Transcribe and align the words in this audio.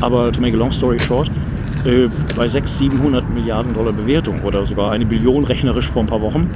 Aber 0.00 0.30
to 0.32 0.40
make 0.40 0.54
a 0.54 0.58
long 0.58 0.70
story 0.70 0.98
short, 1.00 1.30
äh, 1.84 2.08
bei 2.36 2.46
600, 2.46 2.68
700 2.68 3.30
Milliarden 3.30 3.74
Dollar 3.74 3.92
Bewertung 3.92 4.42
oder 4.42 4.64
sogar 4.64 4.92
eine 4.92 5.06
Billion 5.06 5.44
rechnerisch 5.44 5.90
vor 5.90 6.02
ein 6.02 6.06
paar 6.06 6.22
Wochen, 6.22 6.50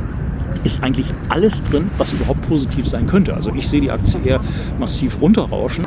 ist 0.65 0.83
eigentlich 0.83 1.07
alles 1.29 1.63
drin, 1.65 1.91
was 1.99 2.13
überhaupt 2.13 2.49
positiv 2.49 2.89
sein 2.89 3.07
könnte. 3.07 3.35
Also 3.35 3.51
ich 3.55 3.69
sehe 3.69 3.81
die 3.81 3.91
Aktie 3.91 4.21
eher 4.25 4.41
massiv 4.79 5.21
runterrauschen. 5.21 5.87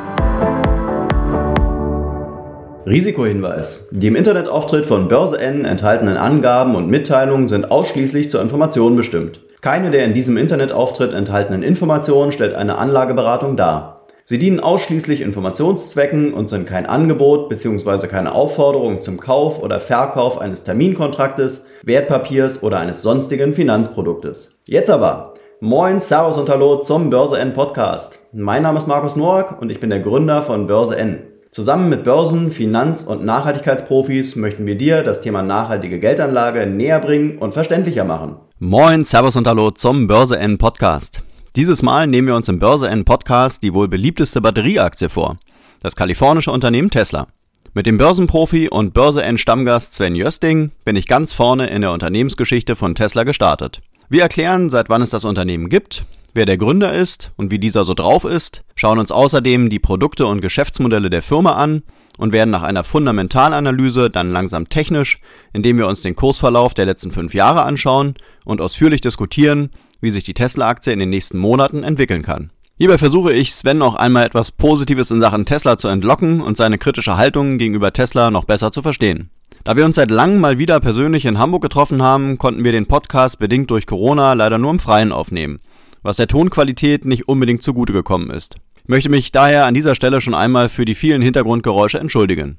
Risikohinweis. 2.86 3.88
Die 3.90 4.06
im 4.06 4.16
Internetauftritt 4.16 4.86
von 4.86 5.08
Börse 5.08 5.40
N 5.40 5.64
enthaltenen 5.64 6.16
Angaben 6.16 6.76
und 6.76 6.88
Mitteilungen 6.88 7.48
sind 7.48 7.70
ausschließlich 7.70 8.30
zur 8.30 8.42
Information 8.42 8.94
bestimmt. 8.94 9.40
Keine 9.60 9.90
der 9.90 10.04
in 10.04 10.14
diesem 10.14 10.36
Internetauftritt 10.36 11.12
enthaltenen 11.12 11.64
Informationen 11.64 12.30
stellt 12.30 12.54
eine 12.54 12.78
Anlageberatung 12.78 13.56
dar. 13.56 13.95
Sie 14.28 14.38
dienen 14.38 14.58
ausschließlich 14.58 15.20
Informationszwecken 15.20 16.34
und 16.34 16.48
sind 16.48 16.66
kein 16.66 16.84
Angebot 16.84 17.48
bzw. 17.48 18.08
keine 18.08 18.34
Aufforderung 18.34 19.00
zum 19.00 19.20
Kauf 19.20 19.62
oder 19.62 19.78
Verkauf 19.78 20.40
eines 20.40 20.64
Terminkontraktes, 20.64 21.68
Wertpapiers 21.84 22.64
oder 22.64 22.80
eines 22.80 23.02
sonstigen 23.02 23.54
Finanzproduktes. 23.54 24.58
Jetzt 24.64 24.90
aber, 24.90 25.34
moin, 25.60 26.00
Servus 26.00 26.38
und 26.38 26.48
Hallo 26.48 26.78
zum 26.78 27.08
Börse 27.08 27.38
N 27.38 27.54
Podcast. 27.54 28.18
Mein 28.32 28.64
Name 28.64 28.78
ist 28.78 28.88
Markus 28.88 29.14
Noack 29.14 29.62
und 29.62 29.70
ich 29.70 29.78
bin 29.78 29.90
der 29.90 30.00
Gründer 30.00 30.42
von 30.42 30.66
Börse 30.66 30.96
N. 30.96 31.22
Zusammen 31.52 31.88
mit 31.88 32.02
Börsen-, 32.02 32.50
Finanz- 32.50 33.04
und 33.04 33.24
Nachhaltigkeitsprofis 33.24 34.34
möchten 34.34 34.66
wir 34.66 34.74
dir 34.74 35.04
das 35.04 35.20
Thema 35.20 35.44
nachhaltige 35.44 36.00
Geldanlage 36.00 36.66
näher 36.66 36.98
bringen 36.98 37.38
und 37.38 37.54
verständlicher 37.54 38.02
machen. 38.02 38.38
Moin, 38.58 39.04
Servus 39.04 39.36
und 39.36 39.46
Hallo 39.46 39.70
zum 39.70 40.08
Börse 40.08 40.36
N 40.36 40.58
Podcast. 40.58 41.22
Dieses 41.56 41.82
Mal 41.82 42.06
nehmen 42.06 42.28
wir 42.28 42.36
uns 42.36 42.50
im 42.50 42.58
Börse 42.58 42.86
N 42.90 43.06
Podcast 43.06 43.62
die 43.62 43.72
wohl 43.72 43.88
beliebteste 43.88 44.42
Batterieaktie 44.42 45.08
vor. 45.08 45.38
Das 45.80 45.96
kalifornische 45.96 46.50
Unternehmen 46.52 46.90
Tesla. 46.90 47.28
Mit 47.72 47.86
dem 47.86 47.96
Börsenprofi 47.96 48.68
und 48.68 48.92
Börse 48.92 49.22
N 49.22 49.38
Stammgast 49.38 49.94
Sven 49.94 50.14
Jösting 50.14 50.70
bin 50.84 50.96
ich 50.96 51.06
ganz 51.06 51.32
vorne 51.32 51.68
in 51.68 51.80
der 51.80 51.92
Unternehmensgeschichte 51.92 52.76
von 52.76 52.94
Tesla 52.94 53.24
gestartet. 53.24 53.80
Wir 54.10 54.20
erklären, 54.20 54.68
seit 54.68 54.90
wann 54.90 55.00
es 55.00 55.08
das 55.08 55.24
Unternehmen 55.24 55.70
gibt, 55.70 56.04
wer 56.34 56.44
der 56.44 56.58
Gründer 56.58 56.92
ist 56.92 57.32
und 57.36 57.50
wie 57.50 57.58
dieser 57.58 57.84
so 57.84 57.94
drauf 57.94 58.26
ist, 58.26 58.62
schauen 58.74 58.98
uns 58.98 59.10
außerdem 59.10 59.70
die 59.70 59.78
Produkte 59.78 60.26
und 60.26 60.42
Geschäftsmodelle 60.42 61.08
der 61.08 61.22
Firma 61.22 61.52
an 61.52 61.84
und 62.18 62.34
werden 62.34 62.50
nach 62.50 62.64
einer 62.64 62.84
Fundamentalanalyse 62.84 64.10
dann 64.10 64.30
langsam 64.30 64.68
technisch, 64.68 65.20
indem 65.54 65.78
wir 65.78 65.86
uns 65.86 66.02
den 66.02 66.16
Kursverlauf 66.16 66.74
der 66.74 66.84
letzten 66.84 67.12
fünf 67.12 67.32
Jahre 67.32 67.62
anschauen 67.62 68.14
und 68.44 68.60
ausführlich 68.60 69.00
diskutieren, 69.00 69.70
wie 70.06 70.10
sich 70.10 70.24
die 70.24 70.32
Tesla-Aktie 70.32 70.94
in 70.94 70.98
den 70.98 71.10
nächsten 71.10 71.36
Monaten 71.36 71.82
entwickeln 71.82 72.22
kann. 72.22 72.48
Hierbei 72.78 72.96
versuche 72.96 73.34
ich 73.34 73.54
Sven 73.54 73.76
noch 73.76 73.94
einmal 73.94 74.24
etwas 74.24 74.50
Positives 74.52 75.10
in 75.10 75.20
Sachen 75.20 75.44
Tesla 75.44 75.76
zu 75.76 75.88
entlocken 75.88 76.40
und 76.40 76.56
seine 76.56 76.78
kritische 76.78 77.18
Haltung 77.18 77.58
gegenüber 77.58 77.92
Tesla 77.92 78.30
noch 78.30 78.44
besser 78.44 78.72
zu 78.72 78.80
verstehen. 78.80 79.28
Da 79.64 79.76
wir 79.76 79.84
uns 79.84 79.96
seit 79.96 80.10
langem 80.10 80.40
mal 80.40 80.58
wieder 80.58 80.80
persönlich 80.80 81.26
in 81.26 81.38
Hamburg 81.38 81.60
getroffen 81.60 82.02
haben, 82.02 82.38
konnten 82.38 82.64
wir 82.64 82.72
den 82.72 82.86
Podcast 82.86 83.38
bedingt 83.38 83.70
durch 83.70 83.86
Corona 83.86 84.32
leider 84.32 84.56
nur 84.56 84.70
im 84.70 84.78
Freien 84.78 85.12
aufnehmen 85.12 85.58
was 86.06 86.16
der 86.16 86.28
Tonqualität 86.28 87.04
nicht 87.04 87.28
unbedingt 87.28 87.62
zugute 87.62 87.92
gekommen 87.92 88.30
ist. 88.30 88.56
Ich 88.84 88.88
möchte 88.88 89.08
mich 89.10 89.32
daher 89.32 89.66
an 89.66 89.74
dieser 89.74 89.96
Stelle 89.96 90.20
schon 90.20 90.34
einmal 90.34 90.68
für 90.68 90.84
die 90.84 90.94
vielen 90.94 91.20
Hintergrundgeräusche 91.20 91.98
entschuldigen. 91.98 92.58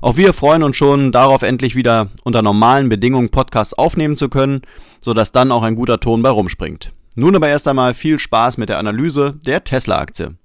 Auch 0.00 0.16
wir 0.16 0.32
freuen 0.32 0.62
uns 0.62 0.76
schon 0.76 1.12
darauf, 1.12 1.42
endlich 1.42 1.76
wieder 1.76 2.08
unter 2.24 2.42
normalen 2.42 2.88
Bedingungen 2.88 3.30
Podcasts 3.30 3.74
aufnehmen 3.74 4.16
zu 4.16 4.28
können, 4.28 4.62
sodass 5.00 5.32
dann 5.32 5.52
auch 5.52 5.62
ein 5.62 5.76
guter 5.76 6.00
Ton 6.00 6.22
bei 6.22 6.30
rumspringt. 6.30 6.92
Nun 7.14 7.34
aber 7.34 7.48
erst 7.48 7.66
einmal 7.66 7.94
viel 7.94 8.18
Spaß 8.18 8.58
mit 8.58 8.68
der 8.68 8.78
Analyse 8.78 9.34
der 9.44 9.64
Tesla-Aktie. 9.64 10.36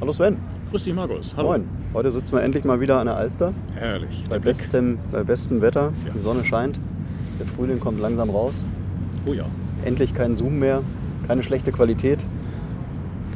Hallo 0.00 0.12
Sven. 0.12 0.36
Grüß 0.70 0.84
dich, 0.84 0.94
Markus. 0.94 1.34
Hallo. 1.36 1.48
Moin. 1.48 1.68
Heute 1.94 2.10
sitzen 2.10 2.36
wir 2.36 2.42
endlich 2.42 2.64
mal 2.64 2.80
wieder 2.80 2.98
an 2.98 3.06
der 3.06 3.16
Alster. 3.16 3.54
Herrlich. 3.74 4.24
Bei 4.28 4.38
bestem, 4.38 4.98
bei 5.10 5.22
bestem 5.24 5.62
Wetter. 5.62 5.92
Ja. 6.06 6.12
Die 6.12 6.20
Sonne 6.20 6.44
scheint. 6.44 6.78
Der 7.38 7.46
Frühling 7.46 7.80
kommt 7.80 8.00
langsam 8.00 8.28
raus. 8.28 8.64
Oh 9.26 9.32
ja. 9.32 9.46
Endlich 9.84 10.14
kein 10.14 10.36
Zoom 10.36 10.58
mehr. 10.58 10.82
Keine 11.26 11.42
schlechte 11.42 11.72
Qualität. 11.72 12.26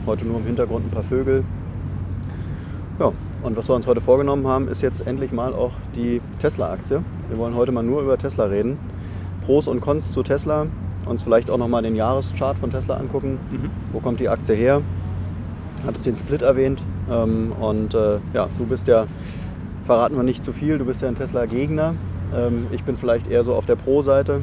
Heute 0.06 0.26
nur 0.26 0.38
im 0.38 0.44
Hintergrund 0.44 0.87
ein 0.87 0.91
paar 0.91 1.03
Vögel. 1.03 1.44
Ja, 2.99 3.12
und 3.43 3.56
was 3.56 3.69
wir 3.69 3.75
uns 3.75 3.87
heute 3.87 4.00
vorgenommen 4.00 4.47
haben, 4.47 4.69
ist 4.69 4.82
jetzt 4.82 5.06
endlich 5.06 5.32
mal 5.32 5.54
auch 5.54 5.72
die 5.94 6.21
Tesla-Aktie. 6.41 7.03
Wir 7.28 7.38
wollen 7.38 7.54
heute 7.54 7.72
mal 7.72 7.82
nur 7.82 8.03
über 8.03 8.19
Tesla 8.19 8.44
reden. 8.44 8.78
Pros 9.44 9.69
und 9.69 9.81
Cons 9.81 10.12
zu 10.12 10.22
Tesla. 10.22 10.66
Uns 11.06 11.22
vielleicht 11.22 11.50
auch 11.50 11.59
nochmal 11.59 11.82
den 11.82 11.94
Jahreschart 11.94 12.59
von 12.59 12.70
Tesla 12.70 12.97
angucken. 12.97 13.38
Mhm. 13.50 13.70
Wo 13.93 14.00
kommt 14.00 14.20
die 14.20 14.28
Aktie 14.28 14.55
her? 14.55 14.82
hattest 15.87 16.06
den 16.06 16.16
Split 16.16 16.43
erwähnt. 16.43 16.82
Ähm, 17.10 17.53
und 17.59 17.94
äh, 17.94 18.19
ja, 18.34 18.49
du 18.59 18.66
bist 18.66 18.88
ja, 18.88 19.06
verraten 19.84 20.16
wir 20.16 20.22
nicht 20.22 20.43
zu 20.43 20.53
viel, 20.53 20.78
du 20.78 20.84
bist 20.84 21.03
ja 21.03 21.09
ein 21.09 21.16
Tesla-Gegner. 21.16 21.94
Ähm, 22.34 22.66
ich 22.70 22.84
bin 22.84 22.97
vielleicht 22.97 23.26
eher 23.26 23.44
so 23.44 23.55
auf 23.55 23.66
der 23.66 23.76
Pro-Seite. 23.76 24.43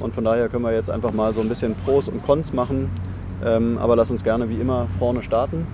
Und 0.00 0.14
von 0.14 0.24
daher 0.24 0.48
können 0.48 0.64
wir 0.64 0.72
jetzt 0.72 0.90
einfach 0.90 1.12
mal 1.12 1.34
so 1.34 1.40
ein 1.40 1.48
bisschen 1.48 1.74
Pros 1.74 2.08
und 2.08 2.22
Cons 2.22 2.52
machen. 2.52 2.90
Ähm, 3.44 3.78
aber 3.78 3.96
lass 3.96 4.10
uns 4.10 4.24
gerne 4.24 4.48
wie 4.48 4.56
immer 4.56 4.86
vorne 4.98 5.22
starten. 5.22 5.66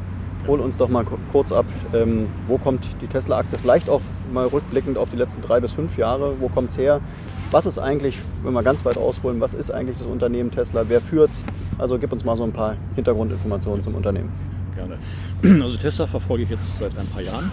Hol 0.46 0.60
uns 0.60 0.76
doch 0.76 0.90
mal 0.90 1.04
kurz 1.32 1.52
ab, 1.52 1.64
ähm, 1.94 2.26
wo 2.48 2.58
kommt 2.58 2.86
die 3.00 3.06
Tesla-Aktie? 3.06 3.58
Vielleicht 3.58 3.88
auch 3.88 4.02
mal 4.30 4.46
rückblickend 4.46 4.98
auf 4.98 5.08
die 5.08 5.16
letzten 5.16 5.40
drei 5.40 5.60
bis 5.60 5.72
fünf 5.72 5.96
Jahre. 5.96 6.34
Wo 6.38 6.48
kommt 6.48 6.70
es 6.70 6.78
her? 6.78 7.00
Was 7.50 7.64
ist 7.64 7.78
eigentlich, 7.78 8.18
wenn 8.42 8.52
wir 8.52 8.62
ganz 8.62 8.84
weit 8.84 8.98
ausholen, 8.98 9.40
was 9.40 9.54
ist 9.54 9.70
eigentlich 9.70 9.96
das 9.96 10.06
Unternehmen 10.06 10.50
Tesla? 10.50 10.84
Wer 10.88 11.00
führt 11.00 11.30
es? 11.30 11.44
Also 11.78 11.98
gib 11.98 12.12
uns 12.12 12.24
mal 12.24 12.36
so 12.36 12.44
ein 12.44 12.52
paar 12.52 12.76
Hintergrundinformationen 12.94 13.82
zum 13.82 13.94
Unternehmen 13.94 14.30
gerne. 14.74 14.98
Also 15.62 15.78
Tesla 15.78 16.06
verfolge 16.06 16.44
ich 16.44 16.50
jetzt 16.50 16.78
seit 16.78 16.96
ein 16.96 17.06
paar 17.06 17.22
Jahren. 17.22 17.50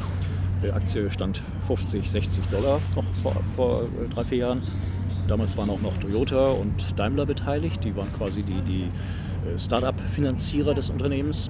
Die 0.63 0.71
Aktie 0.71 1.09
stand 1.09 1.41
50, 1.67 2.09
60 2.09 2.43
Dollar 2.51 2.79
noch 2.95 3.03
vor, 3.21 3.35
vor 3.55 3.83
äh, 3.83 4.07
drei, 4.13 4.23
vier 4.23 4.37
Jahren. 4.37 4.63
Damals 5.27 5.57
waren 5.57 5.69
auch 5.69 5.81
noch 5.81 5.97
Toyota 5.97 6.51
und 6.51 6.97
Daimler 6.99 7.25
beteiligt. 7.25 7.83
Die 7.83 7.95
waren 7.95 8.11
quasi 8.13 8.43
die, 8.43 8.61
die 8.61 8.83
äh, 8.83 9.57
Start-up-Finanzierer 9.57 10.73
des 10.73 10.89
Unternehmens. 10.89 11.49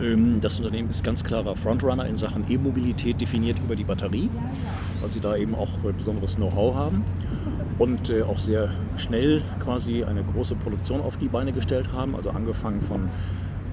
Ähm, 0.00 0.40
das 0.40 0.58
Unternehmen 0.58 0.90
ist 0.90 1.04
ganz 1.04 1.22
klarer 1.22 1.56
Frontrunner 1.56 2.06
in 2.06 2.16
Sachen 2.16 2.44
E-Mobilität 2.50 3.20
definiert 3.20 3.58
über 3.62 3.76
die 3.76 3.84
Batterie, 3.84 4.30
weil 5.00 5.10
sie 5.10 5.20
da 5.20 5.36
eben 5.36 5.54
auch 5.54 5.70
besonderes 5.96 6.36
Know-how 6.36 6.74
haben 6.74 7.04
und 7.78 8.10
äh, 8.10 8.22
auch 8.22 8.38
sehr 8.38 8.70
schnell 8.96 9.42
quasi 9.60 10.04
eine 10.04 10.22
große 10.22 10.54
Produktion 10.56 11.00
auf 11.00 11.16
die 11.16 11.28
Beine 11.28 11.52
gestellt 11.52 11.92
haben. 11.92 12.16
Also 12.16 12.30
angefangen 12.30 12.80
von 12.82 13.08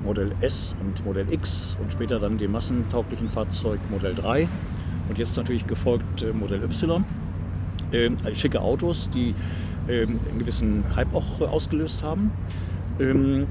Modell 0.04 0.31
S 0.42 0.76
und 0.80 1.06
Modell 1.06 1.31
X 1.31 1.78
und 1.81 1.92
später 1.92 2.20
dann 2.20 2.38
dem 2.38 2.52
massentauglichen 2.52 3.30
Fahrzeug 3.30 3.80
Modell 3.90 4.16
3 4.16 4.48
und 5.10 5.18
jetzt 5.18 5.38
natürlich 5.38 5.68
gefolgt 5.68 6.22
äh, 6.22 6.34
Modell 6.34 6.64
Y. 6.64 7.04
Ähm, 7.94 8.18
schicke 8.34 8.62
Autos, 8.62 9.09
die 9.13 9.35
ähm, 9.88 10.19
einen 10.29 10.40
gewissen 10.40 10.84
Hype 10.96 11.13
auch 11.13 11.41
äh, 11.41 11.46
ausgelöst 11.46 12.03
haben. 12.03 12.31
Ähm, 13.00 13.47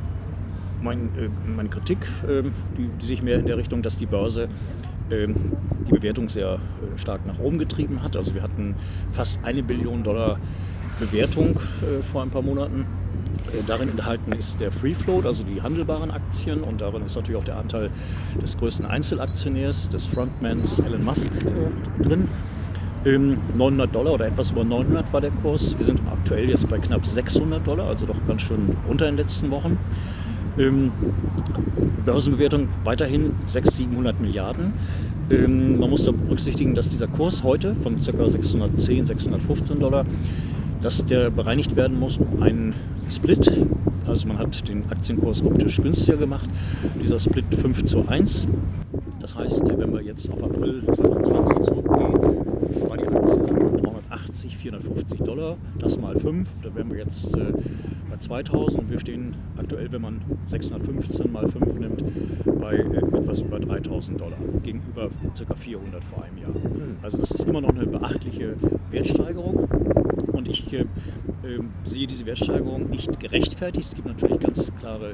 mein, 0.82 1.06
äh, 1.16 1.28
meine 1.54 1.68
Kritik, 1.68 1.98
ähm, 2.28 2.52
die, 2.76 2.88
die, 3.00 3.06
sich 3.06 3.22
mehr 3.22 3.38
in 3.38 3.46
der 3.46 3.56
Richtung, 3.56 3.82
dass 3.82 3.96
die 3.96 4.06
Börse 4.06 4.48
ähm, 5.10 5.34
die 5.86 5.92
Bewertung 5.92 6.28
sehr 6.28 6.54
äh, 6.54 6.98
stark 6.98 7.26
nach 7.26 7.38
oben 7.38 7.58
getrieben 7.58 8.02
hat. 8.02 8.16
Also 8.16 8.34
wir 8.34 8.42
hatten 8.42 8.74
fast 9.12 9.44
eine 9.44 9.62
Billion 9.62 10.02
Dollar 10.02 10.38
Bewertung 10.98 11.56
äh, 11.56 12.02
vor 12.02 12.22
ein 12.22 12.30
paar 12.30 12.42
Monaten 12.42 12.86
darin 13.66 13.88
enthalten 13.88 14.32
ist 14.32 14.60
der 14.60 14.70
Free 14.70 14.94
Float, 14.94 15.26
also 15.26 15.42
die 15.42 15.60
handelbaren 15.60 16.10
Aktien 16.10 16.62
und 16.62 16.80
darin 16.80 17.04
ist 17.04 17.16
natürlich 17.16 17.40
auch 17.40 17.44
der 17.44 17.56
Anteil 17.56 17.90
des 18.40 18.56
größten 18.58 18.86
Einzelaktionärs, 18.86 19.88
des 19.88 20.06
Frontmans 20.06 20.78
Elon 20.80 21.04
Musk 21.04 21.32
drin. 22.00 22.28
900 23.04 23.86
ähm, 23.86 23.92
Dollar 23.92 24.12
oder 24.14 24.26
etwas 24.26 24.52
über 24.52 24.64
900 24.64 25.12
war 25.12 25.20
der 25.20 25.30
Kurs. 25.30 25.76
Wir 25.78 25.86
sind 25.86 26.00
aktuell 26.10 26.50
jetzt 26.50 26.68
bei 26.68 26.78
knapp 26.78 27.06
600 27.06 27.66
Dollar, 27.66 27.86
also 27.86 28.04
doch 28.06 28.16
ganz 28.28 28.42
schön 28.42 28.76
unter 28.88 29.06
den 29.06 29.16
letzten 29.16 29.50
Wochen. 29.50 29.78
Ähm, 30.58 30.92
Börsenbewertung 32.04 32.68
weiterhin 32.84 33.32
600, 33.46 33.72
700 33.74 34.20
Milliarden. 34.20 34.74
Ähm, 35.30 35.78
man 35.78 35.88
muss 35.88 36.04
da 36.04 36.10
berücksichtigen, 36.10 36.74
dass 36.74 36.88
dieser 36.90 37.06
Kurs 37.06 37.42
heute 37.42 37.74
von 37.76 37.96
ca. 37.96 38.28
610, 38.28 39.06
615 39.06 39.80
Dollar, 39.80 40.04
dass 40.82 41.04
der 41.06 41.30
bereinigt 41.30 41.76
werden 41.76 41.98
muss 41.98 42.18
um 42.18 42.42
einen 42.42 42.74
Split. 43.10 43.50
Also 44.06 44.28
man 44.28 44.38
hat 44.38 44.68
den 44.68 44.84
Aktienkurs 44.90 45.42
optisch 45.44 45.80
günstiger 45.82 46.16
gemacht. 46.16 46.48
Dieser 47.02 47.18
Split 47.18 47.44
5 47.54 47.84
zu 47.84 48.06
1. 48.06 48.46
Das 49.20 49.34
heißt, 49.34 49.62
wenn 49.76 49.92
wir 49.92 50.02
jetzt 50.02 50.30
auf 50.30 50.42
April 50.42 50.82
2020 50.86 51.62
zurückgehen, 51.62 52.12
war 52.88 52.96
die 52.96 53.06
Aktie 53.06 53.80
380, 53.82 54.56
450 54.56 55.20
Dollar. 55.20 55.56
Das 55.78 56.00
mal 56.00 56.18
5. 56.18 56.48
Da 56.62 56.74
wären 56.74 56.90
wir 56.90 56.98
jetzt 56.98 57.36
äh, 57.36 57.52
bei 58.10 58.16
2000. 58.16 58.90
Wir 58.90 59.00
stehen 59.00 59.34
aktuell, 59.56 59.90
wenn 59.92 60.02
man 60.02 60.20
615 60.48 61.32
mal 61.32 61.48
5 61.48 61.78
nimmt, 61.78 62.04
bei 62.60 62.76
äh, 62.76 63.16
etwas 63.16 63.42
über 63.42 63.58
3000 63.58 64.20
Dollar. 64.20 64.38
Gegenüber 64.62 65.10
ca. 65.36 65.54
400 65.54 66.04
vor 66.04 66.24
einem 66.24 66.38
Jahr. 66.38 66.52
Also 67.02 67.18
das 67.18 67.32
ist 67.32 67.44
immer 67.44 67.60
noch 67.60 67.70
eine 67.70 67.86
beachtliche 67.86 68.54
Wertsteigerung. 68.90 69.68
Und 70.32 70.48
ich 70.48 70.72
äh, 70.72 70.84
sehe 71.84 72.06
diese 72.06 72.26
Wertsteigerung 72.26 72.88
nicht 72.90 73.18
gerechtfertigt. 73.20 73.88
Es 73.88 73.94
gibt 73.94 74.06
natürlich 74.06 74.40
ganz 74.40 74.72
klare 74.78 75.12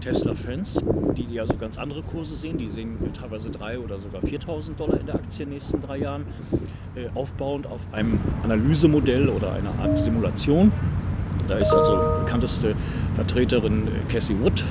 Tesla-Fans, 0.00 0.84
die 1.16 1.34
ja 1.34 1.46
so 1.46 1.56
ganz 1.56 1.78
andere 1.78 2.02
Kurse 2.02 2.34
sehen. 2.34 2.56
Die 2.56 2.68
sehen 2.68 2.96
teilweise 3.12 3.48
3.000 3.48 3.78
oder 3.78 3.98
sogar 3.98 4.22
4.000 4.22 4.74
Dollar 4.76 5.00
in 5.00 5.06
der 5.06 5.16
Aktie 5.16 5.44
in 5.44 5.50
den 5.50 5.54
nächsten 5.54 5.80
drei 5.80 5.98
Jahren, 5.98 6.24
äh, 6.94 7.08
aufbauend 7.14 7.66
auf 7.66 7.80
einem 7.92 8.18
Analysemodell 8.42 9.28
oder 9.28 9.52
einer 9.52 9.78
Art 9.80 9.98
Simulation. 9.98 10.72
Da 11.48 11.58
ist 11.58 11.74
also 11.74 12.20
bekannteste 12.24 12.74
Vertreterin 13.14 13.86
äh, 13.86 14.12
Cassie 14.12 14.36
Wood 14.40 14.64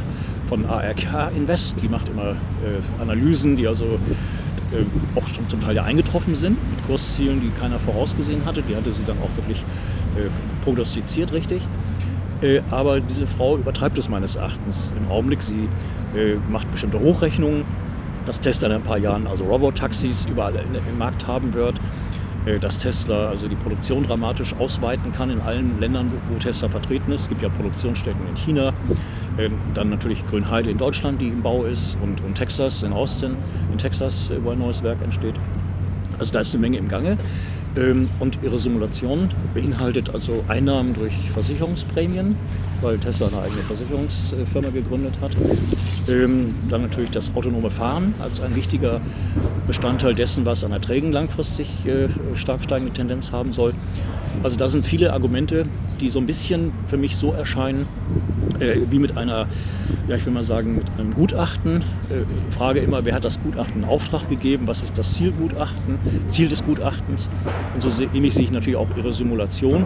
von 0.48 0.66
ARK 0.66 1.32
Invest. 1.36 1.82
Die 1.82 1.88
macht 1.88 2.10
immer 2.10 2.32
äh, 2.32 3.02
Analysen, 3.02 3.56
die 3.56 3.68
also 3.68 4.00
äh, 4.72 5.18
auch 5.18 5.28
schon 5.28 5.48
zum 5.50 5.62
Teil 5.62 5.76
ja 5.76 5.84
eingetroffen 5.84 6.36
sind, 6.36 6.58
mit 6.70 6.86
Kurszielen, 6.86 7.42
die 7.42 7.50
keiner 7.60 7.80
vorausgesehen 7.80 8.46
hatte. 8.46 8.62
Die 8.62 8.76
hatte 8.76 8.92
sie 8.92 9.04
dann 9.06 9.18
auch 9.20 9.36
wirklich 9.38 9.60
äh, 10.16 10.30
prognostiziert, 10.64 11.32
richtig. 11.34 11.68
Äh, 12.42 12.62
aber 12.72 13.00
diese 13.00 13.28
Frau 13.28 13.58
übertreibt 13.58 13.98
es 13.98 14.10
meines 14.10 14.36
Erachtens 14.36 14.94
im 14.98 15.10
Augenblick. 15.10 15.42
Sie 15.42 15.70
äh, 16.16 16.36
macht 16.50 16.72
bestimmte 16.72 17.00
Hochrechnungen, 17.00 17.66
dass 18.26 18.40
Tesla 18.40 18.68
in 18.68 18.74
ein 18.74 18.84
paar 18.84 18.98
Jahren 18.98 19.28
also 19.28 19.46
Robotaxis 19.46 20.26
überall 20.26 20.56
im 20.56 20.98
Markt 20.98 21.28
haben 21.28 21.54
wird 21.54 21.80
äh, 22.46 22.60
dass 22.60 22.78
Tesla 22.78 23.30
also 23.30 23.48
die 23.48 23.56
Produktion 23.56 24.04
dramatisch 24.04 24.54
ausweiten 24.58 25.12
kann 25.12 25.30
in 25.30 25.42
allen 25.42 25.80
Ländern, 25.80 26.12
wo 26.30 26.38
Tesla 26.38 26.70
vertreten 26.70 27.12
ist. 27.12 27.22
Es 27.22 27.30
gibt 27.30 27.42
ja 27.42 27.50
Produktionsstätten 27.50 28.28
in 28.28 28.36
China, 28.36 28.74
dann 29.74 29.90
natürlich 29.90 30.26
Grünheide 30.28 30.70
in 30.70 30.78
Deutschland, 30.78 31.22
die 31.22 31.28
im 31.28 31.42
Bau 31.42 31.66
ist, 31.66 31.98
und, 32.02 32.22
und 32.22 32.36
Texas 32.36 32.84
in 32.84 32.94
Austin, 32.94 33.36
in 33.72 33.78
Texas, 33.78 34.32
wo 34.44 34.52
ein 34.52 34.60
neues 34.60 34.84
Werk 34.84 35.02
entsteht. 35.02 35.36
Also 36.20 36.32
da 36.32 36.40
ist 36.40 36.54
eine 36.54 36.62
Menge 36.62 36.78
im 36.78 36.88
Gange. 36.88 37.18
Ähm, 37.78 38.10
und 38.20 38.40
ihre 38.42 38.58
Simulation 38.58 39.30
beinhaltet 39.54 40.14
also 40.14 40.44
Einnahmen 40.48 40.94
durch 40.94 41.30
Versicherungsprämien, 41.32 42.36
weil 42.86 43.00
Tesla 43.00 43.28
eine 43.28 43.42
eigene 43.42 43.62
Versicherungsfirma 43.64 44.70
gegründet 44.70 45.16
hat. 45.20 45.32
Ähm, 46.08 46.54
dann 46.70 46.84
natürlich 46.84 47.10
das 47.10 47.36
autonome 47.36 47.72
Fahren 47.72 48.14
als 48.20 48.40
ein 48.40 48.56
wichtiger 48.56 49.02
Bestandteil 49.66 50.14
dessen, 50.14 50.46
was 50.46 50.64
an 50.64 50.72
Erträgen 50.72 51.12
langfristig 51.12 51.88
äh, 51.88 52.08
stark 52.36 52.64
steigende 52.64 52.94
Tendenz 52.94 53.32
haben 53.32 53.54
soll. 53.54 53.74
Also 54.44 54.58
da 54.58 54.70
sind 54.70 54.86
viele 54.86 55.14
Argumente, 55.14 55.66
die 56.00 56.10
so 56.10 56.20
ein 56.20 56.28
bisschen 56.28 56.74
für 56.88 56.98
mich 56.98 57.16
so 57.16 57.32
erscheinen, 57.32 57.88
äh, 58.60 58.76
wie 58.92 59.00
mit 59.00 59.18
einer, 59.18 59.48
ja 60.08 60.16
ich 60.16 60.26
will 60.26 60.34
mal 60.34 60.44
sagen, 60.44 60.76
mit 60.76 60.86
einem 61.00 61.14
Gutachten. 61.16 61.78
Äh, 61.78 62.52
Frage 62.52 62.82
immer, 62.82 63.04
wer 63.04 63.16
hat 63.16 63.24
das 63.24 63.42
Gutachten 63.42 63.82
in 63.82 63.90
Auftrag 63.90 64.30
gegeben, 64.30 64.68
was 64.68 64.84
ist 64.84 64.96
das 64.96 65.14
Zielgutachten, 65.14 65.98
Ziel 66.28 66.50
des 66.50 66.64
Gutachtens. 66.64 67.32
Und 67.74 67.82
so 67.82 67.90
ähnlich 68.14 68.36
sehe 68.36 68.44
ich 68.44 68.52
natürlich 68.52 68.78
auch 68.78 68.96
Ihre 68.96 69.12
Simulation. 69.12 69.86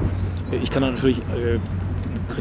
Äh, 0.51 0.57
ich 0.57 0.69
kann 0.69 0.81
natürlich 0.81 1.21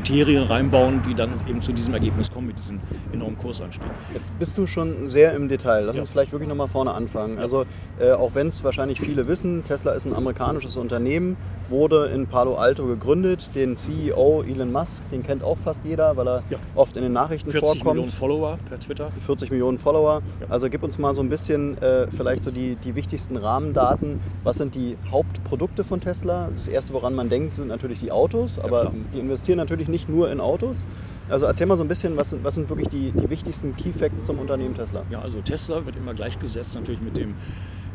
Kriterien 0.02 0.44
reinbauen, 0.44 1.02
die 1.02 1.14
dann 1.14 1.30
eben 1.48 1.60
zu 1.60 1.72
diesem 1.72 1.92
Ergebnis 1.92 2.30
kommen, 2.30 2.46
mit 2.46 2.58
diesem 2.58 2.78
enormen 3.12 3.36
Kursanstieg. 3.36 3.82
Jetzt 4.14 4.30
bist 4.38 4.56
du 4.56 4.66
schon 4.66 5.08
sehr 5.08 5.32
im 5.34 5.48
Detail. 5.48 5.84
Lass 5.86 5.96
Ja. 5.96 6.02
uns 6.02 6.10
vielleicht 6.10 6.30
wirklich 6.30 6.48
nochmal 6.48 6.68
vorne 6.68 6.92
anfangen. 6.92 7.38
Also 7.38 7.64
äh, 7.98 8.12
auch 8.12 8.34
wenn 8.36 8.46
es 8.48 8.62
wahrscheinlich 8.62 9.00
viele 9.00 9.26
wissen, 9.26 9.64
Tesla 9.64 9.92
ist 9.92 10.06
ein 10.06 10.14
amerikanisches 10.14 10.76
Unternehmen, 10.76 11.36
wurde 11.68 12.06
in 12.14 12.28
Palo 12.28 12.54
Alto 12.54 12.86
gegründet. 12.86 13.50
Den 13.56 13.76
CEO 13.76 14.44
Elon 14.46 14.70
Musk, 14.70 15.02
den 15.10 15.24
kennt 15.24 15.42
auch 15.42 15.58
fast 15.58 15.84
jeder, 15.84 16.16
weil 16.16 16.28
er 16.28 16.42
Ja. 16.50 16.58
oft 16.76 16.96
in 16.96 17.02
den 17.02 17.12
Nachrichten 17.12 17.50
40 17.50 17.68
vorkommt. 17.80 17.94
Millionen 17.96 18.12
Follower 18.12 18.58
per 18.68 18.78
Twitter. 18.78 19.08
40 19.26 19.50
Millionen 19.50 19.78
Follower. 19.78 20.22
Ja. 20.40 20.46
Also 20.48 20.70
gib 20.70 20.82
uns 20.84 20.96
mal 20.98 21.12
so 21.14 21.22
ein 21.22 21.28
bisschen 21.28 21.76
äh, 21.82 22.06
vielleicht 22.10 22.44
so 22.44 22.52
die, 22.52 22.76
die 22.76 22.94
wichtigsten 22.94 23.36
Rahmendaten. 23.36 24.20
Was 24.44 24.58
sind 24.58 24.76
die 24.76 24.96
Hauptprodukte 25.10 25.82
von 25.82 26.00
Tesla? 26.00 26.48
Das 26.54 26.68
erste, 26.68 26.92
woran 26.92 27.14
man 27.16 27.28
denkt, 27.28 27.54
sind 27.54 27.66
natürlich 27.68 27.98
die 27.98 28.12
Autos, 28.12 28.58
aber 28.60 28.82
klar. 28.82 28.92
die 29.12 29.18
investieren 29.18 29.56
natürlich 29.58 29.87
nicht 29.88 30.08
nur 30.08 30.30
in 30.30 30.40
Autos. 30.40 30.86
Also 31.28 31.46
erzähl 31.46 31.66
mal 31.66 31.76
so 31.76 31.84
ein 31.84 31.88
bisschen, 31.88 32.16
was 32.16 32.30
sind, 32.30 32.44
was 32.44 32.54
sind 32.54 32.68
wirklich 32.68 32.88
die, 32.88 33.12
die 33.12 33.28
wichtigsten 33.28 33.76
Key 33.76 33.92
Facts 33.92 34.24
zum 34.24 34.38
Unternehmen 34.38 34.74
Tesla? 34.74 35.04
Ja, 35.10 35.20
also 35.20 35.40
Tesla 35.40 35.84
wird 35.84 35.96
immer 35.96 36.14
gleichgesetzt 36.14 36.74
natürlich 36.74 37.00
mit 37.00 37.16
dem 37.16 37.34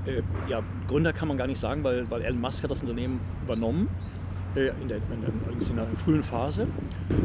äh, 0.05 0.21
ja, 0.49 0.61
Gründer 0.87 1.13
kann 1.13 1.27
man 1.27 1.37
gar 1.37 1.47
nicht 1.47 1.59
sagen, 1.59 1.83
weil, 1.83 2.09
weil 2.09 2.21
Elon 2.21 2.41
Musk 2.41 2.63
hat 2.63 2.71
das 2.71 2.81
Unternehmen 2.81 3.19
übernommen. 3.43 3.89
Äh, 4.55 4.67
In 4.81 4.87
der, 4.87 4.97
in, 4.97 5.21
der, 5.21 5.85
frühen 6.03 6.23
Phase. 6.23 6.67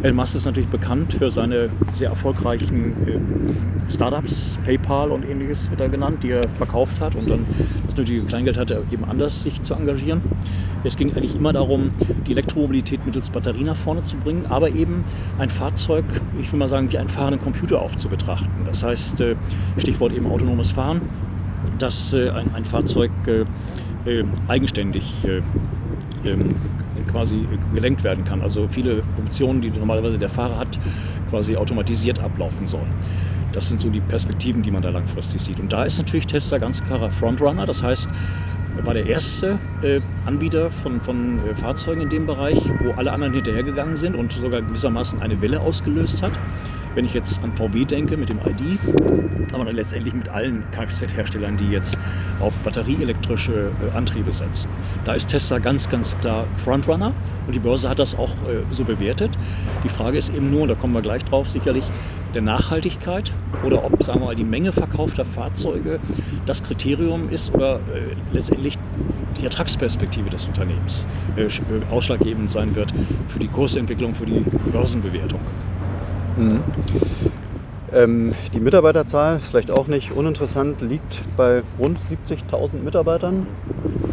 Elon 0.03 0.17
Musk 0.17 0.35
ist 0.35 0.45
natürlich 0.45 0.69
bekannt 0.69 1.15
für 1.15 1.31
seine 1.31 1.69
sehr 1.95 2.11
erfolgreichen 2.11 2.93
äh, 3.07 3.93
Startups, 3.93 4.59
PayPal 4.65 5.11
und 5.11 5.25
ähnliches 5.25 5.69
wird 5.71 5.81
er 5.81 5.89
genannt, 5.89 6.23
die 6.23 6.31
er 6.31 6.47
verkauft 6.49 7.01
hat 7.01 7.15
und 7.15 7.29
dann 7.29 7.47
das 7.87 7.97
nötige 7.97 8.23
Kleingeld 8.25 8.57
hatte, 8.57 8.83
eben 8.91 9.05
anders 9.05 9.43
sich 9.43 9.63
zu 9.63 9.75
engagieren. 9.75 10.23
Es 10.85 10.97
ging 10.97 11.11
eigentlich 11.15 11.35
immer 11.35 11.53
darum, 11.53 11.91
die 12.27 12.33
Elektromobilität 12.33 13.05
mittels 13.05 13.31
Batterie 13.31 13.65
nach 13.65 13.77
vorne 13.77 14.03
zu 14.03 14.17
bringen, 14.17 14.47
aber 14.49 14.71
eben 14.71 15.05
ein 15.39 15.51
Fahrzeug, 15.51 16.05
ich 16.41 16.53
will 16.53 16.59
mal 16.59 16.69
sagen, 16.69 16.91
wie 16.93 16.99
einen 16.99 17.09
fahrenden 17.09 17.43
Computer 17.43 17.81
auch 17.81 17.95
zu 17.97 18.09
betrachten. 18.09 18.51
Das 18.67 18.83
heißt, 18.83 19.21
äh, 19.21 19.37
Stichwort 19.79 20.13
eben 20.13 20.27
autonomes 20.27 20.71
Fahren, 20.71 21.03
dass 21.79 22.15
ein, 22.15 22.55
ein 22.55 22.65
Fahrzeug 22.65 23.11
eigenständig 24.49 25.25
äh, 25.25 25.43
ähm, 26.25 26.55
quasi 27.11 27.47
gelenkt 27.75 28.05
werden 28.05 28.25
kann. 28.25 28.43
Also 28.43 28.69
viele 28.69 29.03
Funktionen, 29.17 29.61
die 29.61 29.71
normalerweise 29.71 30.19
der 30.19 30.29
Fahrer 30.29 30.59
hat, 30.59 30.79
quasi 31.31 31.56
automatisiert 31.56 32.21
ablaufen 32.21 32.67
sollen. 32.67 32.91
Das 33.53 33.69
sind 33.69 33.81
so 33.81 33.89
die 33.89 34.00
Perspektiven, 34.00 34.62
die 34.62 34.71
man 34.71 34.83
da 34.83 34.91
langfristig 34.91 35.41
sieht. 35.41 35.59
Und 35.59 35.73
da 35.73 35.85
ist 35.85 35.99
natürlich 35.99 36.27
Tesla 36.27 36.59
ganz 36.59 36.85
klarer 36.85 37.11
Frontrunner. 37.11 37.65
Das 37.67 37.83
heißt, 37.83 38.09
er 38.77 38.87
war 38.87 38.95
der 38.95 39.06
erste 39.06 39.59
äh, 39.83 40.00
Anbieter 40.27 40.71
von, 40.71 41.00
von 41.00 41.39
äh, 41.39 41.55
Fahrzeugen 41.55 42.03
in 42.03 42.11
dem 42.11 42.27
Bereich, 42.27 42.59
wo 42.83 42.93
alle 42.93 43.12
anderen 43.12 43.33
hinterhergegangen 43.33 43.97
sind 43.97 44.15
und 44.15 44.33
sogar 44.33 44.62
gewissermaßen 44.62 45.21
eine 45.21 45.41
Welle 45.41 45.61
ausgelöst 45.61 46.23
hat. 46.23 46.33
Wenn 46.99 47.05
ich 47.05 47.15
jetzt 47.15 47.41
an 47.45 47.55
VW 47.55 47.85
denke 47.85 48.17
mit 48.17 48.29
dem 48.29 48.39
ID, 48.39 48.77
aber 49.53 49.65
dann 49.65 49.77
letztendlich 49.77 50.15
mit 50.15 50.29
allen 50.31 50.65
Kfz-Herstellern, 50.73 51.56
die 51.56 51.69
jetzt 51.69 51.97
auf 52.41 52.56
batterieelektrische 52.65 53.71
äh, 53.81 53.97
Antriebe 53.97 54.33
setzen. 54.33 54.69
Da 55.05 55.12
ist 55.12 55.29
Tesla 55.29 55.61
ganz, 55.61 55.89
ganz 55.89 56.19
klar 56.19 56.49
Frontrunner 56.56 57.12
und 57.47 57.55
die 57.55 57.61
Börse 57.61 57.89
hat 57.89 58.00
das 58.00 58.17
auch 58.17 58.31
äh, 58.31 58.65
so 58.73 58.83
bewertet. 58.83 59.31
Die 59.85 59.89
Frage 59.89 60.19
ist 60.19 60.35
eben 60.35 60.50
nur, 60.50 60.62
und 60.62 60.71
da 60.71 60.75
kommen 60.75 60.93
wir 60.93 61.00
gleich 61.00 61.25
drauf 61.25 61.49
sicherlich, 61.49 61.85
der 62.35 62.43
Nachhaltigkeit 62.43 63.31
oder 63.65 63.85
ob, 63.85 64.03
sagen 64.03 64.19
wir 64.19 64.27
mal, 64.27 64.35
die 64.35 64.43
Menge 64.43 64.73
verkaufter 64.73 65.25
Fahrzeuge 65.25 66.00
das 66.47 66.65
Kriterium 66.65 67.31
ist 67.31 67.55
oder 67.55 67.77
äh, 67.77 68.17
letztendlich 68.33 68.77
die 69.41 69.45
Ertragsperspektive 69.45 70.31
des 70.31 70.47
Unternehmens 70.47 71.06
äh, 71.37 71.43
äh, 71.43 71.49
ausschlaggebend 71.93 72.50
sein 72.50 72.75
wird 72.75 72.93
für 73.29 73.39
die 73.39 73.47
Kursentwicklung, 73.47 74.17
für 74.17 74.27
die 74.27 74.45
Börsenbewertung. 74.73 75.39
Ähm, 77.93 78.35
die 78.52 78.61
Mitarbeiterzahl, 78.61 79.40
vielleicht 79.40 79.71
auch 79.71 79.87
nicht 79.87 80.12
uninteressant, 80.12 80.83
liegt 80.83 81.23
bei 81.37 81.62
rund 81.78 81.99
70.000 81.99 82.83
Mitarbeitern. 82.85 83.47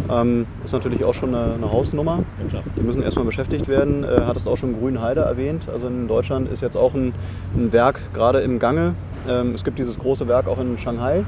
Ähm, 0.10 0.46
ist 0.63 0.72
natürlich 0.72 1.03
auch 1.03 1.13
schon 1.13 1.36
eine, 1.36 1.55
eine 1.55 1.72
Hausnummer. 1.72 2.24
Ja. 2.53 2.62
Die 2.75 2.82
müssen 2.82 3.03
erstmal 3.03 3.25
beschäftigt 3.25 3.67
werden. 3.67 4.03
Äh, 4.03 4.22
hattest 4.25 4.48
auch 4.48 4.55
schon 4.55 4.79
Grünheide 4.79 5.22
erwähnt. 5.22 5.67
Also 5.67 5.88
in 5.88 6.08
Deutschland 6.08 6.50
ist 6.50 6.62
jetzt 6.62 6.77
auch 6.77 6.94
ein, 6.94 7.13
ein 7.55 7.74
Werk 7.74 8.00
gerade 8.13 8.39
im 8.39 8.60
Gange. 8.60 8.96
Ähm, 9.27 9.53
es 9.55 9.63
gibt 9.63 9.77
dieses 9.77 10.00
große 10.00 10.27
Werk 10.27 10.48
auch 10.48 10.60
in 10.60 10.77
Shanghai. 10.77 11.25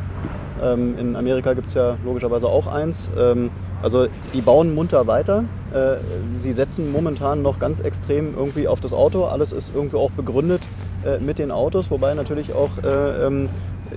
Ähm, 0.61 0.97
in 0.97 1.15
Amerika 1.15 1.53
gibt 1.53 1.67
es 1.67 1.73
ja 1.73 1.97
logischerweise 2.05 2.47
auch 2.47 2.67
eins. 2.67 3.09
Ähm, 3.17 3.49
also 3.81 4.07
die 4.33 4.41
bauen 4.41 4.73
munter 4.73 5.07
weiter. 5.07 5.43
Äh, 5.73 5.97
sie 6.35 6.53
setzen 6.53 6.91
momentan 6.91 7.41
noch 7.41 7.59
ganz 7.59 7.79
extrem 7.79 8.35
irgendwie 8.35 8.67
auf 8.67 8.79
das 8.79 8.93
Auto. 8.93 9.25
Alles 9.25 9.51
ist 9.51 9.73
irgendwie 9.75 9.97
auch 9.97 10.11
begründet 10.11 10.67
äh, 11.05 11.19
mit 11.19 11.39
den 11.39 11.51
Autos, 11.51 11.91
wobei 11.91 12.13
natürlich 12.13 12.53
auch 12.53 12.71
äh, 12.83 13.25
ähm, 13.25 13.49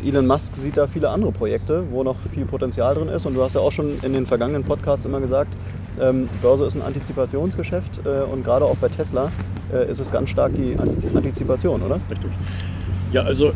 Elon 0.05 0.27
Musk 0.27 0.55
sieht 0.57 0.77
da 0.77 0.87
viele 0.87 1.09
andere 1.09 1.33
Projekte, 1.33 1.85
wo 1.91 2.03
noch 2.03 2.17
viel 2.33 2.45
Potenzial 2.45 2.95
drin 2.95 3.09
ist. 3.09 3.27
Und 3.27 3.35
du 3.35 3.43
hast 3.43 3.55
ja 3.55 3.61
auch 3.61 3.73
schon 3.73 3.99
in 4.03 4.13
den 4.13 4.27
vergangenen 4.27 4.65
Podcasts 4.65 5.05
immer 5.05 5.21
gesagt, 5.21 5.57
ähm, 6.01 6.29
Börse 6.43 6.65
ist 6.65 6.77
ein 6.77 6.83
Antizipationsgeschäft 6.83 8.01
äh, 8.05 8.23
und 8.31 8.45
gerade 8.45 8.65
auch 8.65 8.77
bei 8.77 8.89
Tesla 8.89 9.31
äh, 9.73 9.91
ist 9.91 9.99
es 9.99 10.11
ganz 10.11 10.31
stark 10.31 10.53
die 10.55 10.77
Antizipation, 10.79 11.83
oder? 11.83 11.99
Richtig. 12.11 12.31
Ja, 13.13 13.23
also 13.23 13.53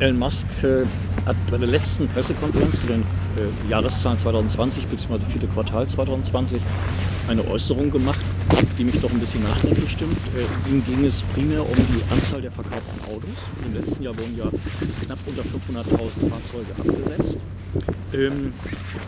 Elon 0.00 0.16
Musk 0.16 0.46
äh, 0.62 0.84
hat 1.26 1.36
bei 1.50 1.58
der 1.58 1.66
letzten 1.66 2.06
Pressekonferenz 2.06 2.80
zu 2.80 2.86
den 2.86 3.00
äh, 3.00 3.68
Jahreszahlen 3.70 4.16
2020 4.16 4.86
bzw. 4.86 5.18
vierte 5.26 5.48
Quartal 5.48 5.88
2020 5.88 6.62
eine 7.26 7.44
Äußerung 7.48 7.90
gemacht, 7.90 8.20
die 8.78 8.84
mich 8.84 9.00
doch 9.00 9.10
ein 9.10 9.18
bisschen 9.18 9.42
nachdenklich 9.42 9.90
stimmt. 9.90 10.16
Äh, 10.36 10.70
ihm 10.70 10.84
ging 10.84 11.04
es 11.04 11.22
primär 11.34 11.62
um 11.62 11.74
die 11.74 12.12
Anzahl 12.12 12.40
der 12.40 12.52
verkauften 12.52 13.00
Autos. 13.12 13.38
Im 13.66 13.74
letzten 13.74 14.04
Jahr 14.04 14.16
wurden 14.16 14.38
ja 14.38 14.44
knapp 15.04 15.18
unter 15.26 15.42
500.000 15.42 16.30
Fahrzeuge 16.30 16.72
abgesetzt. 16.78 17.36
Ähm, 18.12 18.52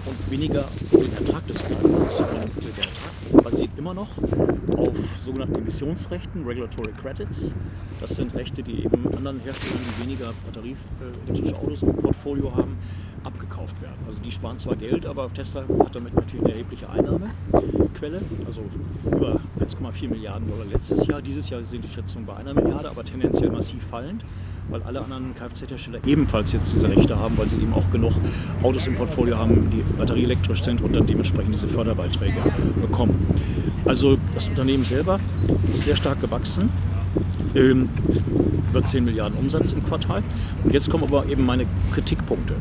und 0.07 0.31
weniger 0.31 0.69
den 0.93 1.13
Ertrag 1.13 1.47
des 1.47 1.61
Fahrzeugs. 1.63 2.21
Und 2.21 2.77
der 2.77 2.85
Ertrag 2.85 3.45
basiert 3.45 3.71
immer 3.77 3.95
noch 3.95 4.09
auf 4.77 4.95
sogenannten 5.25 5.57
Emissionsrechten, 5.57 6.45
Regulatory 6.45 6.93
Credits. 6.93 7.53
Das 8.01 8.17
sind 8.17 8.35
Rechte, 8.35 8.63
die 8.63 8.85
eben 8.85 9.07
anderen 9.17 9.41
Herstellern, 9.41 9.81
die 9.99 10.05
weniger 10.05 10.33
batterieelektrische 10.47 11.57
Autos 11.57 11.83
im 11.83 11.95
Portfolio 11.97 12.55
haben, 12.55 12.77
abgekauft 13.25 13.81
werden. 13.83 13.99
Also 14.07 14.21
die 14.21 14.31
sparen 14.31 14.59
zwar 14.59 14.77
Geld, 14.77 15.07
aber 15.07 15.33
Tesla 15.33 15.63
hat 15.79 15.95
damit 15.95 16.15
natürlich 16.15 16.45
eine 16.45 16.53
erhebliche 16.53 16.89
Einnahmequelle. 16.89 18.23
Also 18.47 18.63
über 19.07 19.41
1,4 19.59 20.09
Milliarden 20.09 20.49
Dollar 20.49 20.67
letztes 20.67 21.07
Jahr. 21.07 21.23
Dieses 21.23 21.49
Jahr 21.51 21.65
sind 21.65 21.85
die 21.85 21.89
Schätzungen 21.89 22.27
bei 22.27 22.37
einer 22.37 22.55
Milliarde, 22.55 22.91
aber 22.91 23.05
tendenziell 23.05 23.51
massiv 23.51 23.85
fallend, 23.85 24.25
weil 24.71 24.83
alle 24.83 25.01
anderen 25.01 25.35
Kfz-Hersteller 25.35 25.99
ebenfalls 26.07 26.53
jetzt 26.53 26.73
diese 26.73 26.89
Rechte 26.89 27.19
haben, 27.19 27.37
weil 27.37 27.51
sie 27.51 27.57
eben 27.57 27.73
auch 27.75 27.91
genug 27.91 28.13
Autos 28.63 28.87
im 28.87 28.95
Portfolio 28.95 29.37
haben, 29.37 29.71
die 29.71 29.83
batterieelektrisch 29.99 30.63
sind 30.63 30.81
und 30.81 30.95
dann 30.95 31.07
dementsprechend 31.07 31.55
diese 31.55 31.69
Förderbeiträge 31.69 32.41
bekommen. 32.81 33.27
Also 33.85 34.19
das 34.35 34.49
Unternehmen 34.49 34.85
selber 34.85 35.19
ist 35.75 35.85
sehr 35.85 35.97
stark 35.97 36.21
gewachsen. 36.21 36.71
Ähm, 37.55 37.89
über 38.71 38.85
10 38.85 39.05
Milliarden 39.05 39.37
Umsatz 39.39 39.73
im 39.73 39.83
Quartal. 39.83 40.23
Und 40.65 40.73
jetzt 40.73 40.91
kommen 40.91 41.05
aber 41.05 41.27
eben 41.27 41.45
meine 41.45 41.67
Kritikpunkte. 41.93 42.55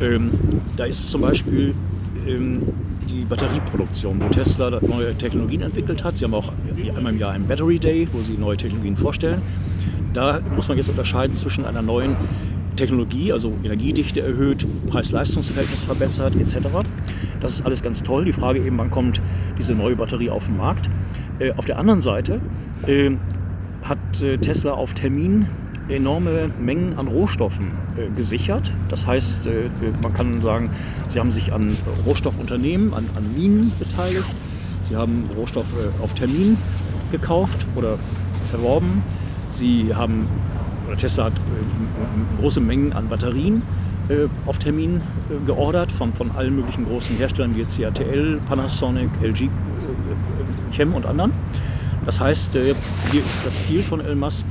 Ähm, 0.00 0.32
da 0.76 0.84
ist 0.84 1.10
zum 1.10 1.22
Beispiel 1.22 1.74
ähm, 2.26 2.62
die 3.08 3.24
Batterieproduktion, 3.24 4.20
wo 4.20 4.28
Tesla 4.28 4.78
neue 4.82 5.16
Technologien 5.16 5.62
entwickelt 5.62 6.04
hat. 6.04 6.18
Sie 6.18 6.24
haben 6.24 6.34
auch 6.34 6.52
einmal 6.94 7.14
im 7.14 7.18
Jahr 7.18 7.32
einen 7.32 7.46
Battery 7.46 7.78
Day, 7.78 8.06
wo 8.12 8.22
sie 8.22 8.34
neue 8.34 8.56
Technologien 8.58 8.96
vorstellen. 8.96 9.40
Da 10.12 10.40
muss 10.54 10.68
man 10.68 10.76
jetzt 10.76 10.88
unterscheiden 10.88 11.34
zwischen 11.34 11.64
einer 11.64 11.82
neuen 11.82 12.16
Technologie, 12.76 13.32
also 13.32 13.54
Energiedichte 13.62 14.20
erhöht, 14.20 14.66
Preis-Leistungs-Verhältnis 14.86 15.82
verbessert 15.82 16.36
etc. 16.36 16.56
Das 17.40 17.54
ist 17.54 17.66
alles 17.66 17.82
ganz 17.82 18.02
toll. 18.02 18.24
Die 18.24 18.32
Frage 18.32 18.62
eben, 18.62 18.78
wann 18.78 18.90
kommt 18.90 19.20
diese 19.58 19.74
neue 19.74 19.96
Batterie 19.96 20.30
auf 20.30 20.46
den 20.46 20.56
Markt? 20.56 20.88
Äh, 21.38 21.52
auf 21.52 21.64
der 21.64 21.78
anderen 21.78 22.00
Seite 22.00 22.40
äh, 22.86 23.10
hat 23.82 24.22
äh, 24.22 24.38
Tesla 24.38 24.72
auf 24.72 24.94
Termin 24.94 25.46
enorme 25.88 26.50
Mengen 26.60 26.98
an 26.98 27.08
Rohstoffen 27.08 27.70
äh, 27.96 28.08
gesichert. 28.14 28.70
Das 28.88 29.06
heißt, 29.06 29.46
äh, 29.46 29.70
man 30.02 30.14
kann 30.14 30.40
sagen, 30.40 30.70
sie 31.08 31.18
haben 31.18 31.32
sich 31.32 31.52
an 31.52 31.76
Rohstoffunternehmen, 32.06 32.94
an, 32.94 33.06
an 33.14 33.34
Minen 33.34 33.72
beteiligt. 33.78 34.28
Sie 34.84 34.96
haben 34.96 35.28
Rohstoffe 35.36 35.74
auf 36.02 36.14
Termin 36.14 36.56
gekauft 37.10 37.66
oder 37.74 37.98
erworben. 38.52 39.02
Sie 39.50 39.94
haben, 39.94 40.26
oder 40.86 40.96
Tesla 40.96 41.24
hat 41.24 41.32
äh, 41.32 42.40
große 42.40 42.60
Mengen 42.60 42.92
an 42.92 43.08
Batterien 43.08 43.62
äh, 44.08 44.26
auf 44.46 44.58
Termin 44.58 44.96
äh, 44.96 45.46
geordert 45.46 45.92
von, 45.92 46.12
von 46.14 46.30
allen 46.32 46.56
möglichen 46.56 46.86
großen 46.86 47.16
Herstellern 47.16 47.56
wie 47.56 47.64
CATL, 47.64 48.40
Panasonic, 48.46 49.10
LG, 49.22 49.48
Chem 50.72 50.94
und 50.94 51.06
anderen. 51.06 51.32
Das 52.06 52.20
heißt, 52.20 52.52
hier 52.52 53.20
ist 53.20 53.44
das 53.44 53.64
Ziel 53.64 53.82
von 53.82 54.00
Elon 54.00 54.20
Musk, 54.20 54.46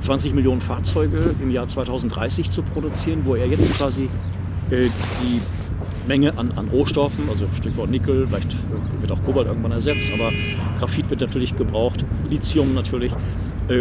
20 0.00 0.34
Millionen 0.34 0.60
Fahrzeuge 0.60 1.34
im 1.40 1.50
Jahr 1.50 1.68
2030 1.68 2.50
zu 2.50 2.62
produzieren, 2.62 3.20
wo 3.24 3.34
er 3.34 3.46
jetzt 3.46 3.76
quasi 3.76 4.08
äh, 4.70 4.88
die 5.22 5.40
Menge 6.08 6.36
an, 6.38 6.52
an, 6.52 6.68
Rohstoffen, 6.68 7.28
also 7.28 7.46
Stichwort 7.56 7.90
Nickel, 7.90 8.26
vielleicht 8.26 8.56
wird 9.00 9.12
auch 9.12 9.22
Kobalt 9.24 9.46
irgendwann 9.46 9.72
ersetzt, 9.72 10.10
aber 10.12 10.30
Graphit 10.78 11.10
wird 11.10 11.20
natürlich 11.20 11.56
gebraucht, 11.56 12.04
Lithium 12.28 12.74
natürlich 12.74 13.12
äh, 13.12 13.16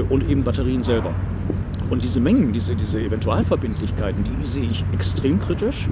und 0.09 0.29
eben 0.29 0.43
Batterien 0.43 0.83
selber. 0.83 1.13
Und 1.89 2.03
diese 2.03 2.19
Mengen, 2.19 2.53
diese, 2.53 2.75
diese 2.75 2.99
Eventualverbindlichkeiten, 3.01 4.23
die 4.23 4.45
sehe 4.45 4.69
ich 4.69 4.85
extrem 4.93 5.39
kritisch. 5.39 5.89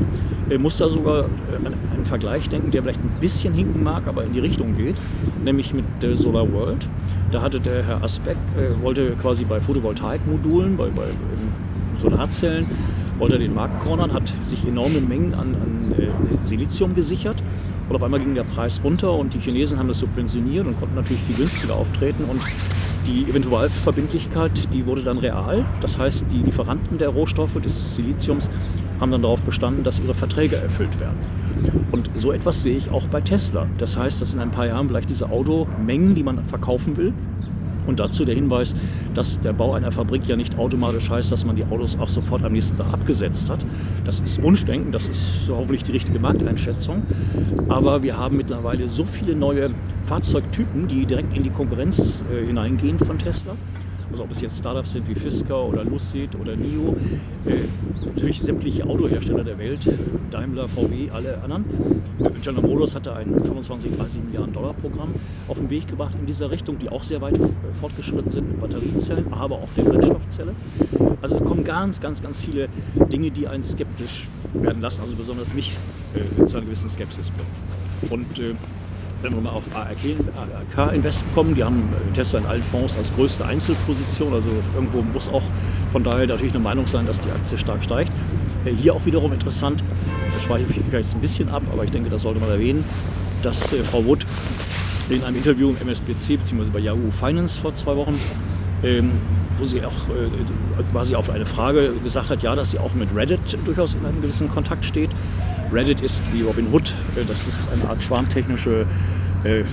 Ich 0.47 0.59
muss 0.59 0.77
da 0.77 0.89
sogar 0.89 1.23
äh, 1.23 1.65
an 1.65 1.73
einen 1.91 2.05
Vergleich 2.05 2.47
denken, 2.49 2.69
der 2.69 2.83
vielleicht 2.83 3.03
ein 3.03 3.19
bisschen 3.19 3.53
hinken 3.53 3.83
mag, 3.83 4.07
aber 4.07 4.23
in 4.23 4.31
die 4.31 4.39
Richtung 4.39 4.75
geht, 4.77 4.95
nämlich 5.43 5.73
mit 5.73 5.85
der 6.01 6.15
Solar 6.15 6.51
World. 6.51 6.87
Da 7.31 7.41
hatte 7.41 7.59
der 7.59 7.83
Herr 7.83 8.03
Asbeck, 8.03 8.37
äh, 8.55 8.81
wollte 8.83 9.15
quasi 9.15 9.43
bei 9.43 9.59
Photovoltaikmodulen, 9.59 10.77
bei, 10.77 10.89
bei 10.89 11.07
Solarzellen, 11.97 12.67
wollte 13.17 13.35
er 13.35 13.39
den 13.39 13.55
Markt 13.55 13.79
cornern, 13.79 14.13
hat 14.13 14.31
sich 14.43 14.67
enorme 14.67 15.01
Mengen 15.01 15.33
an, 15.33 15.55
an 15.55 15.95
äh, 15.97 16.45
Silizium 16.45 16.93
gesichert. 16.93 17.41
Und 17.89 17.95
auf 17.95 18.03
einmal 18.03 18.19
ging 18.19 18.35
der 18.35 18.43
Preis 18.43 18.81
runter 18.83 19.13
und 19.13 19.33
die 19.33 19.39
Chinesen 19.39 19.79
haben 19.79 19.87
das 19.87 19.99
subventioniert 19.99 20.67
und 20.67 20.77
konnten 20.77 20.95
natürlich 20.95 21.23
viel 21.23 21.37
günstiger 21.37 21.75
auftreten. 21.75 22.25
Und 22.25 22.39
die 23.07 23.23
Eventualverbindlichkeit, 23.29 24.73
die 24.73 24.85
wurde 24.85 25.01
dann 25.01 25.17
real. 25.17 25.65
Das 25.79 25.97
heißt, 25.97 26.25
die 26.31 26.39
Lieferanten 26.39 26.97
der 26.97 27.09
Rohstoffe, 27.09 27.59
des 27.61 27.95
Siliziums, 27.95 28.49
haben 28.99 29.11
dann 29.11 29.21
darauf 29.21 29.43
bestanden, 29.43 29.83
dass 29.83 29.99
ihre 29.99 30.13
Verträge 30.13 30.57
erfüllt 30.57 30.99
werden. 30.99 31.17
Und 31.91 32.09
so 32.15 32.31
etwas 32.31 32.61
sehe 32.61 32.75
ich 32.75 32.91
auch 32.91 33.07
bei 33.07 33.21
Tesla. 33.21 33.67
Das 33.77 33.97
heißt, 33.97 34.21
dass 34.21 34.33
in 34.33 34.39
ein 34.39 34.51
paar 34.51 34.67
Jahren 34.67 34.89
vielleicht 34.89 35.09
diese 35.09 35.29
Automengen, 35.29 36.15
die 36.15 36.23
man 36.23 36.45
verkaufen 36.45 36.97
will, 36.97 37.13
und 37.87 37.99
dazu 37.99 38.25
der 38.25 38.35
Hinweis, 38.35 38.75
dass 39.15 39.39
der 39.39 39.53
Bau 39.53 39.73
einer 39.73 39.91
Fabrik 39.91 40.27
ja 40.27 40.35
nicht 40.35 40.57
automatisch 40.57 41.09
heißt, 41.09 41.31
dass 41.31 41.45
man 41.45 41.55
die 41.55 41.63
Autos 41.65 41.97
auch 41.97 42.09
sofort 42.09 42.43
am 42.43 42.53
nächsten 42.53 42.77
Tag 42.77 42.93
abgesetzt 42.93 43.49
hat. 43.49 43.65
Das 44.05 44.19
ist 44.19 44.41
Wunschdenken, 44.43 44.91
das 44.91 45.07
ist 45.07 45.49
hoffentlich 45.49 45.83
die 45.83 45.93
richtige 45.93 46.19
Markteinschätzung. 46.19 47.03
Aber 47.69 48.03
wir 48.03 48.17
haben 48.17 48.37
mittlerweile 48.37 48.87
so 48.87 49.05
viele 49.05 49.35
neue 49.35 49.71
Fahrzeugtypen, 50.05 50.87
die 50.87 51.05
direkt 51.05 51.35
in 51.35 51.43
die 51.43 51.49
Konkurrenz 51.49 52.23
äh, 52.31 52.45
hineingehen 52.45 52.99
von 52.99 53.17
Tesla 53.17 53.55
also 54.11 54.23
ob 54.23 54.31
es 54.31 54.41
jetzt 54.41 54.57
Startups 54.57 54.93
sind 54.93 55.07
wie 55.07 55.15
Fisker 55.15 55.63
oder 55.63 55.83
Lucid 55.83 56.35
oder 56.39 56.55
NIO, 56.55 56.95
äh, 57.45 57.55
natürlich 58.05 58.41
sämtliche 58.41 58.85
Autohersteller 58.85 59.43
der 59.43 59.57
Welt, 59.57 59.87
Daimler, 60.31 60.67
VW, 60.67 61.09
alle 61.11 61.41
anderen. 61.41 61.65
General 62.41 62.67
Motors 62.67 62.95
hatte 62.95 63.13
ein 63.13 63.33
25, 63.43 63.95
30 63.97 64.23
Milliarden 64.23 64.53
Dollar 64.53 64.73
Programm 64.73 65.13
auf 65.47 65.57
den 65.57 65.69
Weg 65.69 65.87
gebracht 65.87 66.15
in 66.19 66.25
dieser 66.25 66.49
Richtung, 66.51 66.79
die 66.79 66.89
auch 66.89 67.03
sehr 67.03 67.21
weit 67.21 67.37
äh, 67.37 67.47
fortgeschritten 67.79 68.31
sind 68.31 68.47
mit 68.49 68.61
Batteriezellen, 68.61 69.31
aber 69.33 69.55
auch 69.55 69.69
der 69.75 69.83
Brennstoffzelle. 69.83 70.53
Also 71.21 71.39
da 71.39 71.45
kommen 71.45 71.63
ganz, 71.63 71.99
ganz, 71.99 72.21
ganz 72.21 72.39
viele 72.39 72.69
Dinge, 73.11 73.31
die 73.31 73.47
einen 73.47 73.63
skeptisch 73.63 74.27
werden 74.53 74.81
lassen, 74.81 75.01
also 75.01 75.15
besonders 75.15 75.53
mich 75.53 75.75
äh, 76.15 76.45
zu 76.45 76.57
einer 76.57 76.65
gewissen 76.65 76.89
Skepsis 76.89 77.31
bringen. 77.31 78.21
Und 78.21 78.39
äh, 78.39 78.53
wenn 79.21 79.33
wir 79.33 79.41
mal 79.41 79.51
auf 79.51 79.63
ARK 79.75 80.93
Invest 80.93 81.25
kommen, 81.33 81.55
die 81.55 81.63
haben 81.63 81.89
äh, 81.93 82.13
Tesla 82.13 82.39
in 82.39 82.45
allen 82.45 82.63
Fonds 82.63 82.97
als 82.97 83.13
größte 83.15 83.45
Einzelposition. 83.45 84.33
Also 84.33 84.49
irgendwo 84.75 85.01
muss 85.01 85.29
auch 85.29 85.43
von 85.91 86.03
daher 86.03 86.27
natürlich 86.27 86.53
eine 86.53 86.63
Meinung 86.63 86.87
sein, 86.87 87.05
dass 87.05 87.19
die 87.21 87.29
Aktie 87.29 87.57
stark 87.57 87.83
steigt. 87.83 88.13
Äh, 88.65 88.71
hier 88.71 88.93
auch 88.93 89.05
wiederum 89.05 89.33
interessant, 89.33 89.83
das 90.33 90.43
schweife 90.43 90.71
ich 90.71 90.81
vielleicht 90.89 91.13
ein 91.13 91.21
bisschen 91.21 91.49
ab, 91.49 91.63
aber 91.71 91.83
ich 91.83 91.91
denke, 91.91 92.09
das 92.09 92.21
sollte 92.21 92.39
man 92.39 92.49
erwähnen, 92.49 92.83
dass 93.43 93.73
äh, 93.73 93.83
Frau 93.83 94.05
Wood 94.05 94.25
in 95.09 95.23
einem 95.23 95.37
Interview 95.37 95.69
im 95.69 95.87
MSBC 95.87 96.37
bzw. 96.37 96.69
bei 96.71 96.79
Yahoo 96.79 97.11
Finance 97.11 97.59
vor 97.59 97.73
zwei 97.75 97.95
Wochen 97.95 98.19
ähm, 98.83 99.11
wo 99.57 99.65
sie 99.65 99.83
auch 99.83 99.91
äh, 99.91 100.83
quasi 100.91 101.15
auf 101.15 101.29
eine 101.29 101.45
Frage 101.45 101.93
gesagt 102.03 102.29
hat, 102.29 102.43
ja, 102.43 102.55
dass 102.55 102.71
sie 102.71 102.79
auch 102.79 102.93
mit 102.93 103.09
Reddit 103.15 103.57
durchaus 103.65 103.95
in 103.95 104.05
einem 104.05 104.21
gewissen 104.21 104.49
Kontakt 104.49 104.85
steht. 104.85 105.09
Reddit 105.71 106.01
ist 106.01 106.23
wie 106.33 106.43
Robin 106.43 106.67
Hood, 106.71 106.93
äh, 107.15 107.25
das 107.27 107.47
ist 107.47 107.69
eine 107.71 107.89
Art 107.89 108.03
schwarmtechnische 108.03 108.85
äh, 109.43 109.63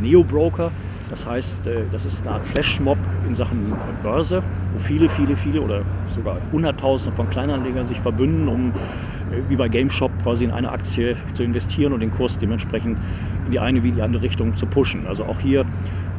Neo-Broker. 0.00 0.70
Das 1.10 1.24
heißt, 1.24 1.66
äh, 1.66 1.82
das 1.92 2.04
ist 2.04 2.20
eine 2.22 2.32
Art 2.32 2.46
Flashmob 2.46 2.98
in 3.28 3.34
Sachen 3.34 3.72
Börse, 4.02 4.42
wo 4.72 4.78
viele, 4.78 5.08
viele, 5.08 5.36
viele 5.36 5.60
oder 5.60 5.82
sogar 6.14 6.38
Hunderttausende 6.52 7.14
von 7.14 7.30
Kleinanlegern 7.30 7.86
sich 7.86 8.00
verbünden, 8.00 8.48
um 8.48 8.70
äh, 8.70 9.48
wie 9.48 9.56
bei 9.56 9.68
GameShop 9.68 10.10
quasi 10.22 10.44
in 10.44 10.50
eine 10.50 10.70
Aktie 10.70 11.16
zu 11.34 11.42
investieren 11.42 11.92
und 11.92 12.00
den 12.00 12.10
Kurs 12.10 12.38
dementsprechend 12.38 12.98
in 13.46 13.52
die 13.52 13.60
eine 13.60 13.82
wie 13.82 13.92
die 13.92 14.02
andere 14.02 14.22
Richtung 14.22 14.56
zu 14.56 14.66
pushen. 14.66 15.06
Also 15.06 15.24
auch 15.24 15.38
hier 15.38 15.64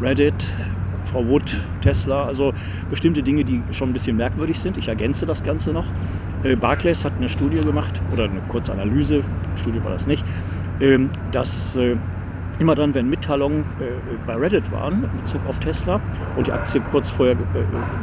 Reddit, 0.02 0.54
Frau 1.12 1.26
Wood, 1.26 1.56
Tesla, 1.82 2.26
also 2.26 2.54
bestimmte 2.90 3.24
Dinge, 3.24 3.44
die 3.44 3.62
schon 3.72 3.90
ein 3.90 3.94
bisschen 3.94 4.18
merkwürdig 4.18 4.60
sind. 4.60 4.78
Ich 4.78 4.88
ergänze 4.88 5.26
das 5.26 5.44
Ganze 5.44 5.72
noch. 5.72 5.86
Äh, 6.44 6.56
Barclays 6.56 7.04
hat 7.06 7.14
eine 7.18 7.30
Studie 7.30 7.62
gemacht, 7.62 8.00
oder 8.14 8.26
eine 8.26 8.42
kurze 8.48 8.72
Analyse, 8.72 9.24
Studie 9.56 9.84
war 9.84 9.92
das 9.92 10.06
nicht, 10.06 10.24
ähm, 10.80 11.10
dass 11.32 11.76
äh, 11.76 11.96
immer 12.60 12.76
dann, 12.76 12.94
wenn 12.94 13.10
Mitteilungen 13.10 13.62
äh, 13.80 13.86
bei 14.26 14.36
Reddit 14.36 14.72
waren 14.72 15.04
in 15.04 15.22
Bezug 15.22 15.42
auf 15.48 15.60
Tesla 15.60 16.00
und 16.36 16.48
die 16.48 16.52
Aktie 16.52 16.82
kurz 16.92 17.10
vorher 17.10 17.36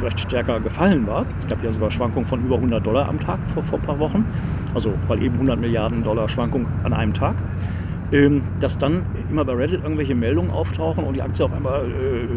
recht 0.01 0.19
stärker 0.19 0.59
gefallen 0.59 1.05
war, 1.07 1.25
es 1.39 1.47
gab 1.47 1.63
ja 1.63 1.71
sogar 1.71 1.91
Schwankungen 1.91 2.27
von 2.27 2.43
über 2.43 2.55
100 2.55 2.85
Dollar 2.85 3.09
am 3.09 3.19
Tag 3.19 3.39
vor, 3.53 3.63
vor 3.63 3.79
ein 3.79 3.85
paar 3.85 3.99
Wochen, 3.99 4.25
also 4.73 4.93
weil 5.07 5.21
eben 5.21 5.35
100 5.35 5.59
Milliarden 5.59 6.03
Dollar 6.03 6.29
Schwankung 6.29 6.67
an 6.83 6.93
einem 6.93 7.13
Tag, 7.13 7.35
ähm, 8.15 8.43
dass 8.61 8.77
dann 8.77 9.05
immer 9.29 9.43
bei 9.43 9.53
Reddit 9.53 9.83
irgendwelche 9.83 10.15
Meldungen 10.15 10.49
auftauchen 10.49 11.03
und 11.03 11.15
die 11.15 11.21
Aktie 11.21 11.43
auf 11.43 11.51
einmal 11.51 11.81
äh, 11.81 12.27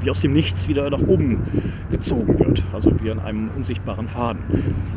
wie 0.00 0.10
aus 0.10 0.20
dem 0.20 0.32
Nichts 0.32 0.66
wieder 0.66 0.90
nach 0.90 1.00
oben 1.00 1.42
gezogen 1.90 2.36
wird. 2.38 2.64
Also 2.72 2.90
wie 3.00 3.10
an 3.12 3.20
einem 3.20 3.48
unsichtbaren 3.56 4.08
Faden. 4.08 4.42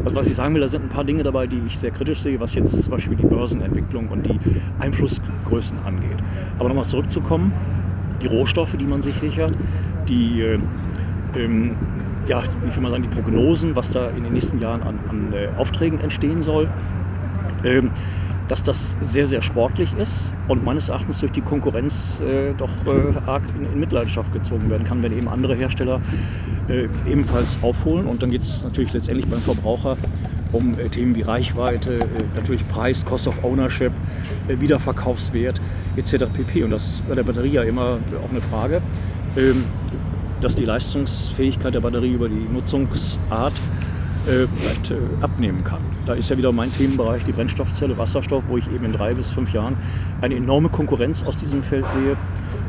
Also 0.03 0.15
was 0.15 0.27
ich 0.27 0.33
sagen 0.33 0.55
will, 0.55 0.61
da 0.61 0.67
sind 0.67 0.85
ein 0.85 0.89
paar 0.89 1.03
Dinge 1.03 1.21
dabei, 1.21 1.45
die 1.45 1.61
ich 1.67 1.77
sehr 1.77 1.91
kritisch 1.91 2.21
sehe, 2.21 2.39
was 2.39 2.55
jetzt 2.55 2.83
zum 2.83 2.91
Beispiel 2.91 3.15
die 3.15 3.27
Börsenentwicklung 3.27 4.07
und 4.07 4.25
die 4.25 4.39
Einflussgrößen 4.79 5.77
angeht. 5.85 6.17
Aber 6.57 6.69
nochmal 6.69 6.85
zurückzukommen, 6.85 7.53
die 8.21 8.27
Rohstoffe, 8.27 8.75
die 8.75 8.85
man 8.85 9.03
sich 9.03 9.13
sichert, 9.15 9.53
die 10.07 10.41
äh, 10.41 10.59
ähm, 11.37 11.75
ja, 12.27 12.41
ich 12.67 12.75
will 12.75 12.81
mal 12.81 12.89
sagen, 12.89 13.03
die 13.03 13.09
Prognosen, 13.09 13.75
was 13.75 13.91
da 13.91 14.09
in 14.09 14.23
den 14.23 14.33
nächsten 14.33 14.59
Jahren 14.59 14.81
an, 14.81 14.99
an 15.09 15.33
äh, 15.33 15.49
Aufträgen 15.57 15.99
entstehen 15.99 16.41
soll. 16.41 16.69
Ähm, 17.63 17.91
dass 18.47 18.63
das 18.63 18.95
sehr, 19.01 19.27
sehr 19.27 19.41
sportlich 19.41 19.93
ist 19.97 20.13
und 20.47 20.63
meines 20.63 20.89
Erachtens 20.89 21.19
durch 21.19 21.31
die 21.31 21.41
Konkurrenz 21.41 22.19
äh, 22.21 22.53
doch 22.53 22.69
äh, 22.85 23.29
arg 23.29 23.43
in, 23.55 23.71
in, 23.71 23.79
Mitleidenschaft 23.79 24.33
gezogen 24.33 24.69
werden 24.69 24.85
kann, 24.85 25.01
wenn 25.01 25.17
eben 25.17 25.27
andere 25.27 25.55
Hersteller 25.55 26.01
äh, 26.67 26.87
ebenfalls 27.09 27.57
aufholen. 27.61 28.05
Und 28.05 28.21
dann 28.21 28.31
geht 28.31 28.41
es 28.41 28.63
natürlich 28.63 28.93
letztendlich 28.93 29.27
beim 29.27 29.39
Verbraucher 29.39 29.97
um 30.51 30.77
äh, 30.77 30.87
Themen 30.89 31.15
wie 31.15 31.21
Reichweite, 31.21 31.95
äh, 31.95 31.99
natürlich 32.35 32.67
Preis, 32.67 33.03
Cost 33.03 33.27
of 33.27 33.43
Ownership, 33.43 33.91
äh, 34.47 34.59
Wiederverkaufswert 34.59 35.59
etc. 35.95 36.25
pp. 36.33 36.63
Und 36.63 36.71
das 36.71 36.87
ist 36.87 37.07
bei 37.07 37.15
der 37.15 37.23
Batterie 37.23 37.53
ja 37.53 37.63
immer 37.63 37.99
auch 38.21 38.29
eine 38.29 38.41
Frage, 38.41 38.81
ähm, 39.37 39.63
dass 40.41 40.55
die 40.55 40.65
Leistungsfähigkeit 40.65 41.73
der 41.73 41.79
Batterie 41.79 42.11
über 42.11 42.27
die 42.29 42.47
Nutzungsart 42.51 43.53
äh, 44.27 44.47
vielleicht 44.55 44.91
äh, 44.91 44.95
abnehmen 45.21 45.63
kann. 45.63 45.81
Da 46.05 46.13
ist 46.13 46.29
ja 46.29 46.37
wieder 46.37 46.51
mein 46.51 46.71
Themenbereich 46.71 47.23
die 47.23 47.31
Brennstoffzelle, 47.31 47.97
Wasserstoff, 47.97 48.43
wo 48.47 48.57
ich 48.57 48.67
eben 48.71 48.85
in 48.85 48.93
drei 48.93 49.13
bis 49.13 49.31
fünf 49.31 49.53
Jahren 49.53 49.77
eine 50.21 50.35
enorme 50.35 50.69
Konkurrenz 50.69 51.23
aus 51.23 51.37
diesem 51.37 51.63
Feld 51.63 51.89
sehe, 51.89 52.17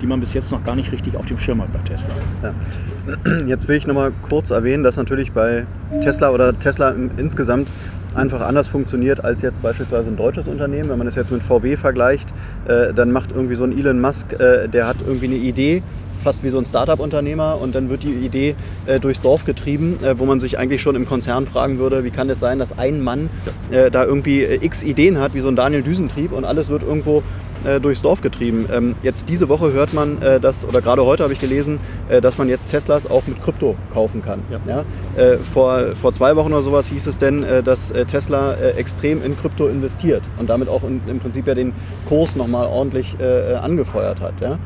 die 0.01 0.07
man 0.07 0.21
bis 0.21 0.35
jetzt 0.35 0.51
noch 0.53 0.65
gar 0.65 0.77
nicht 0.77 0.93
richtig 0.93 1.17
auf 1.17 1.27
dem 1.27 1.39
Schirm 1.39 1.63
hat 1.63 1.73
bei 1.73 1.79
Tesla. 1.81 2.15
Ja. 2.43 3.47
Jetzt 3.47 3.69
will 3.69 3.77
ich 3.77 3.87
noch 3.87 3.95
mal 3.95 4.13
kurz 4.29 4.51
erwähnen, 4.51 4.83
dass 4.83 4.97
natürlich 4.97 5.33
bei 5.33 5.67
Tesla 6.03 6.31
oder 6.31 6.59
Tesla 6.59 6.95
insgesamt 7.17 7.69
einfach 8.15 8.41
anders 8.41 8.69
funktioniert 8.69 9.25
als 9.25 9.43
jetzt 9.43 9.61
beispielsweise 9.63 10.09
ein 10.09 10.17
deutsches 10.17 10.47
Unternehmen. 10.47 10.89
Wenn 10.89 10.99
man 10.99 11.07
das 11.07 11.17
jetzt 11.17 11.31
mit 11.31 11.43
VW 11.43 11.77
vergleicht, 11.77 12.29
äh, 12.67 12.93
dann 12.95 13.13
macht 13.13 13.31
irgendwie 13.33 13.55
so 13.55 13.65
ein 13.65 13.77
Elon 13.77 14.01
Musk, 14.01 14.33
äh, 14.33 14.69
der 14.69 14.87
hat 14.87 14.97
irgendwie 15.07 15.27
eine 15.27 15.37
Idee, 15.37 15.83
fast 16.23 16.43
wie 16.43 16.49
so 16.49 16.59
ein 16.59 16.65
Startup-Unternehmer 16.65 17.61
und 17.61 17.75
dann 17.75 17.91
wird 17.91 18.03
die 18.03 18.13
Idee 18.13 18.55
äh, 18.87 18.99
durchs 18.99 19.21
Dorf 19.21 19.45
getrieben, 19.45 19.99
äh, 20.03 20.19
wo 20.19 20.25
man 20.25 20.41
sich 20.41 20.59
eigentlich 20.59 20.81
schon 20.81 20.97
im 20.97 21.07
Konzern 21.07 21.47
fragen 21.47 21.79
würde, 21.79 22.03
wie 22.03 22.11
kann 22.11 22.31
es 22.31 22.41
sein, 22.41 22.59
dass 22.59 22.79
ein 22.79 23.01
Mann 23.01 23.29
äh, 23.71 23.91
da 23.91 24.05
irgendwie 24.05 24.43
äh, 24.43 24.65
x 24.65 24.83
Ideen 24.83 25.19
hat, 25.19 25.35
wie 25.35 25.41
so 25.41 25.49
ein 25.49 25.57
Daniel 25.57 25.83
Düsentrieb 25.83 26.33
und 26.33 26.45
alles 26.45 26.69
wird 26.71 26.83
irgendwo 26.83 27.23
äh, 27.65 27.81
durchs 27.81 28.03
Dorf 28.03 28.21
getrieben. 28.21 28.67
Ähm, 28.73 28.95
jetzt 29.03 29.29
diese 29.29 29.49
Woche 29.49 29.73
hört 29.73 29.93
man, 29.95 30.21
äh, 30.23 30.41
dass, 30.41 30.65
oder 30.65 30.81
gerade 30.81 31.05
heute 31.05 31.23
habe 31.23 31.33
ich 31.33 31.39
gelesen, 31.39 31.81
äh, 32.09 32.21
dass 32.21 32.39
man 32.39 32.49
jetzt 32.49 32.69
Teslas 32.69 33.07
auch 33.07 33.27
mit 33.27 33.43
Krypto 33.43 33.77
kaufen 33.93 34.23
kann. 34.23 34.41
Ja. 34.51 34.61
Ja? 34.67 35.23
Äh, 35.23 35.39
vor, 35.39 35.95
vor 36.01 36.13
zwei 36.13 36.37
Wochen 36.37 36.53
oder 36.53 36.63
sowas 36.63 36.89
hieß 36.89 37.07
es 37.07 37.19
denn, 37.19 37.43
äh, 37.43 37.63
dass 37.63 37.91
äh, 37.91 38.05
Tesla 38.05 38.55
extrem 38.77 39.23
in 39.23 39.37
Krypto 39.37 39.67
investiert 39.67 40.23
und 40.39 40.51
damit 40.51 40.69
auch 40.69 40.83
in, 40.85 41.01
im 41.07 41.19
Prinzip 41.19 41.47
ja 41.47 41.55
den 41.55 41.73
Kurs 42.09 42.37
nochmal 42.37 42.67
ordentlich 42.67 43.17
angefeuert 43.61 44.21
hat. 44.21 44.35
Ja? 44.41 44.59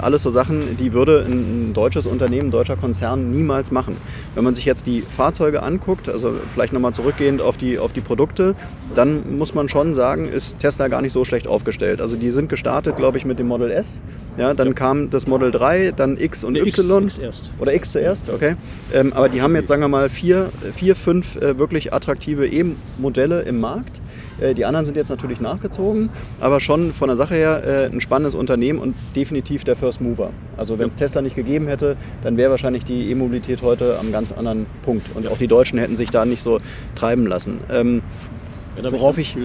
alles 0.00 0.22
so 0.22 0.30
Sachen, 0.30 0.76
die 0.76 0.92
würde 0.92 1.24
ein, 1.26 1.70
ein 1.70 1.74
deutsches 1.74 2.06
Unternehmen, 2.06 2.48
ein 2.48 2.50
deutscher 2.50 2.76
Konzern 2.76 3.30
niemals 3.30 3.70
machen. 3.70 3.96
Wenn 4.34 4.44
man 4.44 4.54
sich 4.54 4.64
jetzt 4.64 4.86
die 4.86 5.02
Fahrzeuge 5.02 5.62
anguckt, 5.62 6.08
also 6.08 6.34
vielleicht 6.52 6.72
nochmal 6.72 6.92
zurückgehend 6.92 7.40
auf 7.42 7.56
die, 7.56 7.78
auf 7.78 7.92
die 7.92 8.00
Produkte, 8.00 8.54
dann 8.94 9.36
muss 9.36 9.54
man 9.54 9.68
schon 9.68 9.94
sagen, 9.94 10.28
ist 10.28 10.58
Tesla 10.58 10.88
gar 10.88 11.02
nicht 11.02 11.12
so 11.12 11.24
schlecht 11.24 11.46
aufgestellt. 11.46 12.00
Also 12.00 12.16
die 12.16 12.30
sind 12.30 12.41
sind 12.42 12.48
gestartet, 12.48 12.96
glaube 12.96 13.18
ich, 13.18 13.24
mit 13.24 13.38
dem 13.38 13.46
Model 13.46 13.70
S. 13.70 14.00
Ja, 14.36 14.52
dann 14.52 14.68
ja. 14.68 14.74
kam 14.74 15.10
das 15.10 15.26
Model 15.26 15.50
3, 15.50 15.92
dann 15.92 16.16
X 16.18 16.42
und 16.42 16.54
nee, 16.54 16.60
Y. 16.60 17.04
X, 17.04 17.18
X 17.18 17.18
erst. 17.18 17.52
Oder 17.60 17.74
X 17.74 17.92
zuerst, 17.92 18.30
okay. 18.30 18.56
Ähm, 18.92 19.12
aber 19.12 19.28
die 19.28 19.42
haben 19.42 19.54
jetzt, 19.54 19.68
sagen 19.68 19.82
wir 19.82 19.88
mal, 19.88 20.08
vier, 20.08 20.50
vier 20.74 20.96
fünf 20.96 21.36
äh, 21.36 21.58
wirklich 21.58 21.92
attraktive 21.92 22.46
E-Modelle 22.46 23.42
im 23.42 23.60
Markt. 23.60 24.00
Äh, 24.40 24.54
die 24.54 24.64
anderen 24.64 24.84
sind 24.84 24.96
jetzt 24.96 25.08
natürlich 25.08 25.40
nachgezogen, 25.40 26.10
aber 26.40 26.58
schon 26.58 26.92
von 26.92 27.08
der 27.08 27.16
Sache 27.16 27.34
her 27.34 27.62
äh, 27.64 27.94
ein 27.94 28.00
spannendes 28.00 28.34
Unternehmen 28.34 28.80
und 28.80 28.96
definitiv 29.14 29.62
der 29.62 29.76
First 29.76 30.00
Mover. 30.00 30.30
Also 30.56 30.78
wenn 30.78 30.88
es 30.88 30.94
ja. 30.94 31.00
Tesla 31.00 31.22
nicht 31.22 31.36
gegeben 31.36 31.68
hätte, 31.68 31.96
dann 32.24 32.36
wäre 32.36 32.50
wahrscheinlich 32.50 32.84
die 32.84 33.10
E-Mobilität 33.10 33.62
heute 33.62 33.98
am 34.00 34.10
ganz 34.10 34.32
anderen 34.32 34.66
Punkt. 34.82 35.14
Und 35.14 35.28
auch 35.28 35.38
die 35.38 35.48
Deutschen 35.48 35.78
hätten 35.78 35.94
sich 35.94 36.10
da 36.10 36.24
nicht 36.24 36.42
so 36.42 36.58
treiben 36.96 37.26
lassen. 37.26 37.60
Ähm, 37.70 38.02
ja, 38.82 38.92
worauf, 38.92 39.18
ich, 39.18 39.34
ja. 39.34 39.42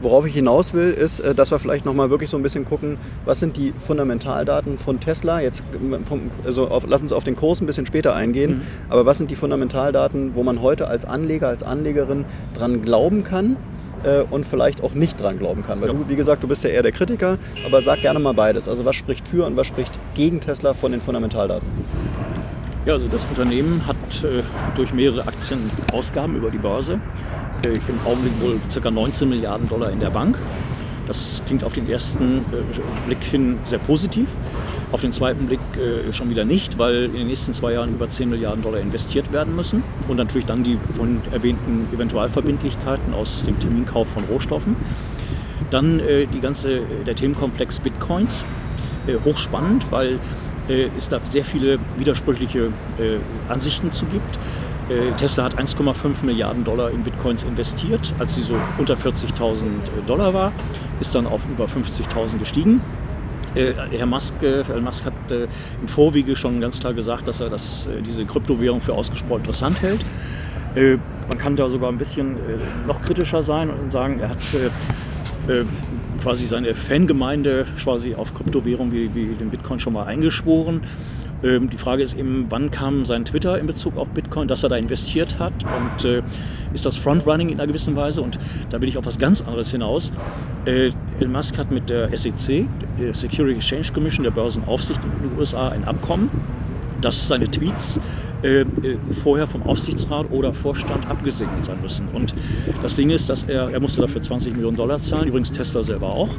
worauf 0.00 0.26
ich 0.26 0.34
hinaus 0.34 0.72
will, 0.72 0.90
ist, 0.90 1.20
äh, 1.20 1.34
dass 1.34 1.50
wir 1.50 1.58
vielleicht 1.58 1.84
nochmal 1.84 2.10
wirklich 2.10 2.30
so 2.30 2.36
ein 2.36 2.42
bisschen 2.42 2.64
gucken, 2.64 2.98
was 3.24 3.40
sind 3.40 3.56
die 3.56 3.72
Fundamentaldaten 3.78 4.78
von 4.78 5.00
Tesla. 5.00 5.40
Jetzt 5.40 5.62
vom, 6.04 6.30
also 6.44 6.68
auf, 6.68 6.84
lass 6.86 7.02
uns 7.02 7.12
auf 7.12 7.24
den 7.24 7.36
Kurs 7.36 7.60
ein 7.60 7.66
bisschen 7.66 7.86
später 7.86 8.14
eingehen, 8.14 8.58
mhm. 8.58 8.62
aber 8.88 9.06
was 9.06 9.18
sind 9.18 9.30
die 9.30 9.36
Fundamentaldaten, 9.36 10.34
wo 10.34 10.42
man 10.42 10.62
heute 10.62 10.88
als 10.88 11.04
Anleger, 11.04 11.48
als 11.48 11.62
Anlegerin 11.62 12.24
dran 12.54 12.82
glauben 12.82 13.24
kann 13.24 13.56
äh, 14.04 14.22
und 14.30 14.46
vielleicht 14.46 14.82
auch 14.82 14.94
nicht 14.94 15.20
dran 15.20 15.38
glauben 15.38 15.62
kann. 15.62 15.80
Weil 15.80 15.88
ja. 15.88 15.94
du, 15.94 16.08
wie 16.08 16.16
gesagt, 16.16 16.42
du 16.42 16.48
bist 16.48 16.64
ja 16.64 16.70
eher 16.70 16.82
der 16.82 16.92
Kritiker, 16.92 17.38
aber 17.66 17.82
sag 17.82 18.00
gerne 18.00 18.18
mal 18.18 18.34
beides. 18.34 18.68
Also 18.68 18.84
was 18.84 18.96
spricht 18.96 19.26
für 19.26 19.46
und 19.46 19.56
was 19.56 19.66
spricht 19.66 19.92
gegen 20.14 20.40
Tesla 20.40 20.74
von 20.74 20.92
den 20.92 21.00
Fundamentaldaten? 21.00 21.66
Ja, 22.84 22.94
also 22.94 23.06
das 23.06 23.24
Unternehmen 23.26 23.86
hat 23.86 24.24
äh, 24.24 24.42
durch 24.74 24.92
mehrere 24.92 25.26
Aktien 25.26 25.70
Ausgaben 25.92 26.34
über 26.34 26.50
die 26.50 26.58
Börse 26.58 27.00
im 27.64 28.00
Augenblick 28.04 28.32
wohl 28.40 28.60
ca. 28.74 28.90
19 28.90 29.28
Milliarden 29.28 29.68
Dollar 29.68 29.90
in 29.90 30.00
der 30.00 30.10
Bank. 30.10 30.36
Das 31.06 31.42
klingt 31.46 31.64
auf 31.64 31.72
den 31.72 31.88
ersten 31.88 32.38
äh, 32.38 32.62
Blick 33.06 33.22
hin 33.22 33.58
sehr 33.66 33.78
positiv. 33.78 34.28
Auf 34.92 35.00
den 35.00 35.12
zweiten 35.12 35.46
Blick 35.46 35.60
äh, 35.76 36.12
schon 36.12 36.30
wieder 36.30 36.44
nicht, 36.44 36.78
weil 36.78 37.04
in 37.04 37.12
den 37.12 37.26
nächsten 37.28 37.52
zwei 37.52 37.72
Jahren 37.72 37.94
über 37.94 38.08
10 38.08 38.30
Milliarden 38.30 38.62
Dollar 38.62 38.80
investiert 38.80 39.32
werden 39.32 39.54
müssen. 39.54 39.82
Und 40.08 40.16
natürlich 40.16 40.46
dann 40.46 40.62
die 40.62 40.78
von 40.94 41.20
erwähnten 41.32 41.86
Eventualverbindlichkeiten 41.92 43.14
aus 43.14 43.44
dem 43.44 43.58
Terminkauf 43.58 44.08
von 44.08 44.24
Rohstoffen. 44.24 44.76
Dann 45.70 46.00
äh, 46.00 46.26
die 46.26 46.40
ganze, 46.40 46.82
der 47.06 47.14
Themenkomplex 47.14 47.80
Bitcoins. 47.80 48.44
hochspannend, 49.24 49.90
weil 49.90 50.20
es 50.68 51.08
da 51.08 51.20
sehr 51.28 51.44
viele 51.44 51.78
widersprüchliche 51.96 52.70
Ansichten 53.48 53.90
zu 53.90 54.06
gibt. 54.06 54.38
Äh, 54.88 55.12
Tesla 55.12 55.44
hat 55.44 55.58
1,5 55.58 56.24
Milliarden 56.26 56.64
Dollar 56.64 56.90
in 56.90 57.02
Bitcoins 57.02 57.44
investiert, 57.44 58.12
als 58.18 58.34
sie 58.34 58.42
so 58.42 58.56
unter 58.78 58.94
40.000 58.94 59.62
äh, 59.62 60.02
Dollar 60.06 60.34
war, 60.34 60.52
ist 61.00 61.14
dann 61.14 61.26
auf 61.26 61.46
über 61.48 61.66
50.000 61.66 62.38
gestiegen. 62.38 62.80
Äh, 63.54 63.74
Herr 63.90 64.06
Musk, 64.06 64.34
Elon 64.42 64.84
Musk 64.84 65.04
hat 65.04 65.12
im 65.30 65.88
Vorwege 65.88 66.34
schon 66.36 66.60
ganz 66.60 66.80
klar 66.80 66.94
gesagt, 66.94 67.28
dass 67.28 67.40
er 67.40 67.50
das, 67.50 67.86
diese 68.04 68.24
Kryptowährung 68.24 68.80
für 68.80 68.94
ausgesprochen 68.94 69.40
interessant 69.40 69.80
hält. 69.82 70.04
Man 70.74 71.38
kann 71.38 71.54
da 71.54 71.68
sogar 71.68 71.90
ein 71.90 71.98
bisschen 71.98 72.38
noch 72.86 73.02
kritischer 73.02 73.42
sein 73.42 73.68
und 73.68 73.92
sagen, 73.92 74.20
er 74.20 74.30
hat 74.30 74.38
quasi 76.22 76.46
seine 76.46 76.74
Fangemeinde 76.74 77.66
quasi 77.82 78.14
auf 78.14 78.32
Kryptowährung 78.32 78.92
wie, 78.92 79.12
wie 79.14 79.34
den 79.34 79.50
Bitcoin 79.50 79.80
schon 79.80 79.92
mal 79.92 80.04
eingeschworen. 80.04 80.82
Ähm, 81.42 81.68
die 81.68 81.76
Frage 81.76 82.02
ist 82.02 82.16
eben, 82.16 82.46
wann 82.50 82.70
kam 82.70 83.04
sein 83.04 83.24
Twitter 83.24 83.58
in 83.58 83.66
Bezug 83.66 83.96
auf 83.96 84.10
Bitcoin, 84.10 84.46
dass 84.46 84.62
er 84.62 84.68
da 84.68 84.76
investiert 84.76 85.40
hat 85.40 85.52
und 85.64 86.04
äh, 86.04 86.22
ist 86.72 86.86
das 86.86 86.96
Frontrunning 86.96 87.48
in 87.48 87.58
einer 87.58 87.66
gewissen 87.66 87.96
Weise 87.96 88.22
und 88.22 88.38
da 88.70 88.80
will 88.80 88.88
ich 88.88 88.96
auf 88.96 89.06
was 89.06 89.18
ganz 89.18 89.40
anderes 89.40 89.72
hinaus. 89.72 90.12
Äh, 90.64 90.92
Elon 91.18 91.32
Musk 91.32 91.58
hat 91.58 91.72
mit 91.72 91.90
der 91.90 92.16
SEC, 92.16 92.66
der 93.00 93.12
Security 93.14 93.56
Exchange 93.56 93.86
Commission, 93.92 94.22
der 94.22 94.30
Börsenaufsicht 94.30 95.00
in 95.04 95.28
den 95.28 95.38
USA, 95.38 95.70
ein 95.70 95.84
Abkommen, 95.84 96.30
das 97.00 97.26
seine 97.26 97.50
Tweets 97.50 97.98
äh, 98.42 98.62
äh, 98.62 98.66
vorher 99.22 99.46
vom 99.46 99.62
Aufsichtsrat 99.62 100.30
oder 100.32 100.52
Vorstand 100.52 101.08
abgesegnet 101.08 101.64
sein 101.64 101.80
müssen. 101.80 102.08
Und 102.08 102.34
das 102.82 102.96
Ding 102.96 103.10
ist, 103.10 103.28
dass 103.28 103.44
er, 103.44 103.70
er 103.70 103.80
musste 103.80 104.00
dafür 104.00 104.20
20 104.20 104.54
Millionen 104.54 104.76
Dollar 104.76 105.00
zahlen, 105.00 105.28
übrigens 105.28 105.52
Tesla 105.52 105.82
selber 105.84 106.08
auch, 106.08 106.30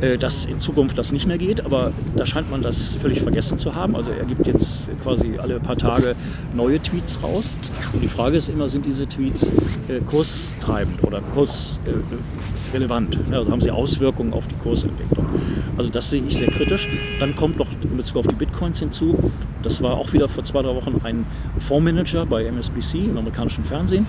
äh, 0.00 0.16
dass 0.16 0.46
in 0.46 0.60
Zukunft 0.60 0.96
das 0.96 1.12
nicht 1.12 1.26
mehr 1.26 1.36
geht, 1.36 1.64
aber 1.64 1.92
da 2.16 2.24
scheint 2.24 2.50
man 2.50 2.62
das 2.62 2.94
völlig 2.94 3.20
vergessen 3.20 3.58
zu 3.58 3.74
haben. 3.74 3.96
Also 3.96 4.12
er 4.12 4.24
gibt 4.24 4.46
jetzt 4.46 4.82
quasi 5.02 5.36
alle 5.38 5.60
paar 5.60 5.76
Tage 5.76 6.16
neue 6.54 6.80
Tweets 6.80 7.22
raus. 7.22 7.54
Und 7.92 8.02
die 8.02 8.08
Frage 8.08 8.38
ist 8.38 8.48
immer, 8.48 8.68
sind 8.68 8.86
diese 8.86 9.06
Tweets 9.06 9.52
kurstreibend 10.06 11.04
oder 11.04 11.20
kursrelevant? 11.34 12.55
Ja, 13.30 13.38
also 13.38 13.50
haben 13.50 13.60
sie 13.60 13.70
Auswirkungen 13.70 14.32
auf 14.32 14.46
die 14.48 14.54
Kursentwicklung? 14.56 15.26
Also 15.76 15.90
das 15.90 16.10
sehe 16.10 16.22
ich 16.22 16.36
sehr 16.36 16.48
kritisch. 16.48 16.88
Dann 17.20 17.34
kommt 17.36 17.58
noch 17.58 17.68
in 17.82 17.96
Bezug 17.96 18.18
auf 18.18 18.26
die 18.26 18.34
Bitcoins 18.34 18.78
hinzu, 18.78 19.16
das 19.62 19.82
war 19.82 19.94
auch 19.94 20.12
wieder 20.12 20.28
vor 20.28 20.44
zwei, 20.44 20.62
drei 20.62 20.74
Wochen 20.74 21.00
ein 21.02 21.26
Fondsmanager 21.58 22.24
bei 22.26 22.44
MSBC 22.44 22.98
im 22.98 23.18
amerikanischen 23.18 23.64
Fernsehen, 23.64 24.06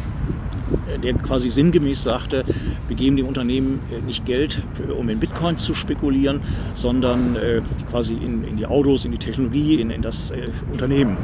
der 1.04 1.14
quasi 1.14 1.50
sinngemäß 1.50 2.04
sagte, 2.04 2.44
wir 2.88 2.96
geben 2.96 3.18
dem 3.18 3.28
Unternehmen 3.28 3.80
äh, 3.92 4.02
nicht 4.02 4.26
Geld, 4.26 4.62
um 4.98 5.10
in 5.10 5.20
Bitcoins 5.20 5.64
zu 5.64 5.74
spekulieren, 5.74 6.42
sondern 6.76 7.36
äh, 7.36 7.62
quasi 7.90 8.14
in, 8.14 8.44
in, 8.44 8.58
die 8.58 8.66
Autos, 8.66 9.06
in 9.06 9.12
die 9.12 9.18
Technologie, 9.18 9.80
in, 9.80 9.90
in 9.90 10.02
das 10.02 10.32
äh, 10.32 10.50
Unternehmen 10.72 11.18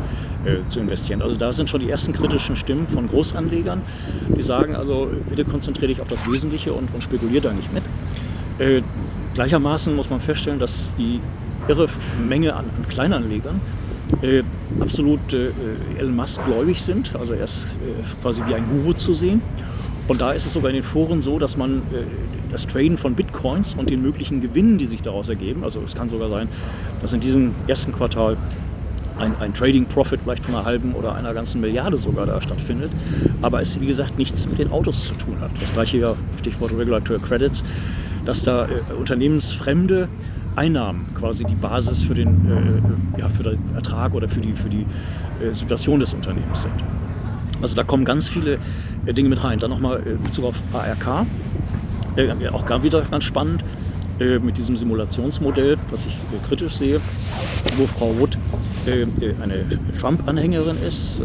äh, 0.45 0.67
zu 0.69 0.79
investieren. 0.79 1.21
Also 1.21 1.35
da 1.35 1.53
sind 1.53 1.69
schon 1.69 1.81
die 1.81 1.89
ersten 1.89 2.13
kritischen 2.13 2.55
Stimmen 2.55 2.87
von 2.87 3.07
Großanlegern, 3.07 3.81
die 4.37 4.43
sagen, 4.43 4.75
also 4.75 5.09
bitte 5.29 5.45
konzentriere 5.45 5.87
dich 5.87 6.01
auf 6.01 6.07
das 6.07 6.29
Wesentliche 6.31 6.73
und, 6.73 6.93
und 6.93 7.03
spekuliere 7.03 7.41
da 7.41 7.53
nicht 7.53 7.73
mit. 7.73 7.83
Äh, 8.59 8.81
gleichermaßen 9.33 9.95
muss 9.95 10.09
man 10.09 10.19
feststellen, 10.19 10.59
dass 10.59 10.93
die 10.97 11.19
irre 11.67 11.87
Menge 12.27 12.55
an, 12.55 12.65
an 12.75 12.87
Kleinanlegern 12.87 13.61
äh, 14.21 14.43
absolut 14.79 15.33
äh, 15.33 15.51
Elon 15.97 16.15
Musk 16.15 16.43
gläubig 16.45 16.81
sind. 16.81 17.15
Also 17.15 17.33
er 17.33 17.45
ist 17.45 17.75
äh, 17.81 18.03
quasi 18.21 18.41
wie 18.47 18.53
ein 18.53 18.67
Guru 18.67 18.93
zu 18.93 19.13
sehen. 19.13 19.41
Und 20.07 20.19
da 20.19 20.31
ist 20.33 20.45
es 20.45 20.53
sogar 20.53 20.69
in 20.69 20.75
den 20.75 20.83
Foren 20.83 21.21
so, 21.21 21.39
dass 21.39 21.55
man 21.55 21.77
äh, 21.77 22.03
das 22.51 22.67
Traden 22.67 22.97
von 22.97 23.15
Bitcoins 23.15 23.73
und 23.73 23.89
den 23.89 24.01
möglichen 24.01 24.41
Gewinnen, 24.41 24.77
die 24.77 24.85
sich 24.85 25.01
daraus 25.01 25.29
ergeben, 25.29 25.63
also 25.63 25.81
es 25.85 25.95
kann 25.95 26.09
sogar 26.09 26.29
sein, 26.29 26.49
dass 27.01 27.13
in 27.13 27.19
diesem 27.19 27.55
ersten 27.67 27.93
Quartal 27.93 28.37
ein, 29.17 29.35
ein, 29.39 29.53
Trading 29.53 29.85
Profit 29.85 30.21
vielleicht 30.23 30.43
von 30.43 30.55
einer 30.55 30.65
halben 30.65 30.93
oder 30.93 31.15
einer 31.15 31.33
ganzen 31.33 31.61
Milliarde 31.61 31.97
sogar 31.97 32.25
da 32.25 32.41
stattfindet, 32.41 32.91
aber 33.41 33.61
es 33.61 33.79
wie 33.79 33.87
gesagt 33.87 34.17
nichts 34.17 34.47
mit 34.47 34.59
den 34.59 34.71
Autos 34.71 35.07
zu 35.07 35.13
tun 35.15 35.37
hat. 35.39 35.51
Das 35.61 35.73
gleiche 35.73 35.97
ja 35.99 36.15
Stichwort 36.39 36.71
Regulatory 36.77 37.19
Credits, 37.19 37.63
dass 38.25 38.43
da 38.43 38.67
äh, 38.67 38.93
unternehmensfremde 38.97 40.09
Einnahmen 40.55 41.07
quasi 41.15 41.43
die 41.43 41.55
Basis 41.55 42.01
für 42.01 42.13
den, 42.13 43.07
äh, 43.17 43.19
ja, 43.19 43.29
für 43.29 43.43
den 43.43 43.59
Ertrag 43.75 44.13
oder 44.13 44.27
für 44.27 44.41
die, 44.41 44.53
für 44.53 44.69
die 44.69 44.85
äh, 45.41 45.53
Situation 45.53 45.99
des 45.99 46.13
Unternehmens 46.13 46.63
sind. 46.63 46.75
Also 47.61 47.75
da 47.75 47.83
kommen 47.83 48.05
ganz 48.05 48.27
viele 48.27 48.59
äh, 49.05 49.13
Dinge 49.13 49.29
mit 49.29 49.43
rein. 49.43 49.59
Dann 49.59 49.71
nochmal 49.71 50.01
äh, 50.05 50.11
in 50.11 50.21
Bezug 50.21 50.45
auf 50.45 50.61
ARK, 50.73 51.25
äh, 52.17 52.47
auch 52.49 52.83
wieder 52.83 53.01
ganz 53.01 53.23
spannend 53.23 53.63
äh, 54.19 54.39
mit 54.39 54.57
diesem 54.57 54.77
Simulationsmodell, 54.77 55.77
was 55.89 56.05
ich 56.05 56.13
äh, 56.13 56.47
kritisch 56.47 56.75
sehe, 56.75 56.99
wo 57.77 57.85
Frau 57.85 58.13
Wood 58.19 58.37
äh, 58.85 59.05
eine 59.41 59.65
Trump-Anhängerin 59.99 60.75
ist. 60.85 61.21
Äh, 61.21 61.23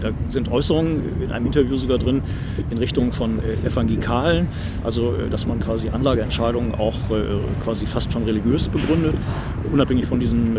da 0.00 0.10
sind 0.30 0.50
Äußerungen 0.50 1.22
in 1.22 1.30
einem 1.30 1.46
Interview 1.46 1.76
sogar 1.76 1.98
drin 1.98 2.22
in 2.70 2.78
Richtung 2.78 3.12
von 3.12 3.38
äh, 3.38 3.66
Evangelikalen, 3.66 4.48
also 4.82 5.14
dass 5.30 5.46
man 5.46 5.60
quasi 5.60 5.88
Anlageentscheidungen 5.88 6.74
auch 6.74 6.94
quasi 7.62 7.86
fast 7.86 8.12
schon 8.12 8.24
religiös 8.24 8.68
begründet, 8.68 9.14
unabhängig 9.70 10.06
von 10.06 10.20
diesem 10.20 10.56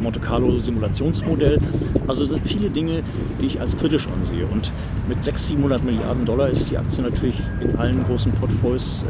Monte 0.00 0.20
Carlo 0.20 0.58
Simulationsmodell. 0.60 1.60
Also 2.06 2.24
sind 2.24 2.46
viele 2.46 2.70
Dinge, 2.70 3.02
die 3.40 3.46
ich 3.46 3.60
als 3.60 3.76
kritisch 3.76 4.08
ansehe. 4.08 4.46
Und 4.46 4.72
mit 5.08 5.22
600, 5.22 5.38
700 5.38 5.84
Milliarden 5.84 6.24
Dollar 6.24 6.48
ist 6.48 6.70
die 6.70 6.78
Aktie 6.78 7.02
natürlich 7.02 7.36
in 7.60 7.76
allen 7.76 8.02
großen 8.02 8.32
Portfolios 8.32 9.04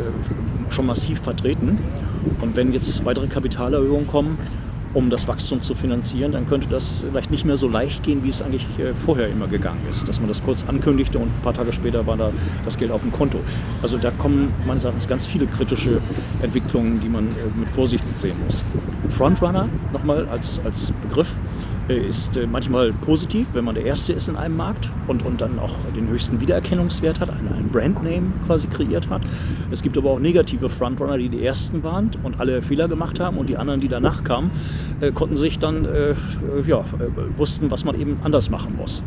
schon 0.71 0.87
massiv 0.87 1.21
vertreten. 1.21 1.79
Und 2.41 2.57
wenn 2.57 2.73
jetzt 2.73 3.05
weitere 3.05 3.27
Kapitalerhöhungen 3.27 4.07
kommen, 4.07 4.39
um 4.95 5.11
das 5.11 5.27
Wachstum 5.27 5.61
zu 5.61 5.75
finanzieren, 5.75 6.33
dann 6.33 6.47
könnte 6.47 6.69
das 6.69 7.05
vielleicht 7.11 7.31
nicht 7.31 7.45
mehr 7.45 7.57
so 7.57 7.69
leicht 7.69 8.05
gehen, 8.05 8.23
wie 8.23 8.29
es 8.29 8.41
eigentlich 8.41 8.79
äh, 8.79 8.95
vorher 8.95 9.29
immer 9.29 9.49
gegangen 9.49 9.81
ist. 9.91 10.09
Dass 10.09 10.21
man 10.21 10.29
das 10.29 10.43
kurz 10.43 10.65
ankündigte 10.69 11.19
und 11.19 11.27
ein 11.27 11.43
paar 11.43 11.53
Tage 11.53 11.73
später 11.73 12.07
war 12.07 12.17
da 12.17 12.31
das 12.65 12.79
Geld 12.79 12.93
auf 12.93 13.03
dem 13.03 13.13
Konto. 13.13 13.41
Also 13.83 13.99
da 13.99 14.11
kommen 14.13 14.53
meines 14.67 14.85
Erachtens 14.85 15.09
ganz 15.09 15.27
viele 15.27 15.47
kritische 15.47 16.01
Entwicklungen, 16.43 17.01
die 17.01 17.09
man 17.09 17.27
äh, 17.27 17.31
mit 17.59 17.69
Vorsicht 17.69 18.07
sehen 18.21 18.37
muss. 18.45 18.65
Frontrunner 19.09 19.69
nochmal 19.93 20.29
als, 20.29 20.61
als 20.65 20.93
Begriff 21.03 21.35
ist 21.89 22.39
manchmal 22.51 22.93
positiv, 22.93 23.47
wenn 23.53 23.65
man 23.65 23.75
der 23.75 23.85
Erste 23.85 24.13
ist 24.13 24.29
in 24.29 24.37
einem 24.37 24.57
Markt 24.57 24.91
und, 25.07 25.25
und 25.25 25.41
dann 25.41 25.59
auch 25.59 25.75
den 25.95 26.09
höchsten 26.09 26.41
Wiedererkennungswert 26.41 27.21
hat, 27.21 27.31
einen, 27.31 27.53
einen 27.53 27.69
Brandname 27.69 28.33
quasi 28.47 28.69
kreiert 28.69 29.11
hat. 29.11 29.23
Es 29.71 29.83
gibt 29.83 29.99
aber 29.99 30.11
auch 30.11 30.19
negative 30.19 30.69
Frontrunner, 30.69 31.19
die 31.19 31.29
die 31.29 31.45
Ersten 31.45 31.83
waren 31.83 32.11
und 32.23 32.41
alle 32.41 32.63
Fehler 32.63 32.89
gemacht 32.89 33.21
haben 33.21 33.37
und 33.37 33.49
die 33.49 33.57
anderen, 33.57 33.81
die 33.81 33.89
danach 33.89 34.25
kamen, 34.25 34.51
äh, 35.01 35.13
konnten 35.13 35.37
sich 35.37 35.59
dann, 35.59 35.85
äh, 35.85 36.15
ja, 36.67 36.81
äh, 36.81 37.39
wussten, 37.39 37.71
was 37.71 37.85
man 37.85 38.01
eben 38.01 38.19
anders 38.23 38.51
machen 38.51 38.77
muss. 38.77 39.03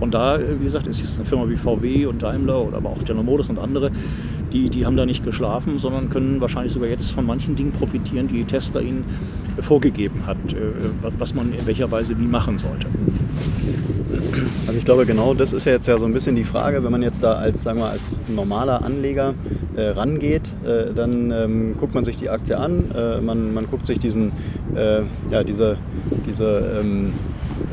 Und 0.00 0.14
da, 0.14 0.36
äh, 0.36 0.58
wie 0.58 0.64
gesagt, 0.64 0.86
ist 0.86 1.00
jetzt 1.00 1.16
eine 1.16 1.26
Firma 1.26 1.48
wie 1.48 1.56
VW 1.56 2.06
und 2.06 2.22
Daimler 2.22 2.62
oder 2.66 2.78
aber 2.78 2.90
auch 2.90 3.04
General 3.04 3.24
Motors 3.24 3.48
und 3.48 3.58
andere, 3.58 3.90
die, 4.52 4.68
die 4.68 4.84
haben 4.86 4.96
da 4.96 5.06
nicht 5.06 5.24
geschlafen, 5.24 5.78
sondern 5.78 6.10
können 6.10 6.40
wahrscheinlich 6.40 6.72
sogar 6.72 6.88
jetzt 6.88 7.12
von 7.12 7.24
manchen 7.24 7.54
Dingen 7.54 7.72
profitieren, 7.72 8.26
die 8.28 8.44
Tesla 8.44 8.80
ihnen 8.80 9.04
vorgegeben 9.60 10.26
hat, 10.26 10.38
was 11.18 11.34
man 11.34 11.52
in 11.52 11.66
welcher 11.66 11.90
Weise 11.90 12.18
wie 12.18 12.26
machen 12.26 12.58
sollte. 12.58 12.88
Also 14.66 14.78
ich 14.78 14.84
glaube, 14.84 15.06
genau 15.06 15.34
das 15.34 15.52
ist 15.52 15.64
ja 15.66 15.72
jetzt 15.72 15.86
ja 15.86 15.98
so 15.98 16.04
ein 16.04 16.12
bisschen 16.12 16.36
die 16.36 16.44
Frage, 16.44 16.82
wenn 16.84 16.92
man 16.92 17.02
jetzt 17.02 17.22
da 17.22 17.34
als, 17.34 17.62
sagen 17.62 17.78
wir, 17.78 17.90
als 17.90 18.12
normaler 18.28 18.82
Anleger 18.84 19.34
äh, 19.76 19.82
rangeht, 19.82 20.42
äh, 20.64 20.92
dann 20.94 21.30
ähm, 21.30 21.76
guckt 21.78 21.94
man 21.94 22.04
sich 22.04 22.16
die 22.16 22.28
Aktie 22.28 22.56
an, 22.56 22.84
äh, 22.96 23.20
man, 23.20 23.54
man 23.54 23.66
guckt 23.66 23.86
sich 23.86 23.98
diesen, 23.98 24.32
äh, 24.74 25.02
ja, 25.30 25.44
diese, 25.44 25.76
diese 26.26 26.80
ähm, 26.80 27.12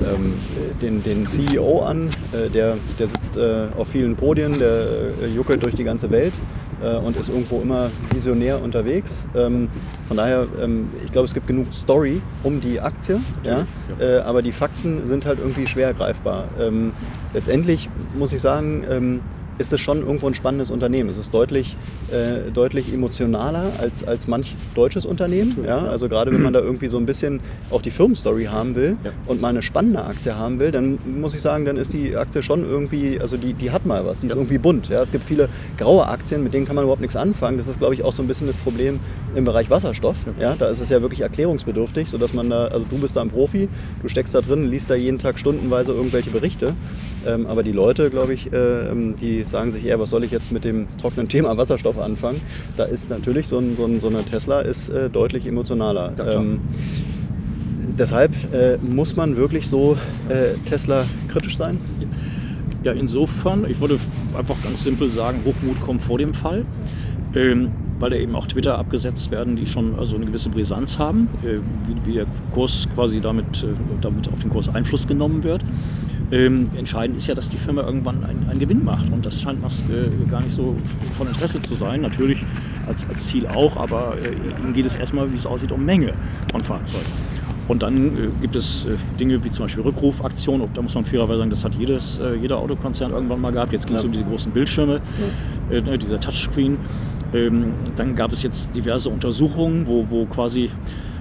ähm, 0.02 0.34
den, 0.82 1.04
den 1.04 1.28
CEO 1.28 1.82
an, 1.82 2.10
äh, 2.32 2.50
der, 2.50 2.78
der 3.00 3.08
sitzt 3.08 3.38
äh, 3.38 3.68
auf 3.78 3.90
vielen 3.90 4.16
Podien, 4.16 4.60
der 4.60 5.30
juckelt 5.34 5.64
durch 5.64 5.76
die 5.76 5.84
ganze 5.84 6.10
Welt 6.12 6.34
äh, 6.82 6.96
und 6.96 7.18
ist 7.18 7.30
irgendwo 7.30 7.62
immer 7.62 7.90
visionär 8.14 8.62
unterwegs. 8.62 9.20
Ähm, 9.36 9.70
von 10.08 10.18
daher, 10.18 10.48
ähm, 10.62 10.90
ich 11.04 11.12
glaube, 11.12 11.26
es 11.26 11.34
gibt 11.34 11.48
genug 11.48 11.74
Story 11.74 12.22
um 12.44 12.62
die 12.62 12.80
Aktie, 12.80 13.20
ja? 13.46 13.66
ja. 14.00 14.06
Äh, 14.06 14.20
aber 14.20 14.42
die 14.42 14.52
Fakten 14.52 15.08
sind 15.08 15.26
halt 15.26 15.40
irgendwie 15.40 15.68
schwer 15.68 15.94
greifbar. 15.94 16.46
Ähm, 16.60 16.92
letztendlich 17.34 17.90
muss 18.18 18.34
ich 18.34 18.42
sagen, 18.42 18.84
ähm, 18.90 19.22
ist 19.58 19.74
es 19.74 19.82
schon 19.82 20.02
irgendwo 20.02 20.28
ein 20.28 20.34
spannendes 20.34 20.72
Unternehmen. 20.72 21.10
Es 21.10 21.18
ist 21.18 21.34
deutlich, 21.34 21.76
äh, 22.12 22.52
deutlich 22.52 22.94
emotionaler 22.94 23.72
als, 23.80 24.04
als 24.04 24.28
manch 24.28 24.56
deutsches 24.76 25.06
Unternehmen. 25.06 25.66
Ja? 25.66 25.80
Also 25.80 26.10
gerade 26.10 26.32
wenn 26.32 26.42
man 26.42 26.54
da 26.54 26.60
irgendwie 26.60 26.90
so 26.90 26.98
ein 26.98 27.06
bisschen 27.06 27.40
auch 27.72 27.82
die 27.82 27.92
Firmenstory 27.92 28.46
haben 28.46 28.76
will 28.76 28.98
ja. 29.04 29.12
und 29.26 29.42
mal 29.42 29.50
eine 29.50 29.62
spannende 29.62 30.04
Aktie 30.04 30.36
haben 30.36 30.60
will, 30.60 30.72
dann 30.72 31.00
muss 31.20 31.34
ich 31.34 31.42
sagen, 31.42 31.66
dann 31.66 31.78
ist 31.78 31.94
die 31.94 32.16
Aktie 32.16 32.44
schon 32.44 32.64
irgendwie, 32.64 33.20
also 33.20 33.38
die, 33.38 33.54
die 33.54 33.72
hat 33.72 33.86
mal 33.86 34.06
was, 34.06 34.22
die 34.22 34.28
ist 34.28 34.36
irgendwie 34.36 34.58
bunt. 34.58 34.90
Ja? 34.90 35.02
Es 35.02 35.12
gibt 35.12 35.24
viele 35.24 35.50
graue 35.78 36.08
Aktien, 36.08 36.44
mit 36.44 36.54
denen 36.54 36.66
kann 36.66 36.76
man 36.76 36.84
überhaupt 36.84 37.02
nichts 37.02 37.16
anfangen. 37.16 37.58
Das 37.58 37.68
ist, 37.68 37.80
glaube 37.80 37.94
ich, 37.94 38.04
auch 38.04 38.14
so 38.14 38.22
ein 38.22 38.28
bisschen 38.28 38.48
das 38.48 38.58
Problem 38.58 39.00
im 39.36 39.46
Bereich 39.46 39.70
Wasserstoff. 39.70 40.18
Ja? 40.40 40.56
Da 40.56 40.68
ist 40.68 40.82
es 40.82 40.90
ja 40.90 41.02
wirklich 41.02 41.22
erklärungsbedürftig, 41.22 42.10
sodass 42.10 42.34
man 42.34 42.50
da, 42.50 42.68
also 42.68 42.86
du 42.90 42.98
bist 42.98 43.16
da 43.16 43.22
ein 43.22 43.30
Profi, 43.30 43.70
du 44.02 44.10
steckst 44.10 44.36
da 44.36 44.42
drin, 44.42 44.68
liest 44.68 44.90
da 44.90 44.96
jeden 44.96 45.18
Tag 45.18 45.40
stundenweise 45.40 45.94
irgendwelche 45.94 46.30
Berichte. 46.30 46.74
Ähm, 47.26 47.48
aber 47.48 47.64
die 47.64 47.72
Leute, 47.72 48.10
glaube 48.10 48.34
ich, 48.34 48.52
äh, 48.54 48.88
die 49.20 49.44
sagen 49.50 49.72
sich 49.72 49.86
eher, 49.86 50.00
was 50.00 50.10
soll 50.10 50.24
ich 50.24 50.32
jetzt 50.32 50.52
mit 50.52 50.64
dem 50.64 50.88
trockenen 51.00 51.28
Thema 51.30 51.56
Wasserstoff 51.58 52.00
anfangen? 52.00 52.42
Da 52.76 52.84
ist 52.86 53.10
natürlich 53.10 53.48
so, 53.48 53.60
ein, 53.60 53.76
so, 53.76 53.86
ein, 53.86 54.00
so 54.00 54.08
eine 54.08 54.24
Tesla 54.24 54.62
ist 54.62 54.90
äh, 54.90 55.10
deutlich 55.10 55.46
emotionaler. 55.46 56.14
Ja, 56.18 56.32
ähm, 56.34 56.60
deshalb 57.98 58.32
äh, 58.54 58.78
muss 58.78 59.16
man 59.16 59.38
wirklich 59.38 59.68
so 59.68 59.98
äh, 60.30 60.58
Tesla 60.70 61.06
kritisch 61.28 61.58
sein? 61.58 61.80
Ja, 62.84 62.92
insofern, 62.94 63.66
ich 63.70 63.82
würde 63.82 63.98
einfach 64.38 64.56
ganz 64.64 64.84
simpel 64.84 65.12
sagen, 65.12 65.40
Hochmut 65.46 65.82
kommt 65.82 66.02
vor 66.02 66.18
dem 66.18 66.34
Fall. 66.34 66.66
Ähm, 67.36 67.72
weil 68.00 68.12
da 68.12 68.16
eben 68.16 68.36
auch 68.36 68.48
Twitter 68.48 68.78
abgesetzt 68.78 69.32
werden, 69.32 69.56
die 69.56 69.66
schon 69.66 69.98
also 69.98 70.16
eine 70.16 70.26
gewisse 70.26 70.50
Brisanz 70.50 71.00
haben, 71.00 71.30
äh, 71.44 71.58
wie, 71.88 72.06
wie, 72.06 72.14
der 72.14 72.26
Kurs 72.52 72.88
quasi 72.94 73.20
damit, 73.20 73.64
äh, 73.64 73.68
damit 74.02 74.28
auf 74.32 74.40
den 74.40 74.50
Kurs 74.50 74.70
Einfluss 74.70 75.08
genommen 75.08 75.44
wird. 75.44 75.64
Ähm, 76.32 76.70
entscheidend 76.76 77.18
ist 77.18 77.28
ja, 77.28 77.36
dass 77.36 77.50
die 77.50 77.58
Firma 77.58 77.84
irgendwann 77.84 78.24
einen, 78.24 78.50
einen 78.50 78.60
Gewinn 78.60 78.84
macht. 78.84 79.10
Und 79.12 79.26
das 79.26 79.42
scheint 79.42 79.60
äh, 79.64 80.30
gar 80.30 80.42
nicht 80.42 80.54
so 80.54 80.76
von 81.18 81.28
Interesse 81.28 81.62
zu 81.62 81.76
sein. 81.76 82.02
Natürlich 82.02 82.44
als, 82.86 83.08
als 83.08 83.28
Ziel 83.28 83.48
auch, 83.48 83.78
aber 83.78 84.18
äh, 84.18 84.62
ihnen 84.62 84.74
geht 84.74 84.86
es 84.86 84.96
erstmal, 84.96 85.32
wie 85.32 85.38
es 85.38 85.46
aussieht, 85.46 85.72
um 85.72 85.86
Menge 85.86 86.14
von 86.52 86.64
Fahrzeugen. 86.64 87.06
Und 87.68 87.84
dann 87.84 88.18
äh, 88.18 88.30
gibt 88.42 88.56
es 88.56 88.86
äh, 88.86 88.90
Dinge 89.20 89.44
wie 89.44 89.52
zum 89.52 89.66
Beispiel 89.66 89.84
Rückrufaktionen. 89.84 90.68
Da 90.74 90.82
muss 90.82 90.96
man 90.96 91.06
fairerweise 91.06 91.40
sagen, 91.40 91.50
das 91.50 91.64
hat 91.64 91.76
jedes, 91.76 92.20
äh, 92.20 92.36
jeder 92.36 92.58
Autokonzern 92.58 93.12
irgendwann 93.12 93.42
mal 93.42 93.52
gehabt. 93.52 93.74
Jetzt 93.74 93.88
geht 93.88 93.98
es 93.98 94.04
ja. 94.04 94.08
um 94.08 94.14
diese 94.14 94.26
großen 94.26 94.52
Bildschirme, 94.52 95.02
ja. 95.70 95.78
Äh, 95.78 95.98
dieser 95.98 96.20
Touchscreen. 96.20 96.78
Ähm, 97.34 97.74
dann 97.96 98.16
gab 98.16 98.32
es 98.32 98.44
jetzt 98.44 98.70
diverse 98.74 99.10
Untersuchungen, 99.10 99.86
wo, 99.86 100.10
wo 100.10 100.26
quasi 100.26 100.70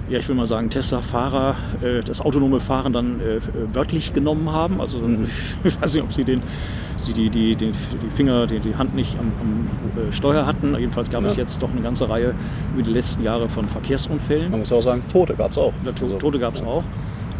ja, 0.09 0.19
ich 0.19 0.27
will 0.27 0.35
mal 0.35 0.47
sagen, 0.47 0.69
Tesla-Fahrer 0.69 1.55
äh, 1.81 1.99
das 2.01 2.21
autonome 2.21 2.59
Fahren 2.59 2.93
dann 2.93 3.19
äh, 3.19 3.39
wörtlich 3.73 4.13
genommen 4.13 4.51
haben. 4.51 4.79
Also 4.79 4.99
mhm. 4.99 5.27
ich 5.63 5.81
weiß 5.81 5.95
nicht, 5.95 6.03
ob 6.03 6.13
sie 6.13 6.23
den, 6.23 6.41
die, 7.07 7.29
die, 7.29 7.29
die, 7.29 7.55
die, 7.55 7.71
Finger, 8.13 8.47
die, 8.47 8.59
die 8.59 8.75
Hand 8.75 8.95
nicht 8.95 9.17
am, 9.19 9.31
am 9.41 10.09
äh, 10.09 10.11
Steuer 10.11 10.45
hatten. 10.45 10.75
Jedenfalls 10.77 11.09
gab 11.09 11.21
ja. 11.21 11.27
es 11.27 11.35
jetzt 11.35 11.61
doch 11.61 11.71
eine 11.71 11.81
ganze 11.81 12.09
Reihe 12.09 12.33
über 12.73 12.83
die 12.83 12.93
letzten 12.93 13.23
Jahre 13.23 13.49
von 13.49 13.67
Verkehrsunfällen. 13.67 14.51
Man 14.51 14.61
muss 14.61 14.71
auch 14.71 14.81
sagen, 14.81 15.03
Tote 15.11 15.35
gab 15.35 15.51
es 15.51 15.57
auch. 15.57 15.73
Ja, 15.83 15.91
to 15.91 16.05
also, 16.05 16.17
Tote 16.17 16.39
gab 16.39 16.55
es 16.55 16.61
ja. 16.61 16.67
auch. 16.67 16.83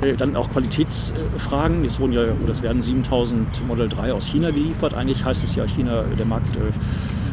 Äh, 0.02 0.16
dann 0.16 0.36
auch 0.36 0.50
Qualitätsfragen. 0.52 1.86
Es 1.86 2.00
wurden 2.00 2.14
ja, 2.14 2.24
das 2.46 2.62
werden 2.62 2.82
7000 2.82 3.66
Model 3.68 3.90
3 3.90 4.14
aus 4.14 4.28
China 4.28 4.52
geliefert. 4.52 4.94
Eigentlich 4.94 5.24
heißt 5.24 5.44
es 5.44 5.56
ja, 5.56 5.66
China, 5.66 6.04
der 6.18 6.26
Markt 6.26 6.56
äh, 6.56 6.60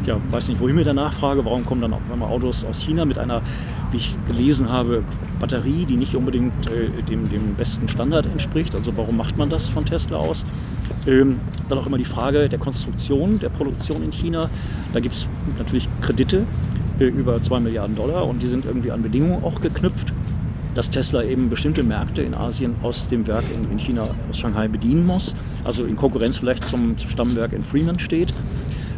ja, 0.06 0.18
weiß 0.30 0.48
nicht, 0.48 0.60
wohin 0.60 0.76
mit 0.76 0.86
der 0.86 0.94
Nachfrage, 0.94 1.44
warum 1.44 1.64
kommen 1.64 1.80
dann 1.80 1.92
auch 1.92 2.00
immer 2.12 2.28
Autos 2.28 2.64
aus 2.64 2.80
China 2.80 3.04
mit 3.04 3.18
einer, 3.18 3.42
wie 3.90 3.98
ich 3.98 4.16
gelesen 4.26 4.70
habe, 4.70 5.02
Batterie, 5.40 5.84
die 5.84 5.96
nicht 5.96 6.14
unbedingt 6.14 6.66
äh, 6.66 7.02
dem, 7.02 7.28
dem 7.28 7.54
besten 7.54 7.88
Standard 7.88 8.26
entspricht. 8.26 8.74
Also 8.74 8.96
warum 8.96 9.16
macht 9.16 9.36
man 9.36 9.50
das 9.50 9.68
von 9.68 9.84
Tesla 9.84 10.18
aus? 10.18 10.44
Ähm, 11.06 11.40
dann 11.68 11.78
auch 11.78 11.86
immer 11.86 11.98
die 11.98 12.04
Frage 12.04 12.48
der 12.48 12.58
Konstruktion, 12.58 13.38
der 13.38 13.48
Produktion 13.48 14.02
in 14.02 14.10
China. 14.10 14.50
Da 14.92 15.00
gibt 15.00 15.14
es 15.14 15.26
natürlich 15.58 15.88
Kredite 16.00 16.46
äh, 16.98 17.04
über 17.04 17.40
2 17.40 17.60
Milliarden 17.60 17.96
Dollar 17.96 18.26
und 18.26 18.42
die 18.42 18.48
sind 18.48 18.64
irgendwie 18.64 18.90
an 18.90 19.02
Bedingungen 19.02 19.42
auch 19.44 19.60
geknüpft 19.60 20.12
dass 20.74 20.90
Tesla 20.90 21.22
eben 21.22 21.48
bestimmte 21.48 21.82
Märkte 21.82 22.22
in 22.22 22.34
Asien 22.34 22.74
aus 22.82 23.06
dem 23.06 23.26
Werk 23.26 23.44
in, 23.54 23.70
in, 23.70 23.78
China, 23.78 24.08
aus 24.28 24.38
Shanghai 24.38 24.68
bedienen 24.68 25.06
muss, 25.06 25.34
also 25.62 25.84
in 25.84 25.96
Konkurrenz 25.96 26.38
vielleicht 26.38 26.68
zum 26.68 26.98
Stammwerk 26.98 27.52
in 27.52 27.64
Fremont 27.64 28.00
steht. 28.00 28.34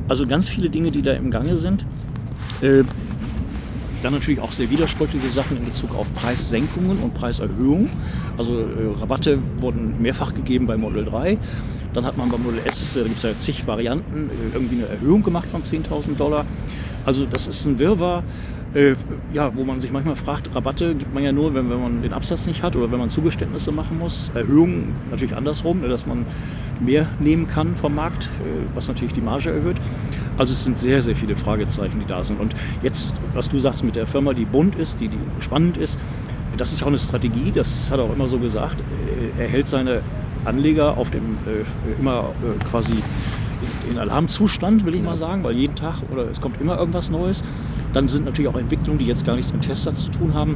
Also 0.08 0.26
ganz 0.26 0.48
viele 0.48 0.70
Dinge, 0.70 0.90
die 0.90 1.02
da 1.02 1.12
im 1.12 1.30
Gange 1.30 1.56
sind. 1.56 1.84
Äh, 2.62 2.84
dann 4.02 4.12
natürlich 4.12 4.40
auch 4.40 4.52
sehr 4.52 4.70
widersprüchliche 4.70 5.28
Sachen 5.28 5.56
in 5.56 5.64
Bezug 5.64 5.94
auf 5.94 6.12
Preissenkungen 6.14 6.98
und 6.98 7.14
Preiserhöhungen. 7.14 7.90
Also 8.36 8.60
äh, 8.60 9.00
Rabatte 9.00 9.38
wurden 9.60 10.00
mehrfach 10.00 10.34
gegeben 10.34 10.66
bei 10.66 10.76
Model 10.76 11.04
3. 11.04 11.38
Dann 11.92 12.04
hat 12.04 12.16
man 12.16 12.30
bei 12.30 12.38
Model 12.38 12.60
S, 12.64 12.94
äh, 12.94 13.00
da 13.00 13.06
gibt 13.06 13.16
es 13.16 13.22
ja 13.24 13.38
zig 13.38 13.66
Varianten, 13.66 14.30
äh, 14.30 14.54
irgendwie 14.54 14.76
eine 14.76 14.86
Erhöhung 14.86 15.22
gemacht 15.22 15.48
von 15.48 15.62
10.000 15.62 16.16
Dollar. 16.16 16.44
Also 17.04 17.26
das 17.26 17.46
ist 17.46 17.64
ein 17.66 17.78
Wirrwarr 17.78 18.22
äh, 18.76 18.94
ja, 19.32 19.54
wo 19.56 19.64
man 19.64 19.80
sich 19.80 19.90
manchmal 19.90 20.16
fragt, 20.16 20.54
Rabatte 20.54 20.94
gibt 20.94 21.14
man 21.14 21.22
ja 21.22 21.32
nur, 21.32 21.54
wenn, 21.54 21.70
wenn 21.70 21.80
man 21.80 22.02
den 22.02 22.12
Absatz 22.12 22.46
nicht 22.46 22.62
hat 22.62 22.76
oder 22.76 22.92
wenn 22.92 22.98
man 22.98 23.08
Zugeständnisse 23.08 23.72
machen 23.72 23.98
muss. 23.98 24.30
Erhöhungen 24.34 24.94
natürlich 25.10 25.34
andersrum, 25.34 25.80
ne, 25.80 25.88
dass 25.88 26.06
man 26.06 26.26
mehr 26.78 27.08
nehmen 27.18 27.46
kann 27.46 27.74
vom 27.74 27.94
Markt, 27.94 28.26
äh, 28.26 28.74
was 28.74 28.88
natürlich 28.88 29.14
die 29.14 29.22
Marge 29.22 29.50
erhöht. 29.50 29.78
Also 30.36 30.52
es 30.52 30.64
sind 30.64 30.78
sehr, 30.78 31.00
sehr 31.00 31.16
viele 31.16 31.36
Fragezeichen, 31.36 31.98
die 32.00 32.06
da 32.06 32.22
sind. 32.22 32.38
Und 32.38 32.54
jetzt, 32.82 33.14
was 33.32 33.48
du 33.48 33.58
sagst 33.58 33.82
mit 33.82 33.96
der 33.96 34.06
Firma, 34.06 34.34
die 34.34 34.44
bunt 34.44 34.76
ist, 34.76 35.00
die, 35.00 35.08
die 35.08 35.18
spannend 35.40 35.78
ist, 35.78 35.98
das 36.58 36.72
ist 36.72 36.82
auch 36.82 36.88
eine 36.88 36.98
Strategie, 36.98 37.52
das 37.52 37.90
hat 37.90 37.98
er 37.98 38.04
auch 38.04 38.14
immer 38.14 38.28
so 38.28 38.38
gesagt. 38.38 38.82
Er 39.38 39.48
hält 39.48 39.68
seine 39.68 40.02
Anleger 40.44 40.96
auf 40.96 41.10
dem 41.10 41.38
äh, 41.46 42.00
immer 42.00 42.32
äh, 42.42 42.64
quasi 42.70 42.94
in 43.90 43.98
Alarmzustand, 43.98 44.84
will 44.84 44.94
ich 44.94 45.02
mal 45.02 45.16
sagen, 45.16 45.42
weil 45.44 45.54
jeden 45.54 45.74
Tag 45.74 45.96
oder 46.12 46.30
es 46.30 46.40
kommt 46.40 46.60
immer 46.60 46.78
irgendwas 46.78 47.10
Neues. 47.10 47.42
Dann 47.96 48.08
sind 48.08 48.26
natürlich 48.26 48.50
auch 48.50 48.58
Entwicklungen, 48.58 48.98
die 48.98 49.06
jetzt 49.06 49.24
gar 49.24 49.36
nichts 49.36 49.54
mit 49.54 49.62
Tesla 49.62 49.94
zu 49.94 50.10
tun 50.10 50.34
haben, 50.34 50.54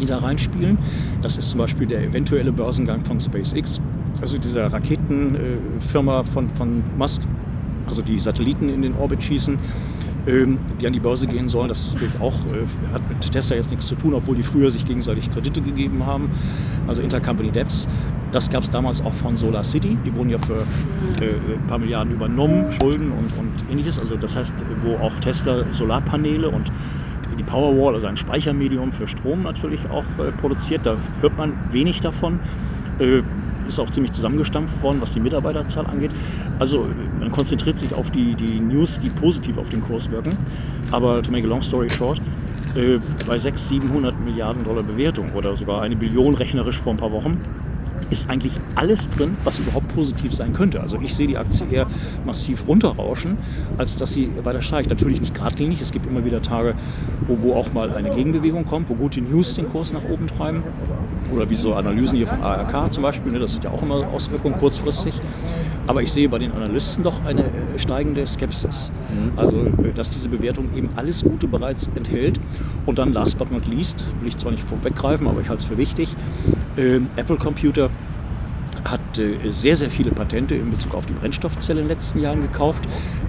die 0.00 0.04
da 0.04 0.18
reinspielen. 0.18 0.78
Das 1.22 1.36
ist 1.36 1.50
zum 1.50 1.58
Beispiel 1.58 1.86
der 1.86 2.02
eventuelle 2.02 2.50
Börsengang 2.50 3.04
von 3.04 3.20
SpaceX, 3.20 3.80
also 4.20 4.36
dieser 4.36 4.72
Raketenfirma 4.72 6.24
von, 6.24 6.48
von 6.56 6.82
Musk, 6.98 7.22
also 7.86 8.02
die 8.02 8.18
Satelliten 8.18 8.68
in 8.68 8.82
den 8.82 8.96
Orbit 8.96 9.22
schießen 9.22 9.60
ähm, 10.26 10.58
die 10.80 10.86
an 10.86 10.92
die 10.92 11.00
Börse 11.00 11.26
gehen 11.26 11.48
sollen. 11.48 11.68
Das 11.68 11.92
natürlich 11.92 12.20
auch, 12.20 12.34
äh, 12.46 12.92
hat 12.92 13.08
mit 13.08 13.30
Tesla 13.30 13.56
jetzt 13.56 13.70
nichts 13.70 13.86
zu 13.86 13.94
tun, 13.94 14.14
obwohl 14.14 14.36
die 14.36 14.42
früher 14.42 14.70
sich 14.70 14.84
gegenseitig 14.84 15.30
Kredite 15.30 15.60
gegeben 15.60 16.06
haben, 16.06 16.30
also 16.86 17.02
Intercompany 17.02 17.50
Debts. 17.50 17.88
Das 18.30 18.48
gab 18.50 18.62
es 18.62 18.70
damals 18.70 19.00
auch 19.02 19.12
von 19.12 19.36
Solar 19.36 19.64
City. 19.64 19.96
Die 20.06 20.16
wurden 20.16 20.30
ja 20.30 20.38
für 20.38 20.64
äh, 21.22 21.34
ein 21.34 21.66
paar 21.66 21.78
Milliarden 21.78 22.14
übernommen, 22.14 22.72
Schulden 22.72 23.12
und, 23.12 23.30
und 23.38 23.70
ähnliches. 23.70 23.98
Also 23.98 24.16
das 24.16 24.36
heißt, 24.36 24.54
wo 24.82 24.94
auch 25.04 25.12
Tesla 25.20 25.64
Solarpaneele 25.72 26.48
und 26.48 26.70
die 27.38 27.44
Powerwall, 27.44 27.94
also 27.94 28.06
ein 28.06 28.16
Speichermedium 28.16 28.92
für 28.92 29.08
Strom 29.08 29.42
natürlich 29.42 29.88
auch 29.90 30.04
äh, 30.18 30.32
produziert. 30.32 30.86
Da 30.86 30.96
hört 31.20 31.36
man 31.36 31.52
wenig 31.72 32.00
davon. 32.00 32.40
Äh, 32.98 33.22
ist 33.68 33.78
auch 33.78 33.90
ziemlich 33.90 34.12
zusammengestampft 34.12 34.82
worden, 34.82 35.00
was 35.00 35.12
die 35.12 35.20
Mitarbeiterzahl 35.20 35.86
angeht. 35.86 36.12
Also 36.58 36.86
man 37.18 37.30
konzentriert 37.30 37.78
sich 37.78 37.94
auf 37.94 38.10
die, 38.10 38.34
die 38.34 38.60
News, 38.60 39.00
die 39.00 39.10
positiv 39.10 39.58
auf 39.58 39.68
den 39.68 39.82
Kurs 39.82 40.10
wirken. 40.10 40.36
Aber 40.90 41.22
to 41.22 41.30
make 41.30 41.46
a 41.46 41.48
long 41.48 41.62
story 41.62 41.88
short, 41.90 42.20
äh, 42.76 42.98
bei 43.26 43.38
600, 43.38 43.58
700 43.58 44.20
Milliarden 44.20 44.64
Dollar 44.64 44.82
Bewertung 44.82 45.32
oder 45.32 45.54
sogar 45.56 45.82
eine 45.82 45.96
Billion 45.96 46.34
rechnerisch 46.34 46.78
vor 46.78 46.94
ein 46.94 46.96
paar 46.96 47.12
Wochen, 47.12 47.38
ist 48.12 48.28
eigentlich 48.30 48.52
alles 48.74 49.08
drin, 49.10 49.36
was 49.44 49.58
überhaupt 49.58 49.88
positiv 49.94 50.34
sein 50.34 50.52
könnte. 50.52 50.80
Also 50.80 50.98
ich 51.00 51.14
sehe 51.14 51.26
die 51.26 51.38
Aktie 51.38 51.66
eher 51.68 51.86
massiv 52.24 52.66
runterrauschen, 52.68 53.38
als 53.78 53.96
dass 53.96 54.12
sie 54.12 54.30
weiter 54.44 54.62
steigt. 54.62 54.90
Natürlich 54.90 55.20
nicht 55.20 55.34
geradlinig. 55.34 55.80
Es 55.80 55.90
gibt 55.90 56.06
immer 56.06 56.24
wieder 56.24 56.42
Tage, 56.42 56.74
wo, 57.26 57.38
wo 57.40 57.54
auch 57.54 57.72
mal 57.72 57.90
eine 57.94 58.10
Gegenbewegung 58.10 58.64
kommt, 58.64 58.90
wo 58.90 58.94
gute 58.94 59.20
News 59.20 59.54
den 59.54 59.68
Kurs 59.68 59.92
nach 59.92 60.04
oben 60.10 60.26
treiben. 60.26 60.62
Oder 61.32 61.48
wie 61.48 61.56
so 61.56 61.74
Analysen 61.74 62.18
hier 62.18 62.26
von 62.26 62.42
ARK 62.42 62.92
zum 62.92 63.02
Beispiel. 63.02 63.32
Ne, 63.32 63.38
das 63.38 63.56
hat 63.56 63.64
ja 63.64 63.70
auch 63.70 63.82
immer 63.82 64.06
Auswirkungen 64.12 64.54
kurzfristig. 64.58 65.14
Aber 65.86 66.02
ich 66.02 66.12
sehe 66.12 66.28
bei 66.28 66.38
den 66.38 66.52
Analysten 66.52 67.02
doch 67.02 67.24
eine 67.24 67.44
äh, 67.44 67.78
steigende 67.78 68.26
Skepsis. 68.26 68.92
Mhm. 69.10 69.38
Also, 69.38 69.66
äh, 69.82 69.92
dass 69.94 70.10
diese 70.10 70.28
Bewertung 70.28 70.66
eben 70.76 70.88
alles 70.94 71.24
Gute 71.24 71.48
bereits 71.48 71.90
enthält. 71.96 72.38
Und 72.86 72.98
dann, 72.98 73.12
last 73.12 73.38
but 73.38 73.50
not 73.50 73.66
least, 73.66 74.04
will 74.20 74.28
ich 74.28 74.36
zwar 74.36 74.52
nicht 74.52 74.62
vorweggreifen, 74.62 75.26
aber 75.26 75.40
ich 75.40 75.48
halte 75.48 75.62
es 75.62 75.68
für 75.68 75.78
wichtig, 75.78 76.14
äh, 76.76 77.00
Apple 77.16 77.36
Computer 77.36 77.90
hat 79.12 79.18
äh, 79.18 79.50
sehr, 79.50 79.76
sehr 79.76 79.90
viele 79.90 80.10
Patente 80.10 80.54
in 80.54 80.70
Bezug 80.70 80.94
auf 80.94 81.06
die 81.06 81.12
Brennstoffzelle 81.12 81.80
in 81.80 81.88
den 81.88 81.96
letzten 81.96 82.20
Jahren 82.20 82.42
gekauft. 82.42 82.84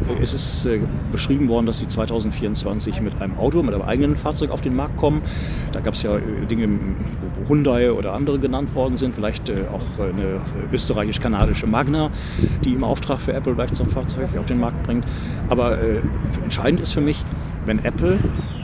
Äh, 0.08 0.22
es 0.22 0.34
ist 0.34 0.66
äh, 0.66 0.80
beschrieben 1.12 1.50
worden, 1.50 1.66
dass 1.66 1.80
sie 1.80 1.88
2024 1.88 3.02
mit 3.02 3.22
einem 3.22 3.38
Auto, 3.38 3.62
mit 3.64 3.74
einem 3.74 3.84
eigenen 3.84 4.16
Fahrzeug 4.16 4.52
auf 4.52 4.62
den 4.62 4.76
Markt 4.76 4.98
kommen. 4.98 5.22
Da 5.72 5.82
gab 5.82 5.94
es 5.94 6.04
ja 6.04 6.18
Dinge, 6.50 6.70
wo 7.36 7.50
Hyundai 7.50 7.92
oder 7.92 8.14
andere 8.14 8.40
genannt 8.40 8.74
worden 8.76 8.98
sind, 8.98 9.16
vielleicht 9.16 9.52
auch 9.52 10.04
eine 10.04 10.42
österreichisch-kanadische 10.72 11.68
Magna, 11.68 12.10
die 12.64 12.74
im 12.74 12.84
Auftrag 12.84 13.20
für 13.20 13.34
Apple 13.34 13.56
so 13.74 13.84
ein 13.84 13.90
Fahrzeug 13.90 14.38
auf 14.38 14.46
den 14.46 14.60
Markt 14.60 14.84
bringt. 14.84 15.06
Aber 15.50 15.78
entscheidend 16.44 16.82
ist 16.82 16.94
für 16.94 17.02
mich, 17.02 17.24
wenn 17.66 17.84
Apple 17.84 18.20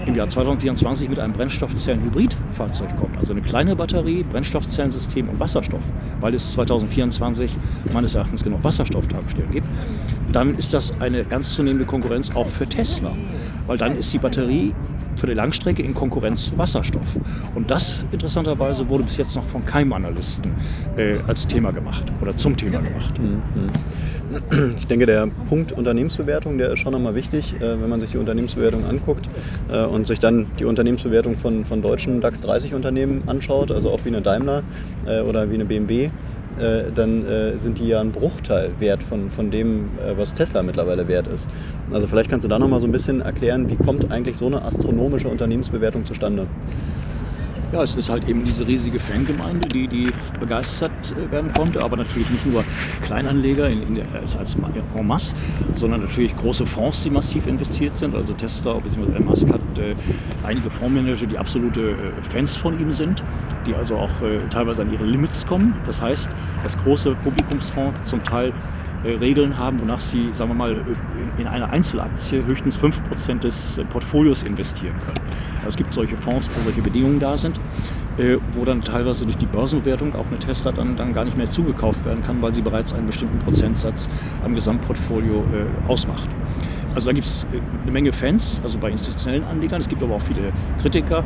im 0.09 0.15
Jahr 0.15 0.27
2024 0.27 1.07
mit 1.07 1.19
einem 1.19 1.33
Brennstoffzellen-Hybrid-Fahrzeug 1.33 2.97
kommt, 2.97 3.17
also 3.17 3.31
eine 3.31 3.41
kleine 3.41 3.75
Batterie, 3.75 4.23
Brennstoffzellensystem 4.23 5.29
und 5.29 5.39
Wasserstoff, 5.39 5.83
weil 6.19 6.33
es 6.33 6.51
2024 6.53 7.55
meines 7.93 8.15
Erachtens 8.15 8.43
genug 8.43 8.63
Wasserstofftankstellen 8.63 9.51
gibt, 9.51 9.67
dann 10.31 10.57
ist 10.57 10.73
das 10.73 10.99
eine 10.99 11.29
ernstzunehmende 11.29 11.85
Konkurrenz 11.85 12.35
auch 12.35 12.47
für 12.47 12.67
Tesla, 12.67 13.11
weil 13.67 13.77
dann 13.77 13.95
ist 13.95 14.11
die 14.11 14.17
Batterie 14.17 14.73
für 15.15 15.27
die 15.27 15.33
Langstrecke 15.33 15.83
in 15.83 15.93
Konkurrenz 15.93 16.45
zu 16.45 16.57
Wasserstoff. 16.57 17.17
Und 17.53 17.69
das 17.69 18.05
interessanterweise 18.11 18.89
wurde 18.89 19.03
bis 19.03 19.17
jetzt 19.17 19.35
noch 19.35 19.45
von 19.45 19.63
keinem 19.65 19.93
Analysten 19.93 20.53
äh, 20.97 21.17
als 21.27 21.45
Thema 21.45 21.71
gemacht 21.71 22.03
oder 22.21 22.35
zum 22.35 22.57
Thema 22.57 22.79
gemacht. 22.79 23.19
Mhm. 23.19 23.41
Ich 24.77 24.87
denke, 24.87 25.05
der 25.05 25.27
Punkt 25.47 25.71
Unternehmensbewertung, 25.71 26.57
der 26.57 26.71
ist 26.73 26.79
schon 26.79 26.93
nochmal 26.93 27.15
wichtig, 27.15 27.55
äh, 27.55 27.81
wenn 27.81 27.89
man 27.89 27.99
sich 27.99 28.11
die 28.11 28.17
Unternehmensbewertung 28.17 28.85
anguckt 28.85 29.27
äh, 29.71 29.83
und 29.83 30.05
sich 30.05 30.19
dann 30.19 30.47
die 30.59 30.65
Unternehmensbewertung 30.65 31.35
von, 31.35 31.65
von 31.65 31.81
deutschen 31.81 32.21
DAX 32.21 32.41
30 32.41 32.73
Unternehmen 32.75 33.23
anschaut, 33.27 33.71
also 33.71 33.89
auch 33.89 34.05
wie 34.05 34.09
eine 34.09 34.21
Daimler 34.21 34.63
äh, 35.07 35.21
oder 35.21 35.49
wie 35.49 35.55
eine 35.55 35.65
BMW, 35.65 36.09
dann 36.93 37.25
sind 37.55 37.79
die 37.79 37.87
ja 37.87 38.01
ein 38.01 38.11
Bruchteil 38.11 38.71
wert 38.79 39.01
von, 39.01 39.29
von 39.29 39.49
dem, 39.49 39.91
was 40.17 40.33
Tesla 40.33 40.61
mittlerweile 40.61 41.07
wert 41.07 41.27
ist. 41.27 41.47
Also 41.89 42.05
vielleicht 42.05 42.29
kannst 42.29 42.43
du 42.43 42.49
da 42.49 42.59
nochmal 42.59 42.81
so 42.81 42.87
ein 42.87 42.91
bisschen 42.91 43.21
erklären, 43.21 43.69
wie 43.69 43.77
kommt 43.77 44.11
eigentlich 44.11 44.35
so 44.35 44.47
eine 44.47 44.65
astronomische 44.65 45.29
Unternehmensbewertung 45.29 46.03
zustande? 46.03 46.47
Ja, 47.71 47.83
es 47.83 47.93
ist 47.93 48.09
halt 48.09 48.27
eben 48.27 48.43
diese 48.43 48.65
riesige 48.65 48.99
Fangemeinde, 48.99 49.67
die, 49.67 49.87
die 49.87 50.11
begeistert 50.39 50.91
äh, 51.11 51.31
werden 51.31 51.53
konnte, 51.53 51.83
aber 51.83 51.97
natürlich 51.97 52.27
nicht 52.31 52.47
nur 52.47 52.63
Kleinanleger 53.03 53.69
in, 53.69 53.83
in 53.83 53.95
der, 53.95 54.05
als, 54.19 54.35
als 54.35 54.55
en 54.55 55.07
masse, 55.07 55.35
sondern 55.75 56.01
natürlich 56.01 56.35
große 56.35 56.65
Fonds, 56.65 57.03
die 57.03 57.11
massiv 57.11 57.45
investiert 57.45 57.95
sind. 57.99 58.15
Also 58.15 58.33
Tesla 58.33 58.73
bzw. 58.73 59.11
Elon 59.11 59.25
Musk 59.25 59.49
hat 59.49 59.61
äh, 59.77 59.93
einige 60.43 60.71
Fondsmanager, 60.71 61.27
die 61.27 61.37
absolute 61.37 61.91
äh, 61.91 61.95
Fans 62.33 62.55
von 62.55 62.79
ihm 62.79 62.91
sind, 62.91 63.21
die 63.67 63.75
also 63.75 63.97
auch 63.97 64.21
äh, 64.23 64.39
teilweise 64.49 64.81
an 64.81 64.91
ihre 64.91 65.05
Limits 65.05 65.45
kommen. 65.45 65.75
Das 65.85 66.01
heißt, 66.01 66.27
das 66.63 66.75
große 66.79 67.13
Publikumsfonds 67.23 67.99
zum 68.07 68.23
Teil 68.23 68.49
äh, 68.49 68.53
Regeln 69.03 69.57
haben, 69.57 69.79
wonach 69.79 70.01
sie, 70.01 70.29
sagen 70.33 70.51
wir 70.51 70.55
mal, 70.55 70.81
in 71.37 71.47
eine 71.47 71.69
Einzelaktie 71.69 72.43
höchstens 72.45 72.77
5% 72.77 73.39
des 73.39 73.77
äh, 73.77 73.85
Portfolios 73.85 74.43
investieren 74.43 74.95
können. 74.99 75.19
Also 75.57 75.69
es 75.69 75.77
gibt 75.77 75.93
solche 75.93 76.17
Fonds, 76.17 76.49
wo 76.53 76.63
solche 76.63 76.81
Bedingungen 76.81 77.19
da 77.19 77.37
sind, 77.37 77.59
äh, 78.17 78.37
wo 78.53 78.65
dann 78.65 78.81
teilweise 78.81 79.25
durch 79.25 79.37
die 79.37 79.45
Börsenbewertung 79.45 80.15
auch 80.15 80.27
eine 80.27 80.39
Tesla 80.39 80.71
dann, 80.71 80.95
dann 80.95 81.13
gar 81.13 81.23
nicht 81.23 81.37
mehr 81.37 81.49
zugekauft 81.49 82.03
werden 82.05 82.23
kann, 82.23 82.41
weil 82.41 82.53
sie 82.53 82.61
bereits 82.61 82.93
einen 82.93 83.07
bestimmten 83.07 83.39
Prozentsatz 83.39 84.09
am 84.43 84.53
Gesamtportfolio 84.55 85.45
ausmacht. 85.87 86.27
Also 86.95 87.09
da 87.09 87.13
gibt 87.13 87.27
es 87.27 87.45
eine 87.83 87.91
Menge 87.91 88.11
Fans, 88.11 88.59
also 88.63 88.79
bei 88.79 88.89
institutionellen 88.89 89.43
Anlegern. 89.43 89.79
Es 89.79 89.87
gibt 89.87 90.01
aber 90.01 90.15
auch 90.15 90.21
viele 90.21 90.51
Kritiker. 90.81 91.23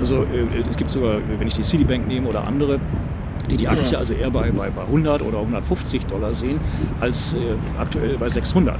Also 0.00 0.26
es 0.70 0.76
gibt 0.76 0.90
sogar, 0.90 1.18
wenn 1.38 1.46
ich 1.46 1.54
die 1.54 1.62
Citibank 1.62 2.06
nehme 2.06 2.28
oder 2.28 2.46
andere, 2.46 2.80
die 3.50 3.56
die 3.56 3.68
Aktie 3.68 3.98
also 3.98 4.14
eher 4.14 4.30
bei, 4.30 4.50
bei, 4.50 4.70
bei 4.70 4.82
100 4.82 5.22
oder 5.22 5.38
150 5.38 6.06
Dollar 6.06 6.34
sehen, 6.34 6.58
als 7.00 7.34
äh, 7.34 7.56
aktuell 7.78 8.16
bei 8.18 8.28
600. 8.28 8.78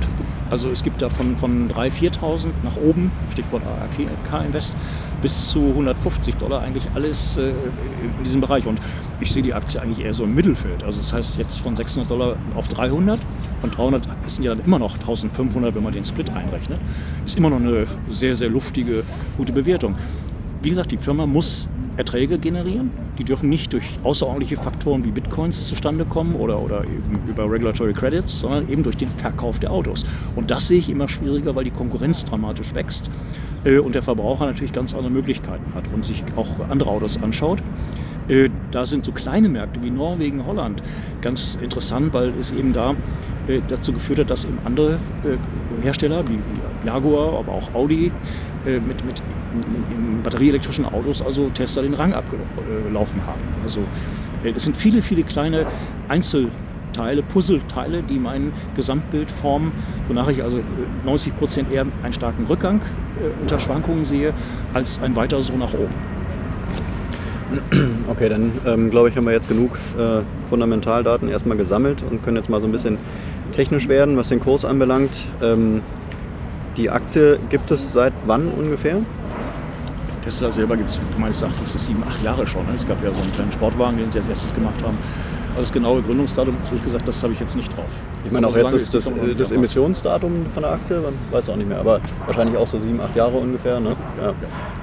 Also 0.50 0.70
es 0.70 0.82
gibt 0.82 1.02
da 1.02 1.08
von, 1.08 1.36
von 1.36 1.70
3.000, 1.70 2.18
4.000 2.20 2.46
nach 2.62 2.76
oben, 2.76 3.10
Stichwort 3.32 3.62
ARK 3.64 4.44
Invest, 4.44 4.74
bis 5.22 5.50
zu 5.50 5.70
150 5.70 6.36
Dollar 6.36 6.62
eigentlich 6.62 6.86
alles 6.94 7.36
äh, 7.36 7.50
in 8.18 8.24
diesem 8.24 8.40
Bereich. 8.40 8.66
Und 8.66 8.80
ich 9.20 9.32
sehe 9.32 9.42
die 9.42 9.54
Aktie 9.54 9.80
eigentlich 9.80 10.04
eher 10.04 10.14
so 10.14 10.24
im 10.24 10.34
Mittelfeld. 10.34 10.82
Also 10.82 10.98
das 10.98 11.12
heißt 11.12 11.38
jetzt 11.38 11.58
von 11.60 11.74
600 11.74 12.10
Dollar 12.10 12.36
auf 12.54 12.68
300 12.68 13.18
und 13.62 13.76
300 13.76 14.06
sind 14.26 14.44
ja 14.44 14.54
dann 14.54 14.64
immer 14.64 14.78
noch 14.78 14.94
1500, 14.94 15.74
wenn 15.74 15.82
man 15.82 15.92
den 15.92 16.04
Split 16.04 16.30
einrechnet. 16.30 16.78
Ist 17.24 17.36
immer 17.38 17.50
noch 17.50 17.60
eine 17.60 17.86
sehr, 18.10 18.36
sehr 18.36 18.48
luftige, 18.48 19.02
gute 19.36 19.52
Bewertung. 19.52 19.94
Wie 20.62 20.70
gesagt, 20.70 20.92
die 20.92 20.98
Firma 20.98 21.26
muss 21.26 21.68
Erträge 21.96 22.38
generieren. 22.38 22.90
Die 23.18 23.24
dürfen 23.24 23.48
nicht 23.48 23.72
durch 23.72 23.98
außerordentliche 24.02 24.56
Faktoren 24.56 25.04
wie 25.04 25.10
Bitcoins 25.10 25.68
zustande 25.68 26.04
kommen 26.04 26.34
oder, 26.34 26.60
oder 26.60 26.84
über 27.28 27.50
Regulatory 27.50 27.92
Credits, 27.92 28.40
sondern 28.40 28.68
eben 28.68 28.82
durch 28.82 28.96
den 28.96 29.08
Verkauf 29.08 29.58
der 29.58 29.70
Autos. 29.70 30.04
Und 30.36 30.50
das 30.50 30.68
sehe 30.68 30.78
ich 30.78 30.90
immer 30.90 31.08
schwieriger, 31.08 31.54
weil 31.54 31.64
die 31.64 31.70
Konkurrenz 31.70 32.24
dramatisch 32.24 32.74
wächst 32.74 33.10
äh, 33.64 33.78
und 33.78 33.94
der 33.94 34.02
Verbraucher 34.02 34.46
natürlich 34.46 34.72
ganz 34.72 34.94
andere 34.94 35.10
Möglichkeiten 35.10 35.74
hat 35.74 35.84
und 35.94 36.04
sich 36.04 36.24
auch 36.36 36.48
andere 36.68 36.90
Autos 36.90 37.22
anschaut. 37.22 37.60
Äh, 38.28 38.48
da 38.70 38.86
sind 38.86 39.04
so 39.04 39.12
kleine 39.12 39.48
Märkte 39.48 39.82
wie 39.82 39.90
Norwegen, 39.90 40.44
Holland 40.46 40.82
ganz 41.20 41.58
interessant, 41.60 42.14
weil 42.14 42.32
es 42.38 42.52
eben 42.52 42.72
da 42.72 42.94
äh, 43.48 43.60
dazu 43.68 43.92
geführt 43.92 44.20
hat, 44.20 44.30
dass 44.30 44.44
eben 44.44 44.58
andere 44.64 44.94
äh, 44.94 45.82
Hersteller 45.82 46.24
wie 46.28 46.38
Jaguar, 46.86 47.38
aber 47.38 47.52
auch 47.52 47.74
Audi 47.74 48.12
mit, 48.64 49.04
mit 49.04 49.22
batterieelektrischen 50.22 50.86
Autos, 50.86 51.20
also 51.20 51.50
Tesla, 51.50 51.82
den 51.82 51.92
Rang 51.92 52.14
abgelaufen 52.14 53.20
haben. 53.26 53.42
Also 53.62 53.80
es 54.42 54.64
sind 54.64 54.74
viele, 54.74 55.02
viele 55.02 55.22
kleine 55.22 55.66
Einzelteile, 56.08 57.22
Puzzleteile, 57.22 58.02
die 58.02 58.18
mein 58.18 58.52
Gesamtbild 58.74 59.30
formen, 59.30 59.72
wonach 60.08 60.28
ich 60.28 60.42
also 60.42 60.60
90 61.04 61.34
Prozent 61.34 61.70
eher 61.70 61.84
einen 62.02 62.14
starken 62.14 62.46
Rückgang 62.46 62.80
unter 63.42 63.58
Schwankungen 63.58 64.06
sehe, 64.06 64.32
als 64.72 64.98
ein 65.02 65.14
weiter 65.14 65.42
so 65.42 65.54
nach 65.58 65.74
oben. 65.74 66.13
Okay, 68.08 68.28
dann 68.28 68.52
ähm, 68.66 68.90
glaube 68.90 69.08
ich, 69.08 69.16
haben 69.16 69.24
wir 69.24 69.32
jetzt 69.32 69.48
genug 69.48 69.78
äh, 69.98 70.20
Fundamentaldaten 70.48 71.28
erstmal 71.28 71.56
gesammelt 71.56 72.04
und 72.08 72.22
können 72.22 72.36
jetzt 72.36 72.50
mal 72.50 72.60
so 72.60 72.68
ein 72.68 72.72
bisschen 72.72 72.98
technisch 73.52 73.88
werden, 73.88 74.16
was 74.16 74.28
den 74.28 74.40
Kurs 74.40 74.64
anbelangt. 74.64 75.22
Ähm, 75.42 75.82
die 76.76 76.90
Aktie 76.90 77.38
gibt 77.50 77.70
es 77.70 77.92
seit 77.92 78.12
wann 78.26 78.48
ungefähr? 78.48 79.00
Tesla 80.24 80.50
selber 80.50 80.76
gibt 80.76 80.90
es 80.90 81.00
meines 81.18 81.42
Erachtens 81.42 81.86
sieben, 81.86 82.02
acht 82.02 82.22
Jahre 82.22 82.46
schon. 82.46 82.64
Ne? 82.66 82.72
Es 82.76 82.86
gab 82.86 83.02
ja 83.04 83.12
so 83.12 83.20
einen 83.20 83.32
kleinen 83.32 83.52
Sportwagen, 83.52 83.98
den 83.98 84.10
sie 84.10 84.18
als 84.18 84.28
erstes 84.28 84.54
gemacht 84.54 84.82
haben. 84.82 84.98
Also 85.56 85.66
das 85.66 85.72
genaue 85.72 86.02
Gründungsdatum, 86.02 86.56
ehrlich 86.66 86.82
gesagt, 86.82 87.06
das 87.06 87.22
habe 87.22 87.32
ich 87.32 87.38
jetzt 87.40 87.54
nicht 87.54 87.74
drauf. 87.76 87.86
Ich 88.24 88.32
meine, 88.32 88.48
auch 88.48 88.56
jetzt 88.56 88.72
ist 88.72 88.92
das, 88.92 89.10
das. 89.38 89.50
Emissionsdatum 89.52 90.46
von 90.52 90.62
der 90.64 90.72
Aktie, 90.72 90.96
man 91.00 91.14
weiß 91.30 91.48
auch 91.48 91.56
nicht 91.56 91.68
mehr, 91.68 91.78
aber 91.78 92.00
wahrscheinlich 92.26 92.56
auch 92.56 92.66
so 92.66 92.80
sieben, 92.80 93.00
acht 93.00 93.14
Jahre 93.14 93.36
ungefähr. 93.36 93.78
Ne? 93.78 93.94
Ja. 94.20 94.34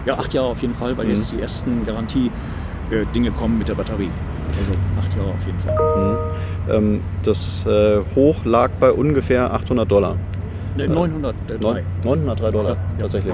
Ja, 0.06 0.18
acht 0.18 0.34
Jahre 0.34 0.48
auf 0.48 0.62
jeden 0.62 0.74
Fall, 0.74 0.98
weil 0.98 1.06
Mhm. 1.06 1.12
jetzt 1.12 1.32
die 1.34 1.42
ersten 1.42 1.84
Garantie-Dinge 1.86 3.32
kommen 3.32 3.58
mit 3.58 3.68
der 3.68 3.76
Batterie. 3.76 4.10
Also 4.48 4.72
acht 5.00 5.16
Jahre 5.18 5.30
auf 5.32 5.46
jeden 5.46 5.60
Fall. 5.60 5.78
Mhm. 5.98 6.18
Ähm, 6.74 7.02
das 7.24 7.66
äh, 7.66 8.00
Hoch 8.16 8.46
lag 8.46 8.72
bei 8.80 8.92
ungefähr 8.94 9.54
800 9.54 9.90
Dollar. 9.92 10.16
Ne, 10.78 10.88
903. 10.88 11.58
Neun- 11.60 11.84
903 12.04 12.52
Dollar, 12.52 12.70
Ja, 12.72 12.78
ja. 12.98 13.02
tatsächlich. 13.04 13.34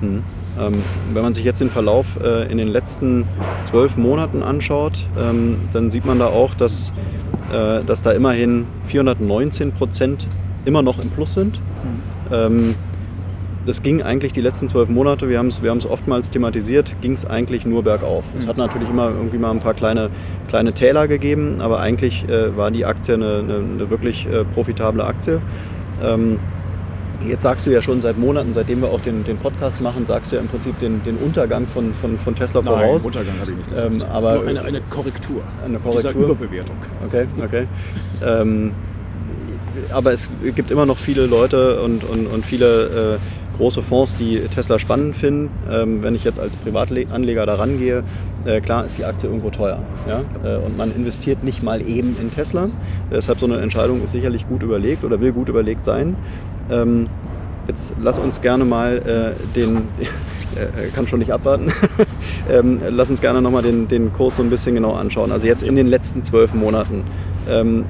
Mhm. 0.00 0.22
Ähm, 0.58 0.82
wenn 1.12 1.22
man 1.22 1.34
sich 1.34 1.44
jetzt 1.44 1.60
den 1.60 1.70
Verlauf 1.70 2.06
äh, 2.22 2.50
in 2.50 2.58
den 2.58 2.68
letzten 2.68 3.24
zwölf 3.62 3.96
Monaten 3.96 4.42
anschaut, 4.42 5.06
ähm, 5.18 5.56
dann 5.72 5.90
sieht 5.90 6.04
man 6.06 6.18
da 6.18 6.26
auch, 6.28 6.54
dass, 6.54 6.90
äh, 7.52 7.84
dass 7.84 8.02
da 8.02 8.12
immerhin 8.12 8.66
419 8.86 9.72
Prozent 9.72 10.26
immer 10.64 10.82
noch 10.82 10.98
im 11.02 11.10
Plus 11.10 11.34
sind. 11.34 11.58
Mhm. 11.60 12.32
Ähm, 12.34 12.74
das 13.66 13.82
ging 13.82 14.02
eigentlich 14.02 14.32
die 14.32 14.40
letzten 14.40 14.68
zwölf 14.68 14.88
Monate, 14.88 15.28
wir 15.28 15.38
haben 15.38 15.48
es 15.48 15.62
wir 15.62 15.68
haben's 15.70 15.84
oftmals 15.86 16.30
thematisiert, 16.30 16.96
ging 17.02 17.12
es 17.12 17.26
eigentlich 17.26 17.66
nur 17.66 17.82
bergauf. 17.82 18.24
Es 18.36 18.46
Mhm. 18.46 18.48
hat 18.48 18.56
natürlich 18.56 18.88
immer 18.88 19.10
irgendwie 19.10 19.36
mal 19.36 19.50
ein 19.50 19.60
paar 19.60 19.74
kleine, 19.74 20.08
kleine 20.48 20.72
Täler 20.72 21.06
gegeben, 21.08 21.56
aber 21.60 21.78
eigentlich 21.78 22.26
äh, 22.28 22.56
war 22.56 22.70
die 22.70 22.86
Aktie 22.86 23.14
eine, 23.14 23.38
eine, 23.40 23.56
eine 23.56 23.90
wirklich 23.90 24.26
äh, 24.26 24.44
profitable 24.44 25.04
Aktie. 25.04 25.40
Ähm, 26.02 26.38
jetzt 27.26 27.42
sagst 27.42 27.66
du 27.66 27.70
ja 27.70 27.82
schon 27.82 28.00
seit 28.00 28.18
Monaten, 28.18 28.52
seitdem 28.52 28.80
wir 28.82 28.88
auch 28.90 29.00
den, 29.00 29.24
den 29.24 29.38
Podcast 29.38 29.80
machen, 29.80 30.06
sagst 30.06 30.32
du 30.32 30.36
ja 30.36 30.42
im 30.42 30.48
Prinzip 30.48 30.78
den, 30.78 31.02
den 31.02 31.16
Untergang 31.18 31.66
von, 31.66 31.92
von, 31.94 32.18
von 32.18 32.34
Tesla 32.34 32.62
Nein, 32.62 32.72
voraus. 32.74 33.06
Untergang 33.06 33.34
habe 33.40 33.50
ich 33.50 33.56
nicht 33.56 33.68
gesagt. 33.70 33.92
Ähm, 33.92 34.02
aber- 34.10 34.34
Nur 34.36 34.46
eine, 34.48 34.62
eine 34.62 34.80
Korrektur. 34.90 35.42
Eine 35.64 35.78
Dieser 35.78 36.12
Korrektur. 36.12 36.30
Überbewertung. 36.36 36.76
Okay, 37.06 37.26
okay. 37.42 37.66
Ähm, 38.24 38.72
aber 39.92 40.12
es 40.12 40.28
gibt 40.56 40.70
immer 40.70 40.86
noch 40.86 40.98
viele 40.98 41.26
Leute 41.26 41.80
und, 41.82 42.04
und, 42.04 42.26
und 42.26 42.44
viele 42.44 43.16
äh, 43.16 43.18
große 43.60 43.82
Fonds, 43.82 44.16
die 44.16 44.40
Tesla 44.52 44.78
spannend 44.78 45.14
finden. 45.14 45.50
Ähm, 45.70 46.02
wenn 46.02 46.14
ich 46.14 46.24
jetzt 46.24 46.40
als 46.40 46.56
Privatanleger 46.56 47.46
da 47.46 47.54
rangehe, 47.54 48.02
äh, 48.44 48.60
klar 48.60 48.86
ist 48.86 48.98
die 48.98 49.04
Aktie 49.04 49.28
irgendwo 49.28 49.50
teuer. 49.50 49.78
Ja? 50.08 50.22
Äh, 50.42 50.56
und 50.58 50.76
man 50.76 50.94
investiert 50.94 51.44
nicht 51.44 51.62
mal 51.62 51.86
eben 51.86 52.16
in 52.20 52.32
Tesla. 52.34 52.70
Deshalb 53.10 53.38
so 53.38 53.46
eine 53.46 53.58
Entscheidung 53.58 54.02
ist 54.02 54.12
sicherlich 54.12 54.48
gut 54.48 54.62
überlegt 54.62 55.04
oder 55.04 55.20
will 55.20 55.32
gut 55.32 55.48
überlegt 55.48 55.84
sein. 55.84 56.16
Ähm, 56.70 57.06
Jetzt 57.70 57.94
lass 58.02 58.18
uns 58.18 58.40
gerne 58.40 58.64
mal 58.64 58.98
äh, 58.98 59.54
den, 59.54 59.76
äh, 60.56 60.88
kann 60.92 61.06
schon 61.06 61.20
nicht 61.20 61.32
abwarten, 61.32 61.72
ähm, 62.50 62.78
lass 62.88 63.10
uns 63.10 63.20
gerne 63.20 63.40
nochmal 63.40 63.62
den, 63.62 63.86
den 63.86 64.12
Kurs 64.12 64.36
so 64.36 64.42
ein 64.42 64.48
bisschen 64.48 64.74
genau 64.74 64.94
anschauen. 64.94 65.30
Also 65.30 65.46
jetzt 65.46 65.62
in 65.62 65.76
den 65.76 65.86
letzten 65.86 66.24
zwölf 66.24 66.52
Monaten. 66.52 67.04
Ähm, 67.48 67.84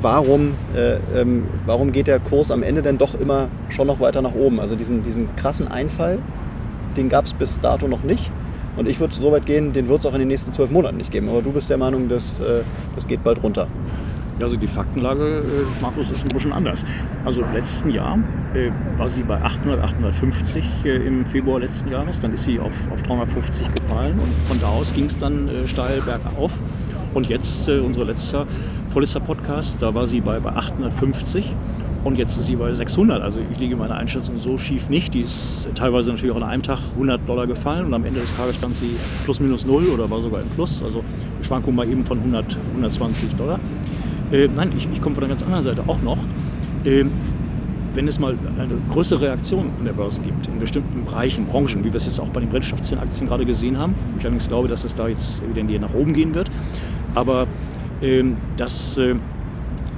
warum, 0.00 0.54
äh, 0.74 0.96
ähm, 1.18 1.44
warum 1.66 1.92
geht 1.92 2.06
der 2.06 2.18
Kurs 2.20 2.50
am 2.50 2.62
Ende 2.62 2.82
denn 2.82 2.98
doch 2.98 3.18
immer 3.18 3.48
schon 3.68 3.86
noch 3.86 4.00
weiter 4.00 4.22
nach 4.22 4.34
oben? 4.34 4.60
Also 4.60 4.76
diesen, 4.76 5.02
diesen 5.02 5.34
krassen 5.36 5.68
Einfall, 5.68 6.18
den 6.96 7.08
gab 7.08 7.26
es 7.26 7.34
bis 7.34 7.60
dato 7.60 7.88
noch 7.88 8.02
nicht. 8.02 8.30
Und 8.76 8.88
ich 8.88 9.00
würde 9.00 9.14
so 9.14 9.32
weit 9.32 9.46
gehen, 9.46 9.72
den 9.72 9.88
wird 9.88 10.00
es 10.00 10.06
auch 10.06 10.12
in 10.12 10.20
den 10.20 10.28
nächsten 10.28 10.52
zwölf 10.52 10.70
Monaten 10.70 10.98
nicht 10.98 11.10
geben. 11.10 11.28
Aber 11.28 11.42
du 11.42 11.50
bist 11.50 11.68
der 11.68 11.78
Meinung, 11.78 12.08
dass, 12.08 12.38
äh, 12.38 12.62
das 12.94 13.08
geht 13.08 13.24
bald 13.24 13.42
runter. 13.42 13.66
Ja, 14.38 14.44
also 14.44 14.56
die 14.56 14.68
Faktenlage, 14.68 15.38
äh, 15.38 15.82
Markus, 15.82 16.12
ist 16.12 16.22
ein 16.22 16.28
bisschen 16.28 16.52
anders. 16.52 16.86
Also 17.24 17.42
im 17.42 17.52
letzten 17.52 17.90
Jahr 17.90 18.18
äh, 18.54 18.70
war 18.96 19.10
sie 19.10 19.24
bei 19.24 19.42
800, 19.42 19.82
850 19.82 20.84
äh, 20.84 20.96
im 21.08 21.26
Februar 21.26 21.58
letzten 21.58 21.90
Jahres. 21.90 22.20
Dann 22.20 22.32
ist 22.34 22.44
sie 22.44 22.60
auf, 22.60 22.72
auf 22.92 23.02
350 23.02 23.66
gefallen 23.74 24.12
und 24.12 24.32
von 24.46 24.60
da 24.60 24.68
aus 24.68 24.94
ging 24.94 25.06
es 25.06 25.18
dann 25.18 25.48
äh, 25.48 25.66
steil 25.66 26.00
bergauf. 26.02 26.60
Und 27.14 27.28
jetzt, 27.28 27.68
äh, 27.68 27.80
unser 27.80 28.04
letzter, 28.04 28.46
vorletzter 28.98 29.20
Podcast, 29.20 29.76
da 29.78 29.94
war 29.94 30.08
sie 30.08 30.20
bei, 30.20 30.40
bei 30.40 30.50
850 30.50 31.54
und 32.02 32.18
jetzt 32.18 32.36
ist 32.36 32.46
sie 32.46 32.56
bei 32.56 32.74
600. 32.74 33.22
Also 33.22 33.38
ich 33.38 33.56
liege 33.56 33.76
meiner 33.76 33.94
Einschätzung 33.94 34.36
so 34.38 34.58
schief 34.58 34.88
nicht. 34.88 35.14
Die 35.14 35.20
ist 35.20 35.68
teilweise 35.76 36.10
natürlich 36.10 36.34
auch 36.34 36.40
an 36.40 36.48
einem 36.48 36.64
Tag 36.64 36.80
100 36.94 37.20
Dollar 37.28 37.46
gefallen 37.46 37.86
und 37.86 37.94
am 37.94 38.04
Ende 38.04 38.18
des 38.18 38.36
Tages 38.36 38.56
stand 38.56 38.76
sie 38.76 38.96
plus 39.24 39.38
minus 39.38 39.64
null 39.64 39.86
oder 39.94 40.10
war 40.10 40.20
sogar 40.20 40.40
im 40.40 40.48
Plus. 40.48 40.82
Also 40.82 41.04
Schwankung 41.42 41.76
mal 41.76 41.88
eben 41.88 42.04
von 42.04 42.18
100, 42.18 42.56
120 42.72 43.36
Dollar. 43.36 43.60
Äh, 44.32 44.48
nein, 44.48 44.72
ich, 44.76 44.88
ich 44.92 45.00
komme 45.00 45.14
von 45.14 45.22
der 45.22 45.28
ganz 45.28 45.44
anderen 45.44 45.62
Seite 45.62 45.84
auch 45.86 46.02
noch. 46.02 46.18
Ähm, 46.84 47.12
wenn 47.94 48.08
es 48.08 48.18
mal 48.18 48.36
eine 48.58 48.74
größere 48.90 49.20
Reaktion 49.20 49.70
an 49.78 49.84
der 49.84 49.92
Börse 49.92 50.22
gibt, 50.22 50.48
in 50.48 50.58
bestimmten 50.58 51.04
Bereichen, 51.04 51.46
Branchen, 51.46 51.84
wie 51.84 51.92
wir 51.92 51.94
es 51.94 52.06
jetzt 52.06 52.18
auch 52.18 52.30
bei 52.30 52.40
den 52.40 52.48
Brennstoffzellenaktien 52.48 53.28
gerade 53.28 53.46
gesehen 53.46 53.78
haben, 53.78 53.94
ich 54.18 54.24
allerdings 54.24 54.48
glaube, 54.48 54.66
dass 54.66 54.82
es 54.82 54.96
da 54.96 55.06
jetzt 55.06 55.40
wieder 55.54 55.78
nach 55.78 55.94
oben 55.94 56.14
gehen 56.14 56.34
wird, 56.34 56.50
aber 57.14 57.46
dass 58.56 58.98
äh, 58.98 59.16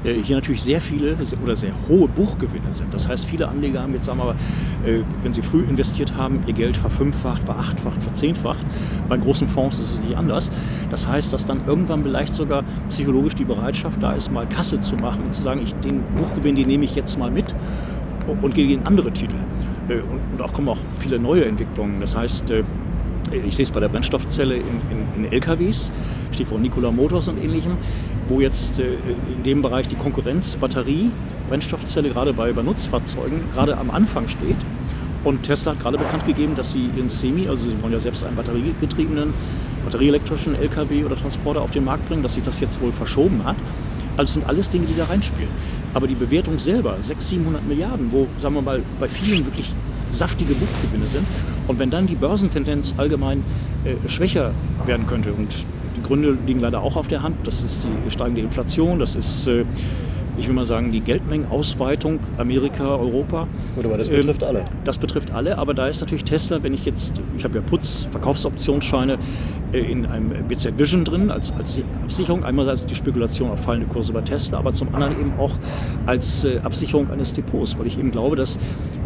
äh, 0.04 0.14
hier 0.14 0.36
natürlich 0.36 0.62
sehr 0.62 0.80
viele 0.80 1.16
oder 1.42 1.56
sehr 1.56 1.72
hohe 1.88 2.08
Buchgewinne 2.08 2.72
sind. 2.72 2.92
Das 2.94 3.06
heißt, 3.06 3.26
viele 3.26 3.48
Anleger 3.48 3.82
haben 3.82 3.92
jetzt, 3.92 4.06
sagen 4.06 4.18
wir 4.18 4.26
mal, 4.26 4.34
äh, 4.86 5.02
wenn 5.22 5.32
sie 5.32 5.42
früh 5.42 5.62
investiert 5.62 6.16
haben, 6.16 6.40
ihr 6.46 6.54
Geld 6.54 6.76
verfünffacht, 6.76 7.44
verachtfacht, 7.44 8.02
verzehnfacht. 8.02 8.64
Bei 9.08 9.18
großen 9.18 9.46
Fonds 9.46 9.78
ist 9.78 9.94
es 9.94 10.00
nicht 10.00 10.16
anders. 10.16 10.50
Das 10.88 11.06
heißt, 11.06 11.32
dass 11.32 11.44
dann 11.44 11.60
irgendwann 11.66 12.02
vielleicht 12.02 12.34
sogar 12.34 12.64
psychologisch 12.88 13.34
die 13.34 13.44
Bereitschaft 13.44 14.02
da 14.02 14.12
ist, 14.12 14.32
mal 14.32 14.46
Kasse 14.48 14.80
zu 14.80 14.96
machen 14.96 15.24
und 15.24 15.34
zu 15.34 15.42
sagen, 15.42 15.60
ich, 15.62 15.74
den 15.76 16.02
Buchgewinn, 16.16 16.56
den 16.56 16.66
nehme 16.66 16.84
ich 16.84 16.94
jetzt 16.94 17.18
mal 17.18 17.30
mit 17.30 17.54
und 18.40 18.54
gehe 18.54 18.72
in 18.72 18.86
andere 18.86 19.12
Titel. 19.12 19.36
Und, 19.88 20.20
und 20.32 20.40
auch 20.40 20.52
kommen 20.52 20.68
auch 20.68 20.78
viele 20.98 21.18
neue 21.18 21.44
Entwicklungen. 21.44 22.00
Das 22.00 22.16
heißt, 22.16 22.52
ich 23.32 23.56
sehe 23.56 23.64
es 23.64 23.70
bei 23.70 23.80
der 23.80 23.88
Brennstoffzelle 23.88 24.56
in, 24.56 24.64
in, 24.90 25.24
in 25.24 25.32
LKWs, 25.32 25.92
Stichwort 26.32 26.60
Nikola 26.60 26.90
Motors 26.90 27.28
und 27.28 27.42
ähnlichem, 27.42 27.76
wo 28.28 28.40
jetzt 28.40 28.78
äh, 28.78 28.94
in 28.94 29.42
dem 29.44 29.62
Bereich 29.62 29.88
die 29.88 29.96
Konkurrenz 29.96 30.56
Batterie, 30.56 31.10
Brennstoffzelle 31.48 32.10
gerade 32.10 32.32
bei, 32.32 32.52
bei 32.52 32.62
Nutzfahrzeugen 32.62 33.40
gerade 33.52 33.76
am 33.76 33.90
Anfang 33.90 34.28
steht. 34.28 34.56
Und 35.22 35.42
Tesla 35.42 35.72
hat 35.72 35.80
gerade 35.80 35.98
bekannt 35.98 36.26
gegeben, 36.26 36.54
dass 36.56 36.72
sie 36.72 36.88
ihren 36.96 37.08
Semi, 37.08 37.46
also 37.46 37.68
sie 37.68 37.82
wollen 37.82 37.92
ja 37.92 38.00
selbst 38.00 38.24
einen 38.24 38.36
batteriegetriebenen, 38.36 39.34
batterieelektrischen 39.84 40.54
LKW 40.54 41.04
oder 41.04 41.16
Transporter 41.16 41.60
auf 41.60 41.70
den 41.70 41.84
Markt 41.84 42.08
bringen, 42.08 42.22
dass 42.22 42.34
sich 42.34 42.42
das 42.42 42.60
jetzt 42.60 42.80
wohl 42.80 42.92
verschoben 42.92 43.44
hat. 43.44 43.56
Also 44.16 44.34
sind 44.34 44.48
alles 44.48 44.70
Dinge, 44.70 44.86
die 44.86 44.96
da 44.96 45.04
reinspielen. 45.04 45.50
Aber 45.92 46.06
die 46.06 46.14
Bewertung 46.14 46.58
selber, 46.58 46.96
600, 47.00 47.22
700 47.22 47.66
Milliarden, 47.66 48.12
wo, 48.12 48.28
sagen 48.38 48.54
wir 48.54 48.62
mal, 48.62 48.82
bei 48.98 49.08
vielen 49.08 49.44
wirklich 49.44 49.74
saftige 50.10 50.54
Buchgewinne 50.54 51.06
sind. 51.06 51.26
Und 51.70 51.78
wenn 51.78 51.88
dann 51.88 52.08
die 52.08 52.16
Börsentendenz 52.16 52.94
allgemein 52.96 53.44
äh, 53.84 54.08
schwächer 54.08 54.50
werden 54.86 55.06
könnte, 55.06 55.32
und 55.32 55.54
die 55.96 56.02
Gründe 56.02 56.36
liegen 56.44 56.58
leider 56.58 56.82
auch 56.82 56.96
auf 56.96 57.06
der 57.06 57.22
Hand, 57.22 57.36
das 57.44 57.62
ist 57.62 57.84
die 57.84 58.10
steigende 58.10 58.40
Inflation, 58.40 58.98
das 58.98 59.14
ist, 59.14 59.46
äh, 59.46 59.64
ich 60.36 60.48
will 60.48 60.54
mal 60.56 60.66
sagen, 60.66 60.90
die 60.90 60.98
Geldmengenausweitung 60.98 62.18
Amerika, 62.38 62.96
Europa. 62.96 63.46
Gut, 63.76 63.84
aber 63.84 63.98
das 63.98 64.08
Ähm, 64.08 64.16
betrifft 64.16 64.42
alle. 64.42 64.64
Das 64.82 64.98
betrifft 64.98 65.30
alle, 65.30 65.58
aber 65.58 65.72
da 65.72 65.86
ist 65.86 66.00
natürlich 66.00 66.24
Tesla, 66.24 66.60
wenn 66.60 66.74
ich 66.74 66.84
jetzt, 66.86 67.22
ich 67.36 67.44
habe 67.44 67.58
ja 67.58 67.64
Putz, 67.64 68.08
Verkaufsoptionsscheine 68.10 69.18
äh, 69.70 69.78
in 69.78 70.06
einem 70.06 70.48
BZ 70.48 70.76
Vision 70.76 71.04
drin 71.04 71.30
als, 71.30 71.52
als 71.52 71.80
Absicherung. 72.02 72.42
Einerseits 72.42 72.84
die 72.84 72.96
Spekulation 72.96 73.48
auf 73.48 73.62
fallende 73.62 73.86
Kurse 73.86 74.12
bei 74.12 74.22
Tesla, 74.22 74.58
aber 74.58 74.74
zum 74.74 74.92
anderen 74.92 75.20
eben 75.20 75.34
auch 75.38 75.52
als 76.06 76.44
äh, 76.44 76.58
Absicherung 76.64 77.12
eines 77.12 77.32
Depots, 77.32 77.78
weil 77.78 77.86
ich 77.86 77.96
eben 77.96 78.10
glaube, 78.10 78.34
dass 78.34 78.56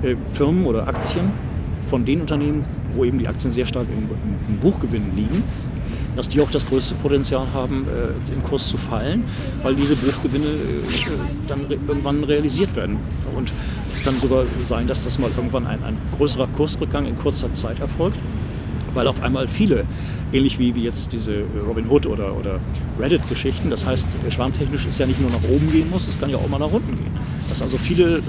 äh, 0.00 0.16
Firmen 0.32 0.64
oder 0.64 0.88
Aktien 0.88 1.30
von 1.94 2.04
den 2.04 2.22
Unternehmen, 2.22 2.64
wo 2.96 3.04
eben 3.04 3.20
die 3.20 3.28
Aktien 3.28 3.52
sehr 3.52 3.66
stark 3.66 3.86
im, 3.88 4.08
im, 4.48 4.58
Buchgewinn 4.58 5.14
liegen, 5.14 5.44
dass 6.16 6.28
die 6.28 6.40
auch 6.40 6.50
das 6.50 6.66
größte 6.66 6.96
Potenzial 6.96 7.46
haben, 7.54 7.86
äh, 7.86 8.32
im 8.32 8.42
Kurs 8.42 8.66
zu 8.66 8.76
fallen, 8.76 9.22
weil 9.62 9.76
diese 9.76 9.94
Buchgewinne 9.94 10.44
äh, 10.44 10.80
dann 11.46 11.66
re 11.66 11.78
irgendwann 11.86 12.24
realisiert 12.24 12.74
werden. 12.74 12.96
Und 13.36 13.52
es 13.94 14.02
kann 14.02 14.18
sogar 14.18 14.44
sein, 14.66 14.88
dass 14.88 15.02
das 15.02 15.20
mal 15.20 15.30
irgendwann 15.36 15.68
ein, 15.68 15.84
ein 15.84 15.96
größerer 16.16 16.48
Kursrückgang 16.48 17.06
in 17.06 17.14
kurzer 17.14 17.52
Zeit 17.52 17.78
erfolgt, 17.78 18.18
weil 18.92 19.06
auf 19.06 19.22
einmal 19.22 19.46
viele, 19.46 19.84
ähnlich 20.32 20.58
wie, 20.58 20.74
wie 20.74 20.82
jetzt 20.82 21.12
diese 21.12 21.32
äh, 21.32 21.44
Robin 21.64 21.88
Hood 21.88 22.06
oder, 22.06 22.36
oder 22.36 22.58
Reddit-Geschichten, 22.98 23.70
das 23.70 23.86
heißt, 23.86 24.08
äh, 24.26 24.32
schwarmtechnisch 24.32 24.84
ist 24.84 24.98
ja 24.98 25.06
nicht 25.06 25.20
nur 25.20 25.30
nach 25.30 25.48
oben 25.48 25.70
gehen 25.70 25.88
muss, 25.90 26.08
es 26.08 26.18
kann 26.18 26.28
ja 26.28 26.38
auch 26.38 26.48
mal 26.48 26.58
nach 26.58 26.72
unten 26.72 26.96
gehen. 26.96 27.16
Dass 27.48 27.62
also 27.62 27.78
viele 27.78 28.16
äh, 28.16 28.20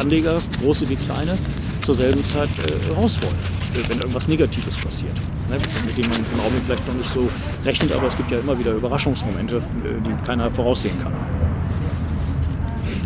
Anleger, 0.00 0.40
große 0.60 0.88
wie 0.88 0.96
kleine, 0.96 1.38
zur 1.80 1.94
selben 1.94 2.24
Zeit 2.24 2.48
äh, 2.58 2.92
raus 2.92 3.18
wollen, 3.22 3.34
äh, 3.74 3.88
wenn 3.88 3.98
irgendwas 3.98 4.28
Negatives 4.28 4.76
passiert, 4.76 5.14
ne, 5.48 5.58
mit 5.86 5.98
dem 5.98 6.08
man 6.08 6.18
im 6.18 6.40
Augenblick 6.40 6.64
vielleicht 6.66 6.86
noch 6.86 6.94
nicht 6.94 7.10
so 7.10 7.28
rechnet, 7.64 7.92
aber 7.92 8.06
es 8.06 8.16
gibt 8.16 8.30
ja 8.30 8.38
immer 8.38 8.58
wieder 8.58 8.72
Überraschungsmomente, 8.72 9.56
äh, 9.56 9.60
die 10.06 10.24
keiner 10.24 10.50
voraussehen 10.50 11.00
kann. 11.02 11.12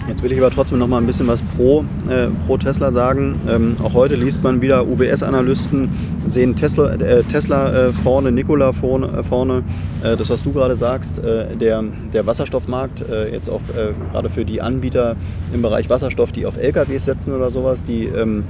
Jetzt 0.07 0.22
will 0.22 0.32
ich 0.32 0.38
aber 0.38 0.50
trotzdem 0.50 0.78
noch 0.78 0.86
mal 0.86 0.98
ein 0.98 1.07
bisschen 1.07 1.26
was 1.26 1.42
pro, 1.42 1.82
äh, 2.11 2.28
pro 2.46 2.59
Tesla 2.59 2.92
sagen. 2.92 3.40
Ähm, 3.48 3.76
auch 3.82 3.94
heute 3.94 4.16
liest 4.16 4.42
man 4.42 4.61
wieder, 4.61 4.86
UBS-Analysten 4.86 5.88
sehen 6.26 6.55
Tesla, 6.55 6.92
äh, 6.94 7.22
Tesla 7.22 7.72
äh, 7.72 7.92
vorne, 7.92 8.30
Nikola 8.30 8.72
vorne. 8.72 9.07
Äh, 9.07 9.22
vorne. 9.22 9.62
Äh, 10.02 10.16
das, 10.16 10.28
was 10.28 10.42
du 10.42 10.52
gerade 10.52 10.76
sagst, 10.76 11.18
äh, 11.18 11.57
der, 11.57 11.82
der 12.12 12.26
Wasserstoffmarkt, 12.26 13.05
jetzt 13.32 13.48
auch 13.48 13.61
gerade 14.12 14.28
für 14.28 14.44
die 14.44 14.61
Anbieter 14.61 15.16
im 15.52 15.62
Bereich 15.62 15.88
Wasserstoff, 15.88 16.32
die 16.32 16.46
auf 16.46 16.57
LKWs 16.57 17.05
setzen 17.05 17.34
oder 17.34 17.50
sowas, 17.50 17.84
die, 17.84 18.05
ähm, 18.05 18.44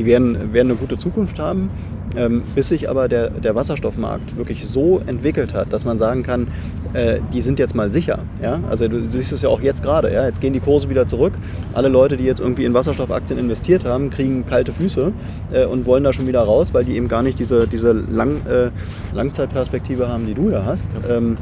die 0.00 0.06
werden, 0.06 0.52
werden 0.54 0.70
eine 0.70 0.78
gute 0.78 0.96
Zukunft 0.96 1.38
haben. 1.38 1.70
Ähm, 2.16 2.42
bis 2.56 2.70
sich 2.70 2.90
aber 2.90 3.06
der, 3.08 3.30
der 3.30 3.54
Wasserstoffmarkt 3.54 4.36
wirklich 4.36 4.66
so 4.66 5.00
entwickelt 5.06 5.54
hat, 5.54 5.72
dass 5.72 5.84
man 5.84 5.96
sagen 5.96 6.24
kann, 6.24 6.48
äh, 6.92 7.20
die 7.32 7.40
sind 7.40 7.60
jetzt 7.60 7.76
mal 7.76 7.92
sicher. 7.92 8.18
Ja? 8.42 8.58
Also 8.68 8.88
du, 8.88 9.00
du 9.00 9.10
siehst 9.10 9.32
es 9.32 9.42
ja 9.42 9.48
auch 9.48 9.60
jetzt 9.60 9.80
gerade. 9.84 10.12
Ja? 10.12 10.26
Jetzt 10.26 10.40
gehen 10.40 10.52
die 10.52 10.58
Kurse 10.58 10.88
wieder 10.88 11.06
zurück. 11.06 11.34
Alle 11.72 11.88
Leute, 11.88 12.16
die 12.16 12.24
jetzt 12.24 12.40
irgendwie 12.40 12.64
in 12.64 12.74
Wasserstoffaktien 12.74 13.38
investiert 13.38 13.84
haben, 13.84 14.10
kriegen 14.10 14.44
kalte 14.44 14.72
Füße 14.72 15.12
äh, 15.52 15.66
und 15.66 15.86
wollen 15.86 16.02
da 16.02 16.12
schon 16.12 16.26
wieder 16.26 16.40
raus, 16.40 16.74
weil 16.74 16.84
die 16.84 16.96
eben 16.96 17.06
gar 17.06 17.22
nicht 17.22 17.38
diese, 17.38 17.68
diese 17.68 17.92
Lang, 17.92 18.44
äh, 18.46 18.70
Langzeitperspektive 19.14 20.08
haben, 20.08 20.26
die 20.26 20.34
du 20.34 20.50
ja 20.50 20.64
hast. 20.64 20.88
Ähm, 21.08 21.36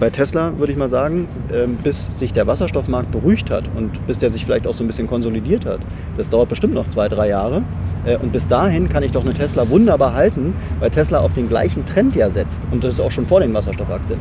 bei 0.00 0.08
Tesla 0.08 0.56
würde 0.56 0.72
ich 0.72 0.78
mal 0.78 0.88
sagen, 0.88 1.28
ähm, 1.52 1.76
bis 1.76 2.08
sich 2.18 2.32
der 2.32 2.46
Wasserstoffmarkt 2.46 3.12
beruhigt 3.12 3.50
hat 3.50 3.64
und 3.76 4.04
bis 4.06 4.18
der 4.18 4.30
sich 4.30 4.46
vielleicht 4.46 4.66
auch 4.66 4.72
so 4.72 4.82
ein 4.82 4.86
bisschen 4.86 5.06
konsolidiert 5.06 5.66
hat, 5.66 5.80
das 6.16 6.30
dauert 6.30 6.48
bestimmt 6.48 6.74
noch 6.74 6.88
zwei, 6.88 7.08
drei 7.08 7.28
Jahre. 7.28 7.62
Äh, 8.06 8.16
und 8.16 8.32
bis 8.32 8.48
dahin 8.48 8.88
kann 8.88 9.02
ich 9.02 9.12
doch 9.12 9.22
eine 9.22 9.34
Tesla 9.34 9.68
wunderbar 9.68 10.14
halten, 10.14 10.54
weil 10.80 10.90
Tesla 10.90 11.20
auf 11.20 11.34
den 11.34 11.48
gleichen 11.48 11.84
Trend 11.84 12.16
ja 12.16 12.30
setzt. 12.30 12.62
Und 12.70 12.82
das 12.82 12.94
ist 12.94 13.00
auch 13.00 13.10
schon 13.10 13.26
vor 13.26 13.40
den 13.40 13.52
Wasserstoffaktien. 13.52 14.18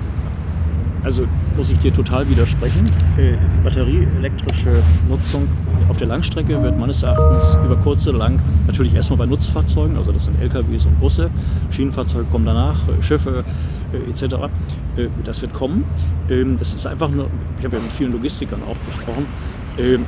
Also 1.04 1.26
muss 1.56 1.70
ich 1.70 1.80
dir 1.80 1.93
total 1.93 2.30
widersprechen. 2.30 2.86
Äh, 3.18 3.34
batterieelektrische 3.64 4.82
Nutzung 5.08 5.47
auf 5.88 5.97
der 5.97 6.08
Langstrecke 6.08 6.62
wird 6.62 6.78
meines 6.78 7.04
Erachtens 7.04 7.58
über 7.64 7.78
kurz 7.78 8.06
oder 8.08 8.18
lang 8.18 8.41
natürlich 8.68 8.93
erstmal 8.93 9.18
bei 9.18 9.26
Nutzfahrzeugen, 9.26 9.97
also 9.97 10.12
das 10.12 10.26
sind 10.26 10.39
LKWs 10.41 10.86
und 10.86 11.00
Busse, 11.00 11.30
Schienenfahrzeuge 11.72 12.26
kommen 12.26 12.45
danach, 12.45 12.80
äh, 12.88 13.02
Schiffe 13.02 13.43
äh, 13.93 14.10
etc. 14.10 14.36
Äh, 14.95 15.08
das 15.24 15.41
wird 15.41 15.54
kommen. 15.54 15.86
Ähm, 16.30 16.58
das 16.58 16.74
ist 16.74 16.86
einfach 16.86 17.10
nur, 17.10 17.30
ich 17.60 17.66
habe 17.66 17.78
ja 17.78 17.82
mit 17.82 17.91
vielen 17.91 18.12
Logistikern 18.12 18.62
auch 18.64 18.78
gesprochen, 18.86 19.26
ähm, 19.78 20.06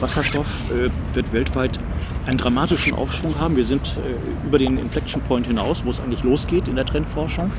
Wasserstoff 0.00 0.70
äh, 0.70 0.90
wird 1.14 1.32
weltweit 1.32 1.78
einen 2.26 2.38
dramatischen 2.38 2.94
Aufschwung 2.94 3.38
haben. 3.40 3.56
Wir 3.56 3.64
sind 3.64 3.96
äh, 3.96 4.46
über 4.46 4.58
den 4.58 4.78
Inflection 4.78 5.20
Point 5.22 5.46
hinaus, 5.46 5.84
wo 5.84 5.90
es 5.90 6.00
eigentlich 6.00 6.22
losgeht 6.22 6.68
in 6.68 6.76
der 6.76 6.84
Trendforschung. 6.84 7.50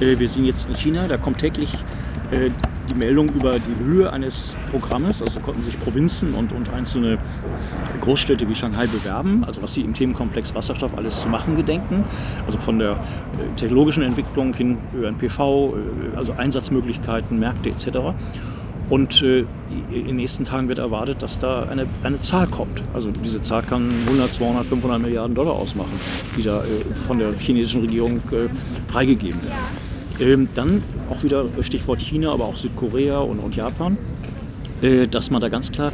Äh, 0.00 0.18
wir 0.18 0.28
sind 0.28 0.44
jetzt 0.44 0.68
in 0.68 0.74
China, 0.74 1.06
da 1.08 1.16
kommt 1.16 1.38
täglich 1.38 1.70
die 2.32 2.94
Meldung 2.94 3.28
über 3.30 3.58
die 3.58 3.84
Höhe 3.84 4.12
eines 4.12 4.56
Programmes. 4.70 5.22
Also 5.22 5.40
konnten 5.40 5.62
sich 5.62 5.78
Provinzen 5.80 6.34
und, 6.34 6.52
und 6.52 6.68
einzelne 6.70 7.18
Großstädte 8.00 8.48
wie 8.48 8.54
Shanghai 8.54 8.86
bewerben, 8.86 9.44
also 9.44 9.62
was 9.62 9.74
sie 9.74 9.82
im 9.82 9.94
Themenkomplex 9.94 10.54
Wasserstoff 10.54 10.96
alles 10.96 11.20
zu 11.20 11.28
machen 11.28 11.56
gedenken. 11.56 12.04
Also 12.46 12.58
von 12.58 12.78
der 12.78 12.92
äh, 12.92 12.96
technologischen 13.56 14.02
Entwicklung 14.02 14.54
hin 14.54 14.78
ÖNPV, 14.94 15.38
äh, 15.38 16.16
also 16.16 16.32
Einsatzmöglichkeiten, 16.32 17.38
Märkte 17.38 17.70
etc. 17.70 18.14
Und 18.88 19.22
äh, 19.22 19.44
in 19.90 20.06
den 20.06 20.16
nächsten 20.16 20.44
Tagen 20.44 20.68
wird 20.68 20.78
erwartet, 20.78 21.22
dass 21.22 21.38
da 21.38 21.62
eine, 21.64 21.86
eine 22.02 22.20
Zahl 22.20 22.48
kommt. 22.48 22.82
Also 22.92 23.10
diese 23.10 23.40
Zahl 23.40 23.62
kann 23.62 23.88
100, 24.06 24.34
200, 24.34 24.66
500 24.66 25.00
Milliarden 25.00 25.34
Dollar 25.34 25.52
ausmachen, 25.52 25.92
die 26.36 26.42
da 26.42 26.62
äh, 26.62 26.66
von 27.06 27.18
der 27.18 27.32
chinesischen 27.32 27.82
Regierung 27.82 28.16
äh, 28.32 28.48
freigegeben 28.90 29.40
werden. 29.42 29.89
Ähm, 30.20 30.48
dann 30.54 30.82
auch 31.08 31.22
wieder 31.22 31.46
Stichwort 31.62 32.00
China, 32.00 32.32
aber 32.32 32.44
auch 32.44 32.56
Südkorea 32.56 33.20
und, 33.20 33.38
und 33.38 33.56
Japan, 33.56 33.96
äh, 34.82 35.06
dass 35.06 35.30
man 35.30 35.40
da 35.40 35.48
ganz 35.48 35.72
klar 35.72 35.92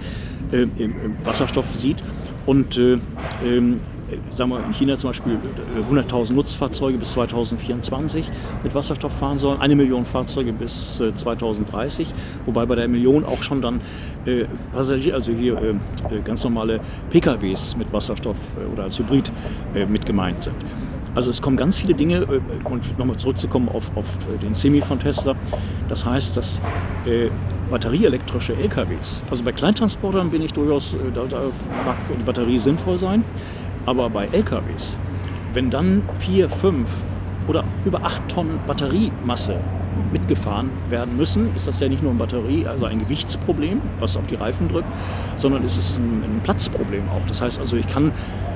äh, 0.52 0.66
Wasserstoff 1.24 1.74
sieht. 1.76 2.02
Und 2.44 2.76
äh, 2.76 2.98
ähm, 3.44 3.80
sagen 4.30 4.50
wir 4.50 4.64
in 4.64 4.72
China 4.72 4.94
zum 4.96 5.10
Beispiel 5.10 5.38
100.000 5.90 6.32
Nutzfahrzeuge 6.32 6.98
bis 6.98 7.12
2024 7.12 8.30
mit 8.62 8.74
Wasserstoff 8.74 9.12
fahren 9.12 9.38
sollen, 9.38 9.60
eine 9.60 9.74
Million 9.74 10.04
Fahrzeuge 10.04 10.52
bis 10.52 11.02
2030, 11.14 12.14
wobei 12.44 12.66
bei 12.66 12.76
der 12.76 12.88
Million 12.88 13.24
auch 13.24 13.42
schon 13.42 13.62
dann 13.62 13.80
äh, 14.26 14.44
Passagier, 14.72 15.14
also 15.14 15.32
hier 15.32 15.60
äh, 15.60 16.20
ganz 16.24 16.44
normale 16.44 16.80
PKWs 17.10 17.76
mit 17.76 17.92
Wasserstoff 17.92 18.38
äh, 18.56 18.72
oder 18.72 18.84
als 18.84 18.98
Hybrid 18.98 19.32
mit 19.88 20.06
gemeint 20.06 20.44
sind. 20.44 20.56
Also 21.16 21.30
es 21.30 21.40
kommen 21.40 21.56
ganz 21.56 21.78
viele 21.78 21.94
Dinge, 21.94 22.16
äh, 22.16 22.68
und 22.68 22.98
nochmal 22.98 23.16
zurückzukommen 23.16 23.70
auf, 23.70 23.96
auf 23.96 24.06
äh, 24.32 24.38
den 24.38 24.52
Semi 24.52 24.82
von 24.82 25.00
Tesla. 25.00 25.34
Das 25.88 26.04
heißt, 26.04 26.36
dass 26.36 26.60
äh, 27.06 27.30
batterieelektrische 27.70 28.54
LKWs, 28.54 29.22
also 29.30 29.42
bei 29.42 29.52
Kleintransportern 29.52 30.30
bin 30.30 30.42
ich 30.42 30.52
durchaus, 30.52 30.92
äh, 30.92 31.10
da, 31.14 31.24
da 31.24 31.40
mag 31.86 31.96
die 32.16 32.22
Batterie 32.22 32.58
sinnvoll 32.58 32.98
sein, 32.98 33.24
aber 33.86 34.10
bei 34.10 34.26
LKWs, 34.26 34.98
wenn 35.54 35.70
dann 35.70 36.02
vier, 36.18 36.50
fünf 36.50 36.90
oder 37.46 37.64
über 37.84 38.04
acht 38.04 38.28
Tonnen 38.28 38.58
Batteriemasse 38.66 39.60
mitgefahren 40.12 40.70
werden 40.90 41.16
müssen, 41.16 41.54
ist 41.54 41.66
das 41.66 41.80
ja 41.80 41.88
nicht 41.88 42.02
nur 42.02 42.12
ein 42.12 42.18
Batterie, 42.18 42.66
also 42.66 42.86
ein 42.86 43.00
Gewichtsproblem, 43.00 43.80
was 43.98 44.16
auf 44.16 44.26
die 44.26 44.34
Reifen 44.34 44.68
drückt, 44.68 44.88
sondern 45.36 45.64
ist 45.64 45.78
es 45.78 45.96
ein, 45.96 46.22
ein 46.22 46.40
Platzproblem 46.42 47.08
auch. 47.08 47.26
Das 47.28 47.40
heißt 47.40 47.58
also, 47.60 47.76
ich 47.76 47.88
kann 47.88 48.12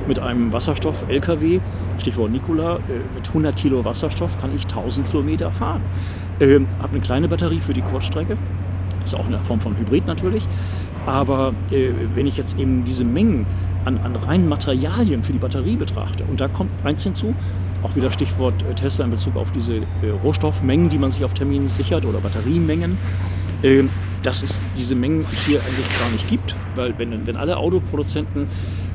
mit 0.07 0.19
einem 0.19 0.53
Wasserstoff-LKW, 0.53 1.61
Stichwort 1.99 2.31
Nikola, 2.31 2.77
äh, 2.77 3.01
mit 3.15 3.29
100 3.29 3.57
Kilo 3.57 3.85
Wasserstoff 3.85 4.39
kann 4.41 4.55
ich 4.55 4.63
1000 4.63 5.09
Kilometer 5.11 5.51
fahren. 5.51 5.83
Ähm, 6.41 6.67
habe 6.81 6.93
eine 6.93 7.01
kleine 7.01 7.29
Batterie 7.29 7.61
für 7.61 7.73
die 7.73 7.83
Kurzstrecke, 7.83 8.37
ist 9.05 9.15
auch 9.15 9.27
eine 9.27 9.39
Form 9.41 9.61
von 9.61 9.77
Hybrid 9.77 10.07
natürlich. 10.07 10.47
Aber 11.07 11.55
äh, 11.71 11.93
wenn 12.15 12.27
ich 12.27 12.37
jetzt 12.37 12.59
eben 12.59 12.85
diese 12.85 13.05
Mengen 13.05 13.47
an, 13.85 13.99
an 13.99 14.17
reinen 14.17 14.49
Materialien 14.49 15.23
für 15.23 15.33
die 15.33 15.39
Batterie 15.39 15.77
betrachte, 15.77 16.25
und 16.25 16.41
da 16.41 16.49
kommt 16.49 16.71
eins 16.85 17.03
hinzu, 17.03 17.35
auch 17.83 17.97
wieder 17.97 18.11
Stichwort 18.11 18.55
äh, 18.63 18.75
Tesla 18.75 19.05
in 19.05 19.11
Bezug 19.11 19.37
auf 19.37 19.53
diese 19.53 19.77
äh, 19.77 20.11
Rohstoffmengen, 20.23 20.89
die 20.89 20.99
man 20.99 21.11
sich 21.11 21.25
auf 21.25 21.35
Termin 21.35 21.69
sichert 21.69 22.05
oder 22.05 22.21
Batteriemengen, 22.21 22.99
äh, 23.63 23.85
dass 24.23 24.43
es 24.43 24.61
diese 24.77 24.95
Mengen 24.95 25.25
hier 25.47 25.61
eigentlich 25.61 25.99
gar 25.99 26.11
nicht 26.11 26.29
gibt, 26.29 26.55
weil 26.75 26.99
wenn, 26.99 27.27
wenn 27.27 27.37
alle 27.37 27.57
Autoproduzenten 27.57 28.47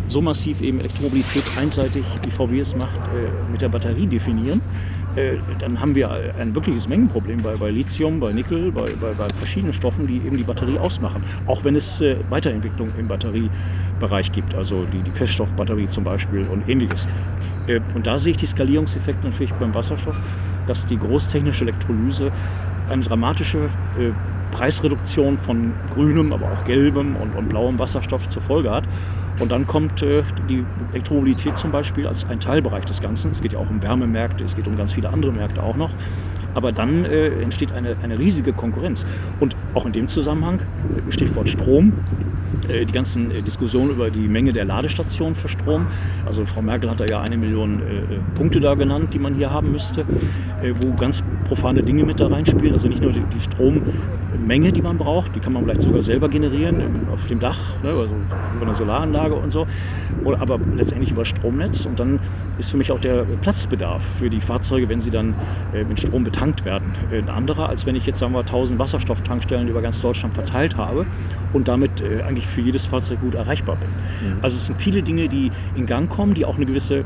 so 0.07 0.21
massiv 0.21 0.61
eben 0.61 0.79
Elektromobilität 0.79 1.43
einseitig, 1.57 2.03
wie 2.23 2.31
VW 2.31 2.59
es 2.59 2.75
macht, 2.75 2.97
äh, 2.97 3.51
mit 3.51 3.61
der 3.61 3.69
Batterie 3.69 4.05
definieren, 4.05 4.61
äh, 5.15 5.37
dann 5.59 5.79
haben 5.79 5.95
wir 5.95 6.11
ein 6.11 6.53
wirkliches 6.53 6.87
Mengenproblem 6.87 7.41
bei, 7.41 7.55
bei 7.55 7.71
Lithium, 7.71 8.19
bei 8.19 8.33
Nickel, 8.33 8.71
bei, 8.71 8.91
bei, 8.99 9.13
bei, 9.13 9.27
verschiedenen 9.39 9.73
Stoffen, 9.73 10.05
die 10.07 10.17
eben 10.17 10.35
die 10.35 10.43
Batterie 10.43 10.77
ausmachen. 10.77 11.23
Auch 11.45 11.63
wenn 11.63 11.75
es 11.75 12.01
äh, 12.01 12.17
Weiterentwicklung 12.29 12.91
im 12.99 13.07
Batteriebereich 13.07 14.31
gibt, 14.31 14.53
also 14.53 14.83
die, 14.85 15.01
die 15.01 15.11
Feststoffbatterie 15.11 15.87
zum 15.87 16.03
Beispiel 16.03 16.45
und 16.51 16.67
ähnliches. 16.67 17.07
Äh, 17.67 17.79
und 17.93 18.05
da 18.05 18.19
sehe 18.19 18.31
ich 18.31 18.37
die 18.37 18.45
Skalierungseffekte 18.45 19.27
natürlich 19.27 19.53
beim 19.53 19.73
Wasserstoff, 19.73 20.19
dass 20.67 20.85
die 20.85 20.97
großtechnische 20.97 21.63
Elektrolyse 21.63 22.31
eine 22.89 23.03
dramatische 23.03 23.69
äh, 23.97 24.11
Preisreduktion 24.51 25.37
von 25.37 25.73
grünem, 25.93 26.33
aber 26.33 26.45
auch 26.51 26.65
gelbem 26.65 27.15
und, 27.15 27.35
und 27.35 27.49
blauem 27.49 27.79
Wasserstoff 27.79 28.27
zur 28.29 28.41
Folge 28.41 28.71
hat. 28.71 28.85
Und 29.39 29.51
dann 29.51 29.67
kommt 29.67 30.01
äh, 30.01 30.23
die 30.49 30.63
Elektromobilität 30.93 31.57
zum 31.57 31.71
Beispiel 31.71 32.07
als 32.07 32.25
ein 32.29 32.39
Teilbereich 32.39 32.85
des 32.85 33.01
Ganzen. 33.01 33.31
Es 33.31 33.41
geht 33.41 33.53
ja 33.53 33.59
auch 33.59 33.69
um 33.69 33.81
Wärmemärkte, 33.83 34.43
es 34.43 34.55
geht 34.55 34.67
um 34.67 34.77
ganz 34.77 34.93
viele 34.93 35.09
andere 35.09 35.31
Märkte 35.31 35.61
auch 35.61 35.75
noch. 35.75 35.91
Aber 36.53 36.71
dann 36.71 37.03
äh, 37.03 37.27
entsteht 37.41 37.73
eine, 37.73 37.97
eine 38.01 38.17
riesige 38.17 38.53
Konkurrenz. 38.53 39.05
Und 39.41 39.55
auch 39.73 39.85
in 39.85 39.91
dem 39.91 40.07
Zusammenhang, 40.07 40.59
äh, 40.59 41.11
Stichwort 41.11 41.49
Strom, 41.49 41.93
äh, 42.69 42.85
die 42.85 42.93
ganzen 42.93 43.31
äh, 43.31 43.41
Diskussionen 43.41 43.91
über 43.91 44.09
die 44.09 44.27
Menge 44.27 44.53
der 44.53 44.65
Ladestationen 44.65 45.35
für 45.35 45.49
Strom. 45.49 45.87
Also 46.25 46.45
Frau 46.45 46.61
Merkel 46.61 46.89
hat 46.89 46.99
da 46.99 47.05
ja 47.05 47.21
eine 47.21 47.37
Million 47.37 47.79
äh, 47.79 47.83
Punkte 48.35 48.59
da 48.59 48.75
genannt, 48.75 49.13
die 49.13 49.19
man 49.19 49.35
hier 49.35 49.51
haben 49.51 49.71
müsste, 49.71 50.05
wo 50.81 50.93
ganz 50.93 51.23
profane 51.47 51.83
Dinge 51.83 52.03
mit 52.03 52.19
da 52.19 52.27
reinspielen. 52.27 52.73
Also 52.73 52.87
nicht 52.87 53.01
nur 53.01 53.11
die, 53.11 53.23
die 53.33 53.39
Strommenge, 53.39 54.71
die 54.71 54.81
man 54.81 54.97
braucht, 54.97 55.35
die 55.35 55.39
kann 55.39 55.53
man 55.53 55.63
vielleicht 55.63 55.83
sogar 55.83 56.01
selber 56.01 56.29
generieren 56.29 57.07
auf 57.13 57.25
dem 57.27 57.39
Dach, 57.39 57.57
ne, 57.83 57.89
also 57.89 58.15
über 58.55 58.65
eine 58.65 58.75
Solaranlage 58.75 59.24
und 59.33 59.51
so, 59.51 59.65
oder 60.23 60.41
aber 60.41 60.59
letztendlich 60.75 61.11
über 61.11 61.25
Stromnetz. 61.25 61.85
Und 61.85 61.99
dann 61.99 62.19
ist 62.59 62.69
für 62.69 62.77
mich 62.77 62.91
auch 62.91 62.99
der 62.99 63.23
Platzbedarf 63.41 64.05
für 64.19 64.29
die 64.29 64.41
Fahrzeuge, 64.41 64.87
wenn 64.87 65.01
sie 65.01 65.11
dann 65.11 65.33
mit 65.87 65.99
Strom 65.99 66.23
betankt 66.23 66.63
werden, 66.63 66.93
ein 67.11 67.29
anderer, 67.29 67.69
als 67.69 67.85
wenn 67.85 67.95
ich 67.95 68.05
jetzt 68.05 68.19
sagen 68.19 68.33
wir 68.33 68.39
1000 68.39 68.79
Wasserstofftankstellen 68.79 69.67
über 69.67 69.81
ganz 69.81 70.01
Deutschland 70.01 70.33
verteilt 70.33 70.77
habe 70.77 71.05
und 71.53 71.67
damit 71.67 71.91
eigentlich 72.25 72.47
für 72.47 72.61
jedes 72.61 72.85
Fahrzeug 72.85 73.21
gut 73.21 73.35
erreichbar 73.35 73.75
bin. 73.75 73.89
Mhm. 73.89 74.37
Also 74.41 74.57
es 74.57 74.67
sind 74.67 74.81
viele 74.81 75.01
Dinge, 75.01 75.27
die 75.27 75.51
in 75.75 75.85
Gang 75.85 76.09
kommen, 76.09 76.33
die 76.33 76.45
auch 76.45 76.55
eine 76.55 76.65
gewisse 76.65 77.03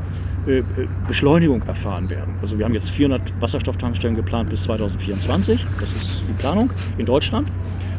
äh, 0.48 0.60
äh 0.60 0.64
Beschleunigung 1.08 1.64
erfahren 1.64 2.10
werden. 2.10 2.36
Also 2.42 2.58
wir 2.58 2.66
haben 2.66 2.74
jetzt 2.74 2.90
400 2.92 3.22
Wasserstofftankstellen 3.42 4.16
geplant 4.16 4.50
bis 4.50 4.64
2024. 4.64 5.66
Das 5.80 5.92
ist 5.92 6.22
die 6.28 6.34
Planung 6.34 6.72
in 6.98 7.06
Deutschland. 7.06 7.50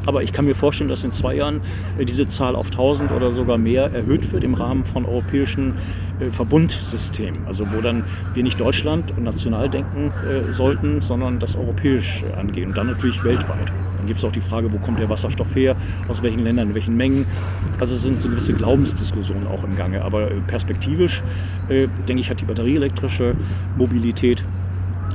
Aber 0.07 0.23
ich 0.23 0.33
kann 0.33 0.47
mir 0.47 0.55
vorstellen, 0.55 0.89
dass 0.89 1.05
in 1.05 1.13
zwei 1.13 1.35
Jahren 1.35 1.61
äh, 1.99 2.05
diese 2.05 2.29
Zahl 2.29 2.57
auf 2.57 2.71
1000 2.71 3.13
oder 3.13 3.33
sogar 3.33 3.59
mehr 3.59 3.93
erhöht 3.93 4.33
wird 4.33 4.45
im 4.45 4.55
Rahmen 4.55 4.85
von 4.85 5.05
europäischen 5.05 5.75
äh, 6.21 6.31
Verbundsystemen. 6.31 7.47
Also 7.47 7.65
wo 7.73 7.81
dann 7.81 8.05
wir 8.35 8.43
nicht 8.43 8.59
Deutschland 8.59 9.17
und 9.17 9.25
national 9.25 9.69
denken 9.69 10.13
äh, 10.27 10.53
sollten, 10.53 11.03
sondern 11.03 11.39
das 11.39 11.57
europäisch 11.57 12.25
angehen 12.37 12.71
und 12.71 12.77
dann 12.77 12.87
natürlich 12.87 13.23
weltweit. 13.25 13.73
Dann 13.99 14.07
gibt 14.07 14.19
es 14.19 14.25
auch 14.25 14.33
die 14.33 14.41
Frage, 14.41 14.73
wo 14.73 14.79
kommt 14.79 14.99
der 14.99 15.11
Wasserstoff 15.11 15.55
her, 15.55 15.77
aus 16.09 16.23
welchen 16.23 16.41
Ländern, 16.41 16.69
in 16.69 16.75
welchen 16.75 16.97
Mengen. 16.97 17.27
Also 17.79 17.95
es 17.97 18.03
sind 18.03 18.23
so 18.23 18.31
gewisse 18.31 18.55
Glaubensdiskussionen 18.55 19.47
auch 19.47 19.63
im 19.63 19.77
Gange. 19.77 20.03
Aber 20.03 20.29
perspektivisch, 20.47 21.23
denke 21.69 22.23
ich, 22.23 22.31
hat 22.31 22.41
die 22.41 22.47
batterieelektrische 22.47 23.35
Mobilität 23.77 24.43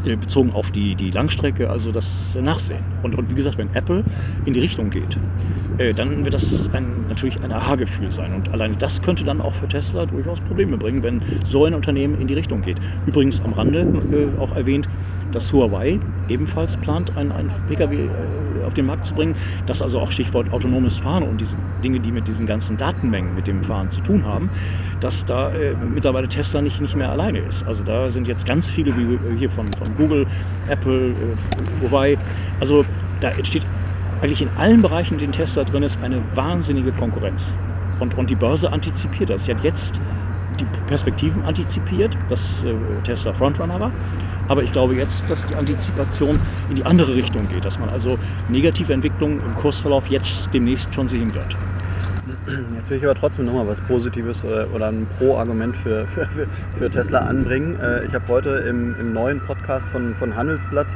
bezogen 0.04 0.52
auf 0.52 0.72
die, 0.72 0.96
die 0.96 1.12
Langstrecke, 1.12 1.70
also 1.70 1.92
das 1.92 2.38
Nachsehen. 2.42 2.84
Und, 3.04 3.16
und 3.16 3.30
wie 3.30 3.36
gesagt, 3.36 3.58
wenn 3.58 3.74
Apple 3.74 4.04
in 4.46 4.54
die 4.54 4.60
Richtung 4.60 4.90
geht, 4.90 5.18
äh, 5.78 5.94
dann 5.94 6.24
wird 6.24 6.34
das 6.34 6.70
ein, 6.74 7.08
natürlich 7.10 7.42
ein 7.44 7.52
Aha-Gefühl 7.52 8.12
sein. 8.12 8.34
Und 8.34 8.52
allein 8.54 8.78
das 8.80 9.02
könnte 9.02 9.24
dann 9.24 9.42
auch 9.42 9.54
für 9.54 9.68
Tesla 9.68 10.06
durchaus 10.06 10.40
Probleme 10.42 10.78
bringen, 10.78 11.04
wenn 11.04 11.22
so 11.46 11.66
ein 11.66 11.74
Unternehmen 11.74 12.20
in 12.20 12.28
die 12.28 12.34
Richtung 12.34 12.62
geht. 12.62 12.78
Übrigens 13.06 13.44
am 13.44 13.54
Rande 13.54 13.82
äh, 13.82 14.40
auch 14.40 14.56
erwähnt, 14.56 14.88
dass 15.32 15.52
Huawei 15.52 16.00
ebenfalls 16.30 16.78
plant, 16.78 17.16
ein, 17.18 17.32
ein 17.32 17.52
Pkw 17.68 17.96
äh, 17.96 18.10
auf 18.66 18.74
den 18.74 18.86
Markt 18.86 19.06
zu 19.06 19.14
bringen, 19.14 19.36
das 19.66 19.82
also 19.82 20.00
auch 20.00 20.12
Stichwort 20.12 20.52
autonomes 20.52 20.98
Fahren 20.98 21.24
und 21.24 21.42
diese 21.42 21.58
Dinge, 21.84 22.00
die 22.00 22.12
mit 22.12 22.28
diesen 22.28 22.46
ganzen 22.46 22.78
Datenmengen 22.78 23.36
mit 23.36 23.46
dem 23.48 23.62
Fahren 23.62 23.92
zu 23.92 24.02
tun 24.02 24.26
haben, 24.26 24.50
dass 25.02 25.26
da 25.26 25.54
äh, 25.54 25.76
mittlerweile 25.76 26.28
Tesla 26.28 26.62
nicht, 26.62 26.82
nicht 26.82 26.96
mehr 26.96 27.12
alleine 27.12 27.40
ist. 27.40 27.68
Also 27.68 27.84
da 27.84 28.10
sind 28.10 28.28
jetzt 28.28 28.46
ganz 28.46 28.70
viele, 28.70 28.96
wie 28.98 29.20
hier 29.38 29.50
von, 29.50 29.68
von 29.68 29.96
Google, 29.98 30.26
Apple, 30.70 31.10
äh, 31.10 31.14
Huawei, 31.82 32.18
also 32.60 32.86
da 33.22 33.30
entsteht 33.30 33.64
eigentlich 34.22 34.42
in 34.42 34.50
allen 34.58 34.82
Bereichen, 34.82 35.16
in 35.16 35.20
denen 35.20 35.34
Tesla 35.34 35.64
drin 35.64 35.84
ist, 35.84 36.02
eine 36.04 36.22
wahnsinnige 36.34 36.92
Konkurrenz. 36.92 37.56
Und, 38.00 38.18
und 38.18 38.30
die 38.30 38.36
Börse 38.36 38.72
antizipiert 38.72 39.30
das. 39.30 39.46
Sie 39.46 39.54
hat 39.54 39.64
jetzt 39.64 40.00
die 40.60 40.66
Perspektiven 40.88 41.44
antizipiert, 41.44 42.16
dass 42.30 42.64
äh, 42.64 42.74
Tesla 43.04 43.34
Frontrunner 43.34 43.80
war. 43.80 43.92
Aber 44.48 44.64
ich 44.64 44.72
glaube 44.72 44.96
jetzt, 44.96 45.30
dass 45.30 45.46
die 45.46 45.56
Antizipation 45.56 46.40
in 46.70 46.76
die 46.76 46.84
andere 46.84 47.16
Richtung 47.16 47.48
geht, 47.50 47.66
dass 47.66 47.80
man 47.80 47.90
also 47.90 48.18
negative 48.48 48.94
Entwicklungen 48.94 49.42
im 49.46 49.56
Kursverlauf 49.56 50.08
jetzt 50.08 50.50
demnächst 50.54 50.94
schon 50.94 51.08
sehen 51.08 51.34
wird. 51.34 51.56
Jetzt 52.76 52.90
will 52.90 52.98
ich 52.98 53.04
aber 53.04 53.16
trotzdem 53.16 53.46
nochmal 53.46 53.68
was 53.68 53.82
Positives 53.82 54.44
oder, 54.44 54.68
oder 54.74 54.88
ein 54.88 55.08
Pro-Argument 55.18 55.76
für, 55.78 56.06
für, 56.08 56.28
für, 56.78 56.92
Tesla 56.92 57.20
anbringen. 57.20 57.80
Äh, 57.80 58.06
ich 58.06 58.14
habe 58.14 58.28
heute 58.28 58.50
im, 58.70 58.96
im, 59.00 59.14
neuen 59.14 59.40
Podcast 59.40 59.90
von, 59.90 60.14
von 60.16 60.36
Handelsblatt 60.36 60.88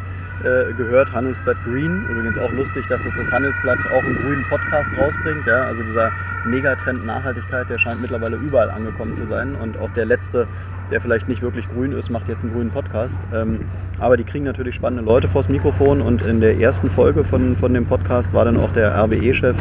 äh, 0.44 0.74
gehört, 0.74 1.12
Handelsblatt 1.12 1.58
Green. 1.66 2.06
Übrigens 2.10 2.38
auch 2.38 2.52
lustig, 2.52 2.86
dass 2.88 3.04
jetzt 3.04 3.18
das 3.18 3.32
Handelsblatt 3.32 3.80
auch 3.92 4.04
einen 4.04 4.16
grünen 4.16 4.44
Podcast 4.44 4.92
rausbringt. 4.98 5.46
Ja? 5.46 5.64
Also 5.66 5.84
dieser 5.84 6.12
Megatrend 6.46 7.06
Nachhaltigkeit, 7.06 7.70
der 7.70 7.78
scheint 7.80 8.02
mittlerweile 8.02 8.38
überall 8.38 8.70
angekommen 8.70 9.16
zu 9.16 9.28
sein. 9.28 9.56
Und 9.56 9.78
auch 9.78 9.92
der 9.94 10.06
letzte, 10.06 10.48
der 10.92 11.02
vielleicht 11.02 11.28
nicht 11.28 11.42
wirklich 11.42 11.70
grün 11.70 11.92
ist, 11.92 12.10
macht 12.10 12.28
jetzt 12.28 12.44
einen 12.44 12.54
grünen 12.54 12.72
Podcast. 12.72 13.20
Ähm, 13.34 13.62
aber 14.00 14.18
die 14.18 14.24
kriegen 14.24 14.46
natürlich 14.46 14.76
spannende 14.76 15.04
Leute 15.04 15.28
vors 15.28 15.50
Mikrofon. 15.50 16.02
Und 16.02 16.22
in 16.22 16.40
der 16.40 16.58
ersten 16.58 16.90
Folge 16.90 17.24
von, 17.24 17.56
von 17.58 17.74
dem 17.74 17.86
Podcast 17.86 18.34
war 18.34 18.46
dann 18.46 18.58
auch 18.58 18.72
der 18.74 18.96
RWE-Chef 18.96 19.56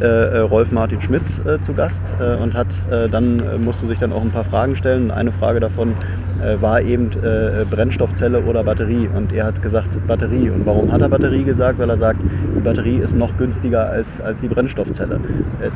äh, 0.00 0.04
äh, 0.04 0.38
Rolf 0.38 0.72
Martin 0.72 1.02
Schmitz 1.02 1.40
äh, 1.44 1.60
zu 1.60 1.74
Gast 1.74 2.04
äh, 2.20 2.36
und 2.36 2.54
hat 2.54 2.68
äh, 2.90 3.08
dann 3.08 3.40
äh, 3.40 3.58
musste 3.58 3.86
sich 3.86 3.98
dann 3.98 4.12
auch 4.12 4.22
ein 4.22 4.30
paar 4.30 4.44
Fragen 4.44 4.74
stellen. 4.74 5.10
Eine 5.10 5.32
Frage 5.32 5.60
davon 5.60 5.94
war 6.58 6.80
eben 6.80 7.10
Brennstoffzelle 7.70 8.40
oder 8.40 8.64
Batterie. 8.64 9.10
Und 9.14 9.30
er 9.30 9.44
hat 9.44 9.60
gesagt 9.60 9.90
Batterie. 10.06 10.48
Und 10.48 10.64
warum 10.64 10.90
hat 10.90 11.02
er 11.02 11.10
Batterie 11.10 11.44
gesagt? 11.44 11.78
Weil 11.78 11.90
er 11.90 11.98
sagt, 11.98 12.18
die 12.22 12.60
Batterie 12.60 12.96
ist 12.96 13.14
noch 13.14 13.36
günstiger 13.36 13.90
als, 13.90 14.22
als 14.22 14.40
die 14.40 14.48
Brennstoffzelle. 14.48 15.20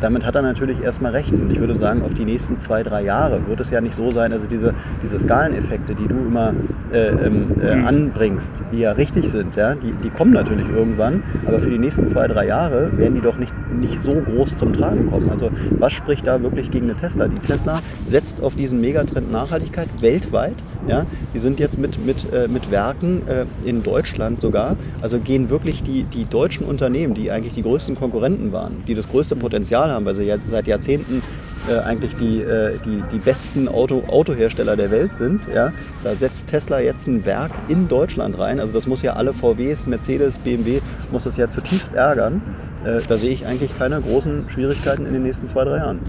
damit 0.01 0.25
hat 0.25 0.37
er 0.37 0.41
natürlich 0.41 0.81
erstmal 0.83 1.13
recht. 1.13 1.31
Und 1.33 1.51
ich 1.51 1.61
würde 1.61 1.75
sagen, 1.77 2.01
auf 2.03 2.15
die 2.15 2.25
nächsten 2.25 2.61
zwei, 2.61 2.83
drei 2.83 3.03
Jahre 3.03 3.47
wird 3.47 3.61
es 3.61 3.69
ja 3.69 3.83
nicht 3.83 3.95
so 3.95 4.11
sein, 4.11 4.33
also 4.33 4.47
diese, 4.47 4.73
diese 5.03 5.21
Skaleneffekte, 5.21 5.95
die 5.95 6.07
du 6.07 6.15
immer 6.15 6.53
ähm, 6.93 7.49
mhm. 7.57 7.87
anbringst, 7.87 8.55
die 8.73 8.81
ja 8.81 8.93
richtig 8.93 9.29
sind, 9.29 9.57
ja, 9.57 9.75
die, 9.75 9.93
die 10.03 10.11
kommen 10.11 10.33
natürlich 10.33 10.67
irgendwann. 10.69 11.23
Aber 11.47 11.61
für 11.61 11.71
die 11.71 11.79
nächsten 11.79 12.09
zwei, 12.09 12.27
drei 12.27 12.47
Jahre 12.47 12.97
werden 12.97 13.15
die 13.15 13.21
doch 13.21 13.37
nicht, 13.37 13.53
nicht 13.73 14.03
so 14.03 14.13
groß 14.13 14.57
zum 14.57 14.73
Tragen 14.73 15.11
kommen. 15.11 15.31
Also 15.31 15.51
was 15.79 15.93
spricht 15.93 16.27
da 16.27 16.43
wirklich 16.43 16.71
gegen 16.71 16.91
eine 16.91 16.99
Tesla? 16.99 17.29
Die 17.29 17.41
Tesla 17.41 17.81
setzt 18.05 18.43
auf 18.43 18.55
diesen 18.55 18.81
Megatrend 18.81 19.31
Nachhaltigkeit 19.31 19.89
weltweit. 20.01 20.57
Ja? 20.87 21.07
Die 21.33 21.39
sind 21.39 21.61
jetzt 21.61 21.79
mit, 21.79 22.05
mit, 22.05 22.33
äh, 22.33 22.49
mit 22.49 22.71
Werken 22.71 23.23
äh, 23.27 23.47
in 23.65 23.83
Deutschland 23.83 24.41
sogar. 24.41 24.77
Also 25.03 25.19
gehen 25.19 25.51
wirklich 25.51 25.83
die, 25.83 26.05
die 26.05 26.25
deutschen 26.25 26.67
Unternehmen, 26.67 27.15
die 27.15 27.31
eigentlich 27.31 27.55
die 27.55 27.63
größten 27.63 27.95
Konkurrenten 27.95 28.53
waren, 28.53 28.85
die 28.87 28.95
das 28.95 29.09
größte 29.09 29.37
Potenzial 29.37 29.91
haben, 29.91 30.05
weil 30.05 30.15
sie 30.15 30.25
ja 30.25 30.37
seit 30.47 30.67
Jahrzehnten 30.67 31.23
äh, 31.69 31.79
eigentlich 31.79 32.15
die, 32.17 32.43
äh, 32.43 32.79
die, 32.85 33.03
die 33.13 33.19
besten 33.19 33.69
Auto, 33.69 34.05
Autohersteller 34.09 34.77
der 34.77 34.91
Welt 34.91 35.15
sind. 35.15 35.43
Ja? 35.53 35.73
Da 36.03 36.15
setzt 36.15 36.47
Tesla 36.47 36.81
jetzt 36.81 37.07
ein 37.07 37.25
Werk 37.25 37.53
in 37.69 37.89
Deutschland 37.89 38.39
rein. 38.39 38.61
Also 38.61 38.75
das 38.75 38.87
muss 38.87 39.03
ja 39.03 39.15
alle 39.15 39.33
VWs, 39.33 39.87
Mercedes, 39.87 40.39
BMW, 40.39 40.81
muss 41.11 41.25
das 41.25 41.37
ja 41.37 41.51
zutiefst 41.51 41.95
ärgern. 41.95 42.43
Äh, 42.85 43.01
da 43.09 43.19
sehe 43.19 43.31
ich 43.31 43.47
eigentlich 43.47 43.77
keine 43.79 44.01
großen 44.01 44.51
Schwierigkeiten 44.51 45.07
in 45.07 45.13
den 45.13 45.23
nächsten 45.23 45.49
zwei, 45.49 45.65
drei 45.65 45.79
Jahren. 45.79 46.01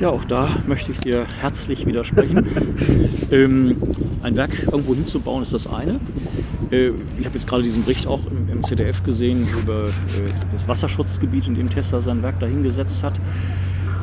Ja, 0.00 0.10
auch 0.10 0.24
da 0.24 0.48
möchte 0.68 0.92
ich 0.92 1.00
dir 1.00 1.26
herzlich 1.40 1.84
widersprechen. 1.84 2.46
ähm, 3.32 3.76
ein 4.22 4.36
Werk 4.36 4.50
irgendwo 4.70 4.94
hinzubauen 4.94 5.42
ist 5.42 5.52
das 5.52 5.66
eine. 5.66 5.98
Äh, 6.70 6.92
ich 7.18 7.24
habe 7.24 7.34
jetzt 7.34 7.48
gerade 7.48 7.64
diesen 7.64 7.82
Bericht 7.82 8.06
auch 8.06 8.20
im, 8.30 8.48
im 8.48 8.62
ZDF 8.62 9.02
gesehen 9.02 9.48
über 9.60 9.86
äh, 9.86 9.90
das 10.52 10.68
Wasserschutzgebiet, 10.68 11.48
in 11.48 11.56
dem 11.56 11.68
Tesla 11.68 12.00
sein 12.00 12.22
Werk 12.22 12.38
dahingesetzt 12.38 13.02
hat. 13.02 13.18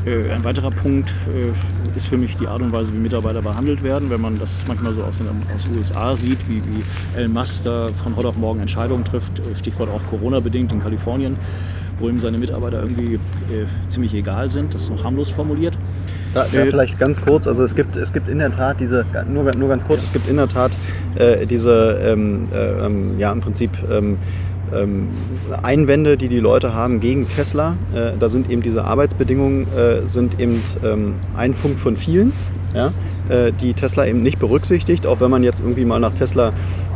Äh, 0.05 0.31
ein 0.31 0.43
weiterer 0.43 0.69
Punkt 0.69 1.11
äh, 1.33 1.97
ist 1.97 2.07
für 2.07 2.17
mich 2.17 2.37
die 2.37 2.47
Art 2.47 2.61
und 2.61 2.71
Weise, 2.71 2.93
wie 2.93 2.97
Mitarbeiter 2.97 3.41
behandelt 3.41 3.81
werden. 3.81 4.09
Wenn 4.09 4.21
man 4.21 4.37
das 4.37 4.51
manchmal 4.67 4.93
so 4.93 5.03
aus 5.03 5.17
den 5.17 5.27
aus 5.27 5.67
USA 5.75 6.15
sieht, 6.15 6.39
wie, 6.47 6.61
wie 6.65 7.27
Musk 7.27 7.63
da 7.63 7.89
von 8.03 8.15
heute 8.15 8.27
auf 8.27 8.37
morgen 8.37 8.59
Entscheidungen 8.59 9.03
trifft, 9.03 9.39
äh, 9.39 9.55
Stichwort 9.55 9.89
auch 9.89 10.01
Corona-bedingt 10.09 10.71
in 10.71 10.79
Kalifornien, 10.79 11.37
wo 11.97 12.07
ihm 12.09 12.19
seine 12.19 12.37
Mitarbeiter 12.37 12.81
irgendwie 12.81 13.17
ziemlich 13.87 14.13
egal 14.13 14.51
sind, 14.51 14.73
das 14.73 14.83
ist 14.83 14.89
noch 14.89 15.05
harmlos 15.05 15.29
formuliert. 15.29 15.77
Da, 16.33 16.43
da 16.43 16.47
vielleicht 16.65 16.99
ganz 16.99 17.21
kurz, 17.25 17.47
also 17.47 17.63
es 17.63 17.73
gibt, 17.73 17.95
es 17.95 18.11
gibt 18.11 18.27
in 18.27 18.39
der 18.39 18.51
Tat 18.51 18.81
diese, 18.81 19.05
nur, 19.29 19.53
nur 19.53 19.69
ganz 19.69 19.85
kurz, 19.85 20.03
es 20.03 20.11
gibt 20.11 20.27
in 20.27 20.35
der 20.35 20.49
Tat 20.49 20.73
äh, 21.15 21.45
diese, 21.45 21.97
ähm, 22.03 22.43
ähm, 22.53 23.17
ja 23.17 23.31
im 23.31 23.39
Prinzip 23.39 23.71
ähm, 23.89 24.17
Einwände, 25.61 26.17
die 26.17 26.27
die 26.27 26.39
Leute 26.39 26.73
haben 26.73 26.99
gegen 26.99 27.27
Tesla. 27.27 27.77
Äh, 27.93 28.11
da 28.19 28.29
sind 28.29 28.49
eben 28.49 28.61
diese 28.61 28.85
Arbeitsbedingungen 28.85 29.67
äh, 29.75 30.07
sind 30.07 30.39
eben 30.39 30.61
ähm, 30.83 31.15
ein 31.35 31.53
Punkt 31.53 31.79
von 31.79 31.97
vielen, 31.97 32.33
ja, 32.73 32.93
äh, 33.29 33.51
die 33.51 33.73
Tesla 33.73 34.05
eben 34.05 34.21
nicht 34.21 34.39
berücksichtigt. 34.39 35.05
Auch 35.05 35.19
wenn 35.19 35.31
man 35.31 35.43
jetzt 35.43 35.59
irgendwie 35.59 35.85
mal 35.85 35.99
nach 35.99 36.13
Tesla 36.13 36.53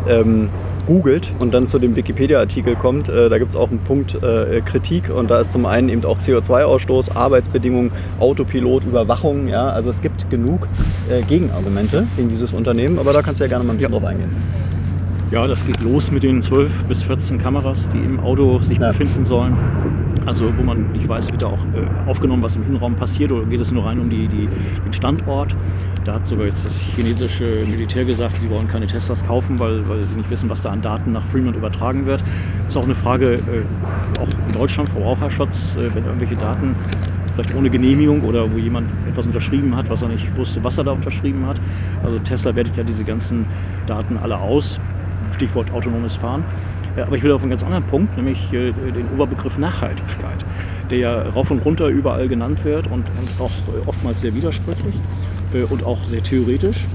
ähm, 0.08 0.50
googelt 0.86 1.32
und 1.40 1.54
dann 1.54 1.68
zu 1.68 1.78
dem 1.78 1.96
Wikipedia-Artikel 1.96 2.76
kommt, 2.76 3.10
äh, 3.10 3.30
da 3.30 3.38
gibt 3.38 3.52
es 3.52 3.56
auch 3.56 3.70
einen 3.70 3.80
Punkt 3.80 4.16
äh, 4.16 4.62
Kritik 4.62 5.10
und 5.10 5.30
da 5.30 5.40
ist 5.40 5.52
zum 5.52 5.66
einen 5.66 5.90
eben 5.90 6.04
auch 6.06 6.20
CO2-Ausstoß, 6.20 7.16
Arbeitsbedingungen, 7.16 7.92
Autopilot, 8.20 8.86
Überwachung. 8.86 9.48
Ja, 9.48 9.70
also 9.70 9.90
es 9.90 10.02
gibt 10.02 10.30
genug 10.30 10.68
äh, 11.10 11.22
Gegenargumente 11.22 12.08
gegen 12.16 12.30
dieses 12.30 12.54
Unternehmen, 12.54 12.98
aber 12.98 13.14
da 13.14 13.22
kannst 13.22 13.40
du 13.40 13.44
ja 13.44 13.50
gerne 13.50 13.64
mal 13.64 13.74
ein 13.74 13.78
bisschen 13.78 13.94
ja. 13.94 14.00
drauf 14.00 14.10
eingehen. 14.10 14.36
Ja, 15.32 15.46
das 15.46 15.64
geht 15.64 15.80
los 15.84 16.10
mit 16.10 16.24
den 16.24 16.42
12 16.42 16.86
bis 16.86 17.04
14 17.04 17.38
Kameras, 17.38 17.88
die 17.94 18.00
im 18.00 18.20
Auto 18.20 18.58
sich 18.60 18.80
ja. 18.80 18.88
befinden 18.88 19.26
sollen. 19.26 19.56
Also 20.26 20.52
wo 20.58 20.64
man 20.64 20.92
nicht 20.92 21.08
weiß, 21.08 21.30
wird 21.30 21.44
da 21.44 21.48
auch 21.48 21.60
äh, 21.76 22.10
aufgenommen, 22.10 22.42
was 22.42 22.56
im 22.56 22.64
Innenraum 22.64 22.96
passiert 22.96 23.32
oder 23.32 23.46
geht 23.46 23.62
es 23.62 23.72
nur 23.72 23.86
rein 23.86 24.00
um 24.00 24.10
die, 24.10 24.28
die, 24.28 24.50
den 24.84 24.92
Standort. 24.92 25.56
Da 26.04 26.16
hat 26.16 26.28
sogar 26.28 26.48
jetzt 26.48 26.66
das 26.66 26.80
chinesische 26.80 27.64
Militär 27.70 28.06
gesagt, 28.06 28.38
sie 28.40 28.50
wollen 28.50 28.68
keine 28.68 28.88
Teslas 28.88 29.24
kaufen, 29.24 29.60
weil, 29.60 29.88
weil 29.88 30.04
sie 30.04 30.16
nicht 30.16 30.32
wissen, 30.32 30.50
was 30.50 30.64
da 30.64 30.70
an 30.70 30.82
Daten 30.82 31.12
nach 31.12 31.26
Fremont 31.28 31.56
übertragen 31.56 32.08
wird. 32.08 32.24
Ist 32.68 32.76
auch 32.76 32.84
eine 32.84 32.96
Frage, 32.96 33.36
äh, 33.36 34.20
auch 34.20 34.48
in 34.48 34.54
Deutschland, 34.54 34.90
Verbraucherschutz, 34.90 35.76
äh, 35.76 35.94
wenn 35.94 36.06
irgendwelche 36.06 36.38
Daten 36.38 36.76
vielleicht 37.36 37.54
ohne 37.54 37.70
Genehmigung 37.70 38.24
oder 38.24 38.52
wo 38.52 38.58
jemand 38.58 38.90
etwas 39.08 39.28
unterschrieben 39.28 39.76
hat, 39.76 39.92
was 39.92 40.02
er 40.02 40.08
nicht 40.08 40.36
wusste, 40.36 40.64
was 40.64 40.80
er 40.80 40.86
da 40.86 40.92
unterschrieben 40.92 41.46
hat. 41.46 41.58
Also 42.04 42.18
Tesla 42.18 42.56
wertet 42.56 42.78
ja 42.78 42.84
diese 42.84 43.04
ganzen 43.04 43.46
Daten 43.86 44.18
alle 44.18 44.40
aus. 44.40 44.80
Stichwort 45.34 45.72
autonomes 45.72 46.16
Fahren. 46.16 46.44
Aber 46.98 47.16
ich 47.16 47.24
will 47.24 47.32
auf 47.32 47.42
einen 47.42 47.52
ganz 47.52 47.64
anderen 47.64 47.84
Punkt, 47.86 48.18
nämlich 48.18 48.52
äh, 48.52 48.72
den 48.72 49.08
Oberbegriff 49.14 49.58
Nachhaltigkeit, 49.58 50.44
der 50.90 50.98
ja 50.98 51.22
rauf 51.30 51.52
und 51.52 51.64
runter 51.64 51.88
überall 51.88 52.28
genannt 52.28 52.64
wird 52.66 52.88
und, 52.88 53.06
auch 53.40 53.50
äh, 53.50 53.88
oftmals 53.88 54.22
sehr 54.22 54.36
widersprüchlich 54.36 54.96
äh, 55.54 55.64
und 55.64 55.84
auch 55.86 56.04
sehr 56.06 56.24
theoretisch. 56.24 56.86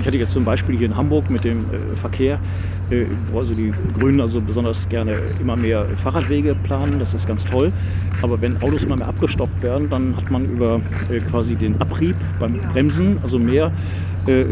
Ich 0.00 0.06
hatte 0.06 0.16
jetzt 0.16 0.32
zum 0.32 0.44
Beispiel 0.44 0.76
hier 0.76 0.86
in 0.86 0.96
Hamburg 0.96 1.30
mit 1.30 1.44
dem 1.44 1.64
Verkehr, 1.94 2.38
wo 3.32 3.38
also 3.38 3.54
die 3.54 3.72
Grünen 3.98 4.20
also 4.20 4.40
besonders 4.40 4.88
gerne 4.88 5.14
immer 5.40 5.56
mehr 5.56 5.84
Fahrradwege 6.02 6.54
planen, 6.54 6.98
das 6.98 7.14
ist 7.14 7.26
ganz 7.26 7.44
toll. 7.44 7.72
Aber 8.20 8.40
wenn 8.40 8.60
Autos 8.62 8.84
immer 8.84 8.96
mehr 8.96 9.08
abgestoppt 9.08 9.62
werden, 9.62 9.88
dann 9.88 10.16
hat 10.16 10.30
man 10.30 10.44
über 10.44 10.80
quasi 11.30 11.54
den 11.54 11.80
Abrieb 11.80 12.16
beim 12.38 12.54
Bremsen 12.72 13.18
also 13.22 13.38
mehr 13.38 13.72
äh, 14.26 14.40
äh, 14.40 14.46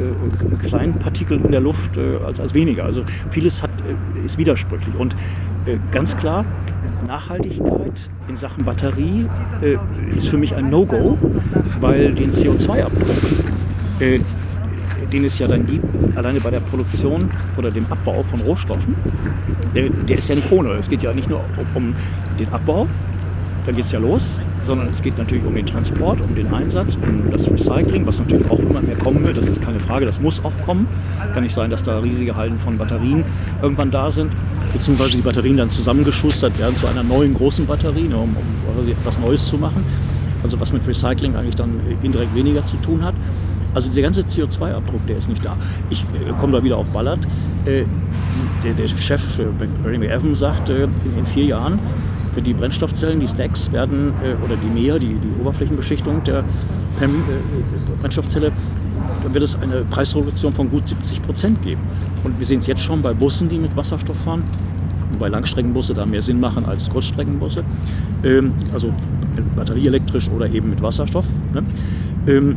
kleinen 0.68 0.99
Partikel 0.99 1.40
in 1.43 1.51
der 1.51 1.61
Luft 1.61 1.97
äh, 1.97 2.16
als, 2.24 2.40
als 2.40 2.53
weniger. 2.53 2.84
Also 2.84 3.05
vieles 3.30 3.62
hat, 3.62 3.70
äh, 3.70 4.26
ist 4.26 4.36
widersprüchlich. 4.36 4.95
Und 4.97 5.14
äh, 5.64 5.78
ganz 5.93 6.16
klar, 6.16 6.45
Nachhaltigkeit 7.07 8.11
in 8.28 8.36
Sachen 8.36 8.64
Batterie 8.64 9.26
äh, 9.62 9.78
ist 10.14 10.28
für 10.28 10.36
mich 10.36 10.55
ein 10.55 10.68
No-Go, 10.68 11.16
weil 11.80 12.12
den 12.12 12.32
CO2-Abdruck, 12.32 14.20
den 15.12 15.24
es 15.24 15.38
ja 15.38 15.46
dann 15.46 15.66
gibt, 15.66 15.84
alleine 16.16 16.40
bei 16.40 16.50
der 16.50 16.60
Produktion 16.60 17.30
oder 17.56 17.70
dem 17.70 17.86
Abbau 17.90 18.22
von 18.22 18.40
Rohstoffen, 18.40 18.96
der, 19.74 19.88
der 19.90 20.18
ist 20.18 20.28
ja 20.28 20.34
nicht 20.34 20.50
ohne. 20.50 20.70
Es 20.72 20.88
geht 20.88 21.02
ja 21.02 21.12
nicht 21.12 21.28
nur 21.28 21.44
um, 21.74 21.94
den 22.38 22.48
Abbau, 22.48 22.86
dann 23.66 23.76
geht 23.76 23.84
es 23.84 23.92
ja 23.92 23.98
los, 23.98 24.40
sondern 24.64 24.88
es 24.88 25.02
geht 25.02 25.16
natürlich 25.18 25.44
um 25.44 25.54
den 25.54 25.66
Transport, 25.66 26.20
um 26.20 26.34
den 26.34 26.52
Einsatz, 26.52 26.96
um 27.02 27.30
das 27.30 27.48
Recycling, 27.50 28.06
was 28.06 28.18
natürlich 28.18 28.48
auch 28.50 28.58
immer 28.58 28.80
mehr 28.80 28.96
kommen 28.96 29.24
wird. 29.24 29.36
Das 29.36 29.48
ist 29.48 29.62
keine 29.62 29.78
Frage, 29.80 30.06
das 30.06 30.20
muss 30.20 30.44
auch 30.44 30.52
kommen. 30.64 30.88
Kann 31.34 31.44
nicht 31.44 31.54
sein, 31.54 31.70
dass 31.70 31.82
da 31.82 31.98
riesige 31.98 32.34
Halden 32.34 32.58
von 32.58 32.76
Batterien 32.76 33.24
irgendwann 33.60 33.90
da 33.90 34.10
sind, 34.10 34.32
beziehungsweise 34.72 35.16
die 35.16 35.22
Batterien 35.22 35.56
dann 35.56 35.70
zusammengeschustert 35.70 36.58
werden 36.58 36.76
zu 36.76 36.86
einer 36.86 37.02
neuen 37.02 37.34
großen 37.34 37.66
Batterie, 37.66 38.08
ne, 38.08 38.16
um, 38.16 38.36
um 38.36 38.88
etwas 38.88 39.18
Neues 39.18 39.46
zu 39.46 39.58
machen. 39.58 39.84
Also 40.43 40.59
was 40.61 40.72
mit 40.72 40.86
Recycling 40.86 41.36
eigentlich 41.36 41.55
dann 41.55 41.80
indirekt 42.03 42.34
weniger 42.34 42.64
zu 42.64 42.76
tun 42.78 43.03
hat. 43.03 43.14
Also 43.74 43.88
dieser 43.88 44.03
ganze 44.03 44.20
CO2-Abdruck, 44.22 45.07
der 45.07 45.16
ist 45.16 45.28
nicht 45.28 45.45
da. 45.45 45.57
Ich 45.88 46.05
äh, 46.14 46.32
komme 46.38 46.53
da 46.53 46.62
wieder 46.62 46.76
auf 46.76 46.88
Ballard. 46.88 47.20
Äh, 47.64 47.84
der, 48.62 48.74
der, 48.74 48.88
Chef, 48.88 49.38
äh, 49.38 49.47
Barry 49.82 50.07
Evans, 50.07 50.40
sagt, 50.40 50.68
äh, 50.68 50.84
in, 50.84 51.18
in 51.18 51.26
vier 51.26 51.45
Jahren 51.45 51.80
für 52.34 52.43
die 52.43 52.55
Brennstoffzellen, 52.55 53.20
die 53.20 53.28
Stacks 53.28 53.70
werden, 53.72 54.12
äh, 54.22 54.34
oder 54.45 54.57
die 54.57 54.68
Mehr, 54.68 54.99
die, 54.99 55.14
die 55.14 55.40
Oberflächenbeschichtung 55.40 56.22
der 56.24 56.38
äh, 56.38 57.09
Brennstoffzelle, 58.01 58.53
da 59.22 59.32
wird 59.32 59.45
es 59.45 59.61
eine 59.61 59.84
Preisreduktion 59.84 60.53
von 60.53 60.70
gut 60.70 60.88
70 60.88 61.22
Prozent 61.22 61.62
geben. 61.62 61.80
Und 62.24 62.38
wir 62.38 62.47
sehen 62.47 62.59
es 62.59 62.66
jetzt 62.66 62.82
schon 62.82 63.03
bei 63.03 63.12
Bussen, 63.12 63.49
die 63.49 63.59
mit 63.59 63.74
Wasserstoff 63.76 64.16
fahren, 64.18 64.45
wobei 65.12 65.28
Langstreckenbusse 65.28 65.95
da 65.95 66.07
mehr 66.07 66.22
Sinn 66.22 66.40
machen 66.40 66.64
als 66.64 66.88
Kurzstreckenbusse, 66.88 67.64
ähm, 68.24 68.53
also 68.72 68.93
batterieelektrisch 69.56 70.28
oder 70.30 70.48
eben 70.48 70.70
mit 70.70 70.82
Wasserstoff. 70.82 71.26
Ne? 71.52 71.62
Ähm, 72.26 72.56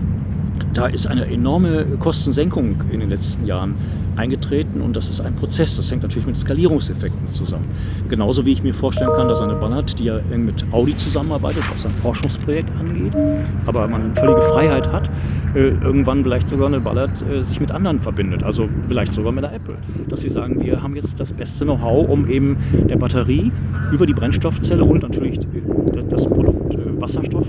da 0.74 0.88
ist 0.88 1.08
eine 1.08 1.26
enorme 1.26 1.86
Kostensenkung 2.00 2.76
in 2.92 3.00
den 3.00 3.10
letzten 3.10 3.46
Jahren 3.46 3.76
eingetreten 4.18 4.82
und 4.82 4.96
das 4.96 5.10
ist 5.10 5.22
ein 5.22 5.36
Prozess. 5.36 5.78
Das 5.78 5.92
hängt 5.92 6.04
natürlich 6.04 6.26
mit 6.26 6.38
Skalierungseffekten 6.38 7.30
zusammen. 7.30 7.66
Genauso 8.10 8.46
wie 8.46 8.54
ich 8.54 8.64
mir 8.64 8.74
vorstellen 8.74 9.12
kann, 9.14 9.28
dass 9.28 9.42
eine 9.42 9.56
Bannert, 9.56 9.98
die 10.00 10.06
ja 10.06 10.20
eng 10.32 10.46
mit 10.46 10.66
Audi 10.72 10.96
zusammenarbeitet, 10.98 11.64
was 11.72 11.84
sein 11.84 11.96
Forschungsprojekt 11.96 12.70
angeht, 12.78 13.14
aber 13.66 13.88
man 13.88 14.16
völlige 14.16 14.42
Freiheit 14.42 14.92
hat, 14.92 15.10
äh, 15.54 15.70
irgendwann 15.70 16.24
vielleicht 16.24 16.50
sogar 16.50 16.68
eine 16.68 16.80
Ballard 16.80 17.24
äh, 17.30 17.44
sich 17.44 17.60
mit 17.60 17.72
anderen 17.72 18.00
verbindet, 18.00 18.44
also 18.44 18.70
vielleicht 18.88 19.14
sogar 19.14 19.32
mit 19.32 19.44
der 19.44 19.54
Apple, 19.54 19.76
dass 20.10 20.22
sie 20.22 20.30
sagen, 20.30 20.62
wir 20.62 20.82
haben 20.82 20.96
jetzt 20.96 21.20
das 21.20 21.32
beste 21.34 21.64
Know-how, 21.66 22.08
um 22.10 22.30
eben 22.30 22.58
der 22.90 22.98
Batterie 22.98 23.52
über 23.92 24.06
die 24.06 24.14
Brennstoffzelle 24.14 24.84
und 24.84 25.04
natürlich 25.04 25.40
das 26.10 26.26
Produkt 26.28 26.65
Wasserstoff 27.00 27.48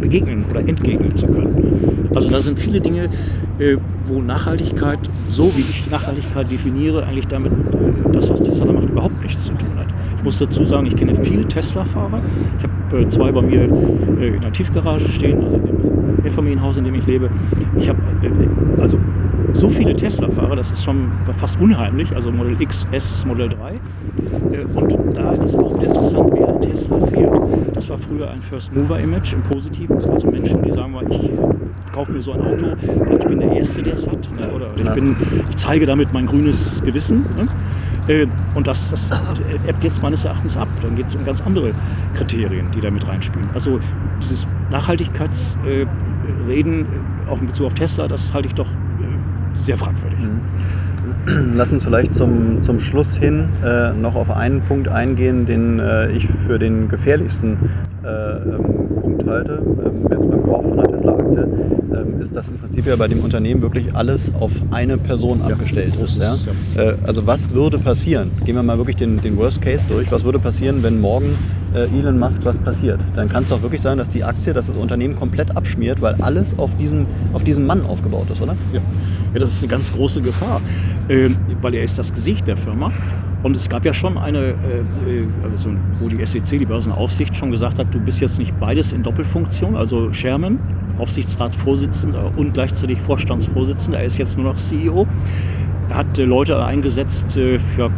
begegnen 0.00 0.44
oder 0.50 0.60
entgegnen 0.60 1.16
zu 1.16 1.26
können. 1.26 2.08
Also 2.14 2.30
da 2.30 2.40
sind 2.40 2.58
viele 2.58 2.80
Dinge, 2.80 3.08
wo 4.06 4.20
Nachhaltigkeit, 4.20 4.98
so 5.30 5.44
wie 5.56 5.60
ich 5.60 5.90
Nachhaltigkeit 5.90 6.50
definiere, 6.50 7.04
eigentlich 7.04 7.26
damit 7.26 7.52
das, 8.12 8.30
was 8.30 8.42
Tesla 8.42 8.72
macht, 8.72 8.88
überhaupt 8.88 9.22
nichts 9.22 9.44
zu 9.44 9.52
tun 9.54 9.70
hat. 9.76 9.86
Ich 10.18 10.24
muss 10.24 10.38
dazu 10.38 10.64
sagen, 10.64 10.86
ich 10.86 10.96
kenne 10.96 11.14
viele 11.16 11.46
Tesla-Fahrer. 11.46 12.22
Ich 12.58 12.64
habe 12.64 13.08
zwei 13.08 13.32
bei 13.32 13.42
mir 13.42 13.64
in 13.64 14.40
der 14.40 14.52
Tiefgarage 14.52 15.08
stehen, 15.08 15.42
also 15.42 15.56
in 15.56 15.66
dem 15.66 16.16
Mehrfamilienhaus, 16.22 16.76
in 16.76 16.84
dem 16.84 16.94
ich 16.94 17.06
lebe. 17.06 17.28
Ich 17.76 17.88
habe 17.88 17.98
also 18.80 18.98
so 19.52 19.68
viele 19.68 19.94
Tesla-Fahrer, 19.94 20.56
das 20.56 20.72
ist 20.72 20.84
schon 20.84 21.08
fast 21.36 21.60
unheimlich, 21.60 22.14
also 22.14 22.30
Model 22.30 22.60
X, 22.60 22.86
S, 22.92 23.24
Model 23.26 23.48
3. 23.48 23.74
Und 24.74 25.18
da 25.18 25.32
ist 25.32 25.56
auch 25.58 25.80
interessant, 25.82 26.34
wie 26.34 26.43
Tesla 26.64 27.06
fährt. 27.06 27.34
Das 27.74 27.88
war 27.88 27.98
früher 27.98 28.30
ein 28.30 28.40
First-Mover-Image 28.40 29.32
im 29.34 29.42
Positiven, 29.42 29.96
also 29.96 30.28
Menschen, 30.28 30.62
die 30.62 30.70
sagen, 30.70 30.94
ich 31.10 31.30
kaufe 31.92 32.12
mir 32.12 32.22
so 32.22 32.32
ein 32.32 32.40
Auto 32.40 32.66
und 32.66 33.20
ich 33.20 33.26
bin 33.26 33.40
der 33.40 33.52
Erste, 33.52 33.82
der 33.82 33.94
es 33.94 34.06
hat. 34.06 34.28
Ne? 34.38 34.52
Oder 34.52 34.68
ich, 34.76 34.88
bin, 34.92 35.16
ich 35.50 35.56
zeige 35.56 35.86
damit 35.86 36.12
mein 36.12 36.26
grünes 36.26 36.82
Gewissen. 36.84 37.24
Ne? 37.36 37.48
Und 38.54 38.66
das, 38.66 38.90
das 38.90 39.06
ebbt 39.66 39.82
jetzt 39.82 40.02
meines 40.02 40.24
Erachtens 40.24 40.56
ab. 40.56 40.68
Dann 40.82 40.96
geht 40.96 41.08
es 41.08 41.14
um 41.14 41.24
ganz 41.24 41.40
andere 41.42 41.70
Kriterien, 42.14 42.66
die 42.74 42.80
da 42.80 42.90
mit 42.90 43.06
reinspielen. 43.06 43.48
Also 43.54 43.78
dieses 44.20 44.46
Nachhaltigkeitsreden, 44.70 46.86
auch 47.28 47.40
in 47.40 47.46
Bezug 47.46 47.68
auf 47.68 47.74
Tesla, 47.74 48.08
das 48.08 48.34
halte 48.34 48.48
ich 48.48 48.54
doch 48.54 48.68
sehr 49.56 49.78
fragwürdig. 49.78 50.18
Lass 51.56 51.72
uns 51.72 51.84
vielleicht 51.84 52.14
zum, 52.14 52.62
zum 52.62 52.80
Schluss 52.80 53.16
hin 53.16 53.48
äh, 53.64 53.92
noch 53.92 54.14
auf 54.14 54.30
einen 54.30 54.60
Punkt 54.60 54.88
eingehen, 54.88 55.46
den 55.46 55.78
äh, 55.78 56.10
ich 56.12 56.28
für 56.46 56.58
den 56.58 56.88
gefährlichsten 56.88 57.56
äh, 58.04 58.08
ähm, 58.08 59.00
Punkt 59.00 59.26
halte, 59.26 59.62
ähm, 59.84 60.06
jetzt 60.10 60.30
beim 60.30 60.42
Kauf 60.42 60.64
von 60.64 60.78
einer 60.78 60.90
Tesla-Aktie, 60.90 61.48
ähm, 61.94 62.20
ist, 62.20 62.36
dass 62.36 62.46
im 62.48 62.58
Prinzip 62.58 62.86
ja 62.86 62.96
bei 62.96 63.08
dem 63.08 63.20
Unternehmen 63.20 63.62
wirklich 63.62 63.94
alles 63.94 64.32
auf 64.38 64.52
eine 64.70 64.98
Person 64.98 65.40
ja, 65.40 65.52
abgestellt 65.52 65.94
ist. 65.96 66.22
Ja? 66.22 66.34
Äh, 66.76 66.94
also 67.06 67.26
was 67.26 67.54
würde 67.54 67.78
passieren? 67.78 68.30
Gehen 68.44 68.56
wir 68.56 68.62
mal 68.62 68.76
wirklich 68.76 68.96
den, 68.96 69.20
den 69.22 69.36
Worst 69.38 69.62
Case 69.62 69.86
durch. 69.88 70.12
Was 70.12 70.24
würde 70.24 70.38
passieren, 70.38 70.82
wenn 70.82 71.00
morgen 71.00 71.36
Elon 71.74 72.18
Musk 72.18 72.44
was 72.44 72.58
passiert? 72.58 73.00
Dann 73.14 73.28
kann 73.28 73.42
es 73.42 73.48
doch 73.48 73.62
wirklich 73.62 73.82
sein, 73.82 73.98
dass 73.98 74.08
die 74.08 74.24
Aktie, 74.24 74.52
dass 74.52 74.66
das 74.66 74.76
Unternehmen 74.76 75.16
komplett 75.16 75.56
abschmiert, 75.56 76.00
weil 76.00 76.14
alles 76.22 76.58
auf 76.58 76.76
diesem, 76.76 77.06
auf 77.32 77.44
diesem 77.44 77.66
Mann 77.66 77.84
aufgebaut 77.86 78.30
ist, 78.30 78.40
oder? 78.40 78.56
Ja. 78.72 78.80
ja, 79.32 79.40
das 79.40 79.50
ist 79.50 79.62
eine 79.62 79.70
ganz 79.70 79.92
große 79.92 80.22
Gefahr, 80.22 80.60
äh, 81.08 81.30
weil 81.60 81.74
er 81.74 81.84
ist 81.84 81.98
das 81.98 82.12
Gesicht 82.12 82.46
der 82.46 82.56
Firma. 82.56 82.90
Und 83.42 83.56
es 83.56 83.68
gab 83.68 83.84
ja 83.84 83.92
schon 83.92 84.16
eine, 84.16 84.38
äh, 84.38 84.52
äh 85.06 85.26
also 85.52 85.70
wo 86.00 86.08
die 86.08 86.24
SEC, 86.24 86.58
die 86.58 86.64
Börsenaufsicht, 86.64 87.36
schon 87.36 87.50
gesagt 87.50 87.78
hat, 87.78 87.88
du 87.92 88.00
bist 88.00 88.20
jetzt 88.20 88.38
nicht 88.38 88.58
beides 88.58 88.92
in 88.92 89.02
Doppelfunktion, 89.02 89.76
also 89.76 90.10
Chairman, 90.12 90.58
Aufsichtsratsvorsitzender 90.98 92.32
und 92.36 92.54
gleichzeitig 92.54 92.98
Vorstandsvorsitzender. 93.02 93.98
Er 93.98 94.06
ist 94.06 94.16
jetzt 94.16 94.38
nur 94.38 94.52
noch 94.52 94.56
CEO. 94.56 95.06
Er 95.90 95.96
hat 95.96 96.18
äh, 96.18 96.24
Leute 96.24 96.64
eingesetzt 96.64 97.36
äh, 97.36 97.58
für 97.58 97.90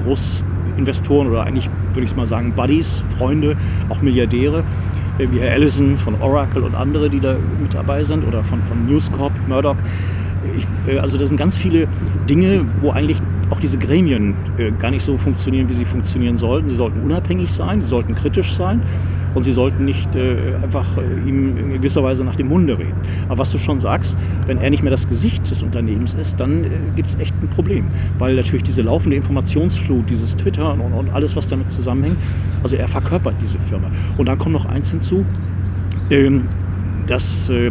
Großinvestoren 0.77 1.29
oder 1.29 1.45
eigentlich 1.45 1.69
würde 1.93 2.05
ich 2.05 2.11
es 2.11 2.17
mal 2.17 2.27
sagen 2.27 2.53
Buddies, 2.53 3.03
Freunde, 3.19 3.57
auch 3.89 4.03
Milliardäre 4.03 4.63
äh, 5.19 5.27
wie 5.31 5.41
Herr 5.41 5.53
Ellison 5.53 5.99
von 5.99 6.21
Oracle 6.21 6.63
und 6.63 6.75
andere, 6.75 7.09
die 7.09 7.21
da 7.21 7.37
mit 7.61 7.75
dabei 7.75 8.05
sind 8.05 8.27
oder 8.27 8.45
von, 8.45 8.61
von 8.63 8.87
News 8.87 9.11
Corp, 9.11 9.33
Murdoch. 9.49 9.77
Ich, 10.57 10.93
äh, 10.93 10.99
also 10.99 11.17
das 11.17 11.29
sind 11.29 11.39
ganz 11.39 11.57
viele 11.57 11.89
Dinge, 12.29 12.65
wo 12.81 12.91
eigentlich 12.91 13.21
auch 13.51 13.61
diese 13.61 13.79
Gremien 13.79 14.35
äh, 14.59 14.73
gar 14.73 14.91
nicht 14.91 15.03
so 15.03 15.17
funktionieren, 15.17 15.69
wie 15.69 15.75
sie 15.75 15.85
funktionieren 15.85 16.39
sollten. 16.39 16.71
Sie 16.71 16.77
sollten 16.77 17.01
unabhängig 17.01 17.53
sein, 17.53 17.81
sie 17.81 17.89
sollten 17.89 18.15
kritisch 18.15 18.55
sein 18.55 18.83
und 19.35 19.45
sie 19.45 19.53
sollten 19.53 19.85
nicht 19.85 20.17
äh, 20.17 20.55
einfach 20.63 20.87
äh, 20.97 21.29
ihm 21.29 21.57
in 21.57 21.73
gewisser 21.75 22.03
Weise 22.03 22.25
nach 22.25 22.37
dem 22.37 22.49
Munde 22.49 22.79
reden. 22.79 22.97
Aber 23.29 23.39
was 23.39 23.53
du 23.53 23.59
schon 23.59 23.81
sagst, 23.81 24.17
wenn 24.47 24.59
er 24.59 24.71
nicht 24.71 24.83
mehr 24.83 24.91
das 24.91 25.09
Gesicht 25.09 25.49
des 25.51 25.63
Unternehmens 25.63 26.15
ist, 26.15 26.41
dann 26.41 26.65
äh, 26.65 26.69
gibt 26.97 27.11
es 27.11 27.19
echt 27.19 27.35
ein 27.43 27.49
Problem. 27.49 27.87
Weil 28.19 28.35
natürlich 28.35 28.65
diese 28.65 28.83
laufende 28.83 29.17
Informationsflut, 29.17 30.11
dieses 30.11 30.35
Twitter 30.37 30.73
und, 30.73 30.81
und 30.81 31.11
alles, 31.11 31.37
was 31.37 31.47
damit 31.47 31.71
zusammenhängt, 31.73 32.17
also 32.63 32.77
er 32.77 32.89
verkörpert 32.89 33.35
diese 33.43 33.59
Firma. 33.59 33.91
Und 34.17 34.27
dann 34.27 34.39
kommt 34.39 34.55
noch 34.55 34.67
eins 34.67 34.91
hinzu, 34.91 35.25
ähm, 36.11 36.49
dass 37.07 37.51
äh, 37.51 37.71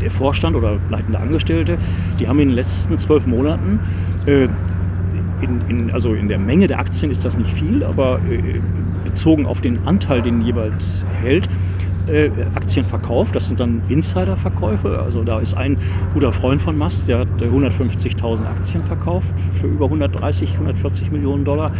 der 0.00 0.10
Vorstand 0.10 0.56
oder 0.56 0.76
leitende 0.90 1.18
Angestellte, 1.18 1.78
die 2.20 2.28
haben 2.28 2.38
in 2.38 2.48
den 2.48 2.54
letzten 2.54 2.98
zwölf 2.98 3.26
Monaten 3.26 3.80
äh, 4.26 4.48
in, 5.40 5.60
in, 5.68 5.90
also 5.90 6.14
in 6.14 6.28
der 6.28 6.38
Menge 6.38 6.66
der 6.66 6.78
Aktien 6.78 7.10
ist 7.10 7.24
das 7.24 7.36
nicht 7.36 7.52
viel, 7.52 7.84
aber 7.84 8.20
äh, 8.28 8.60
bezogen 9.04 9.46
auf 9.46 9.60
den 9.60 9.86
Anteil, 9.86 10.22
den 10.22 10.40
jeweils 10.42 11.04
hält, 11.22 11.48
äh, 12.08 12.30
Aktien 12.54 12.84
verkauft. 12.84 13.34
Das 13.34 13.46
sind 13.46 13.60
dann 13.60 13.82
Insiderverkäufe. 13.88 14.98
Also 14.98 15.22
da 15.22 15.40
ist 15.40 15.54
ein 15.54 15.76
guter 16.14 16.32
Freund 16.32 16.60
von 16.62 16.76
Musk, 16.76 17.06
der 17.06 17.20
hat 17.20 17.28
150.000 17.40 18.46
Aktien 18.46 18.84
verkauft 18.84 19.28
für 19.60 19.66
über 19.66 19.86
130, 19.86 20.54
140 20.54 21.10
Millionen 21.10 21.44
Dollar. 21.44 21.72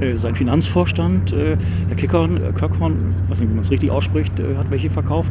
Äh, 0.00 0.16
sein 0.16 0.34
Finanzvorstand, 0.34 1.32
äh, 1.32 1.56
Herr 1.88 1.96
Kickhorn, 1.96 2.36
äh, 2.36 2.52
Kirkhorn, 2.52 2.96
weiß 3.28 3.40
nicht, 3.40 3.50
wie 3.50 3.54
man 3.54 3.62
es 3.62 3.70
richtig 3.70 3.90
ausspricht, 3.90 4.38
äh, 4.40 4.56
hat 4.56 4.70
welche 4.70 4.90
verkauft. 4.90 5.30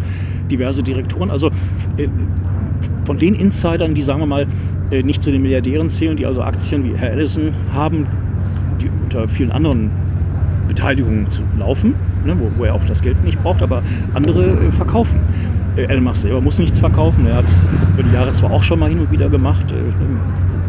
Diverse 0.49 0.83
Direktoren. 0.83 1.29
Also 1.31 1.47
äh, 1.97 2.07
von 3.05 3.17
den 3.17 3.35
Insidern, 3.35 3.95
die 3.95 4.03
sagen 4.03 4.19
wir 4.19 4.25
mal 4.25 4.47
nicht 5.03 5.23
zu 5.23 5.31
den 5.31 5.41
Milliardären 5.41 5.89
zählen, 5.89 6.15
die 6.15 6.25
also 6.25 6.41
Aktien 6.43 6.83
wie 6.83 6.95
Herr 6.95 7.11
Ellison 7.11 7.53
haben, 7.73 8.05
die 8.79 8.89
unter 9.03 9.27
vielen 9.27 9.51
anderen 9.51 9.89
Beteiligungen 10.67 11.29
zu 11.31 11.41
laufen, 11.57 11.95
ne, 12.25 12.35
wo, 12.37 12.49
wo, 12.57 12.65
er 12.65 12.73
auch 12.73 12.83
das 12.85 13.01
Geld 13.01 13.23
nicht 13.23 13.41
braucht, 13.41 13.61
aber 13.61 13.81
andere 14.13 14.43
äh, 14.43 14.71
verkaufen. 14.71 15.19
Äh, 15.75 15.83
Elon 15.83 16.03
Musk 16.03 16.21
selber 16.21 16.41
muss 16.41 16.59
nichts 16.59 16.79
verkaufen. 16.79 17.25
Er 17.27 17.35
hat 17.35 17.45
es 17.45 17.63
über 17.93 18.03
die 18.03 18.13
Jahre 18.13 18.33
zwar 18.33 18.51
auch 18.51 18.63
schon 18.63 18.79
mal 18.79 18.89
hin 18.89 18.99
und 18.99 19.11
wieder 19.11 19.29
gemacht, 19.29 19.71
äh, 19.71 19.75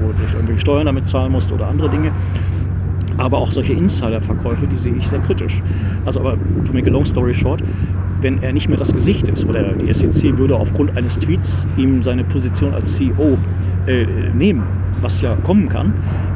wo 0.00 0.10
er 0.10 0.34
irgendwelche 0.34 0.60
Steuern 0.60 0.86
damit 0.86 1.08
zahlen 1.08 1.32
musste 1.32 1.54
oder 1.54 1.68
andere 1.68 1.88
Dinge. 1.90 2.10
Aber 3.16 3.38
auch 3.38 3.50
solche 3.50 3.72
Insider-Verkäufe, 3.72 4.66
die 4.66 4.76
sehe 4.76 4.94
ich 4.94 5.08
sehr 5.08 5.20
kritisch. 5.20 5.62
Also 6.04 6.20
aber, 6.20 6.36
to 6.64 6.72
make 6.72 6.88
a 6.88 6.92
long 6.92 7.04
story 7.04 7.32
short, 7.32 7.62
wenn 8.20 8.42
er 8.42 8.52
nicht 8.52 8.68
mehr 8.68 8.78
das 8.78 8.92
Gesicht 8.92 9.28
ist 9.28 9.44
oder 9.44 9.72
die 9.72 9.92
SEC 9.92 10.36
würde 10.38 10.56
aufgrund 10.56 10.96
eines 10.96 11.18
Tweets 11.18 11.66
ihm 11.76 12.02
seine 12.02 12.24
Position 12.24 12.74
als 12.74 12.96
CEO 12.96 13.38
äh, 13.86 14.06
nehmen, 14.34 14.62
was 15.00 15.20
ja 15.20 15.36
kommen 15.36 15.68
kann, 15.68 15.92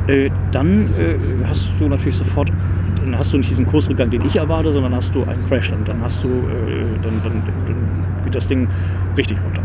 äh, 0.06 0.30
dann 0.52 0.88
äh, 0.98 1.16
hast 1.46 1.72
du 1.78 1.88
natürlich 1.88 2.16
sofort 2.16 2.52
dann 2.96 3.18
hast 3.18 3.32
du 3.32 3.38
nicht 3.38 3.50
diesen 3.50 3.66
Kursrückgang, 3.66 4.10
den 4.10 4.24
ich 4.24 4.36
erwarte, 4.36 4.72
sondern 4.72 4.94
hast 4.94 5.14
du 5.14 5.24
einen 5.24 5.46
Crash 5.46 5.70
und 5.70 5.86
dann 5.88 6.00
hast 6.02 6.22
du, 6.22 6.28
äh, 6.28 6.98
dann, 7.02 7.22
dann, 7.22 7.42
dann, 7.44 8.24
geht 8.24 8.34
das 8.34 8.46
Ding 8.46 8.68
richtig 9.16 9.38
runter. 9.44 9.62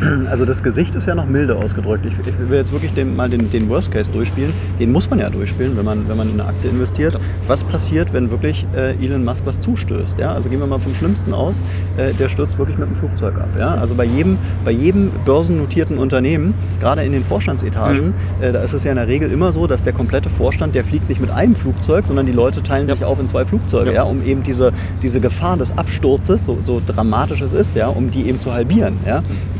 Also 0.30 0.44
das 0.44 0.62
Gesicht 0.62 0.94
ist 0.94 1.06
ja 1.06 1.14
noch 1.14 1.26
milde 1.26 1.56
ausgedrückt. 1.56 2.04
Ich, 2.06 2.14
ich 2.26 2.48
will 2.48 2.58
jetzt 2.58 2.72
wirklich 2.72 2.92
den, 2.94 3.16
mal 3.16 3.28
den, 3.28 3.50
den, 3.50 3.68
Worst 3.68 3.92
Case 3.92 4.10
durchspielen. 4.10 4.52
Den 4.78 4.92
muss 4.92 5.08
man 5.10 5.18
ja 5.18 5.30
durchspielen, 5.30 5.76
wenn 5.76 5.84
man, 5.84 6.08
wenn 6.08 6.16
man 6.16 6.28
in 6.28 6.40
eine 6.40 6.48
Aktie 6.48 6.70
investiert. 6.70 7.18
Was 7.46 7.64
passiert, 7.64 8.12
wenn 8.12 8.30
wirklich 8.30 8.66
äh, 8.74 8.94
Elon 9.04 9.24
Musk 9.24 9.46
was 9.46 9.60
zustößt? 9.60 10.18
Ja? 10.18 10.32
Also 10.32 10.48
gehen 10.48 10.60
wir 10.60 10.66
mal 10.66 10.78
vom 10.78 10.94
Schlimmsten 10.94 11.32
aus. 11.32 11.60
Äh, 11.96 12.12
der 12.14 12.28
stürzt 12.28 12.58
wirklich 12.58 12.78
mit 12.78 12.88
dem 12.88 12.96
Flugzeug 12.96 13.36
ab. 13.36 13.48
Ja? 13.58 13.74
Also 13.74 13.94
bei 13.94 14.04
jedem, 14.04 14.38
bei 14.64 14.70
jedem 14.70 15.10
börsennotierten 15.24 15.98
Unternehmen, 15.98 16.54
gerade 16.80 17.04
in 17.04 17.12
den 17.12 17.24
Vorstandsetagen, 17.24 18.06
mhm. 18.06 18.14
äh, 18.40 18.52
da 18.52 18.62
ist 18.62 18.72
es 18.72 18.84
ja 18.84 18.90
in 18.90 18.96
der 18.96 19.08
Regel 19.08 19.30
immer 19.30 19.52
so, 19.52 19.66
dass 19.66 19.82
der 19.82 19.92
komplette 19.92 20.30
Vorstand, 20.30 20.74
der 20.74 20.84
fliegt 20.84 21.08
nicht 21.08 21.20
mit 21.20 21.30
einem 21.30 21.54
Flugzeug, 21.54 22.06
sondern 22.06 22.26
die 22.26 22.32
Leute 22.32 22.62
teilen 22.62 22.88
ja. 22.88 22.94
sich 22.94 23.04
auf 23.04 23.20
in 23.20 23.28
zwei 23.28 23.44
Flugzeuge, 23.44 23.90
ja. 23.90 23.96
ja. 23.96 24.02
um 24.02 24.24
eben 24.24 24.42
diese, 24.42 24.72
diese 25.02 25.20
Gefahr 25.20 25.56
des 25.56 25.76
Absturzes, 25.76 26.44
so, 26.44 26.58
so 26.60 26.80
dramatisch 26.84 27.40
es 27.40 27.52
ist, 27.52 27.76
ja, 27.76 27.88
um 27.88 28.10
die 28.10 28.26
eben 28.28 28.40
zu 28.40 28.52
halbieren. 28.52 28.96
Ja? 29.06 29.11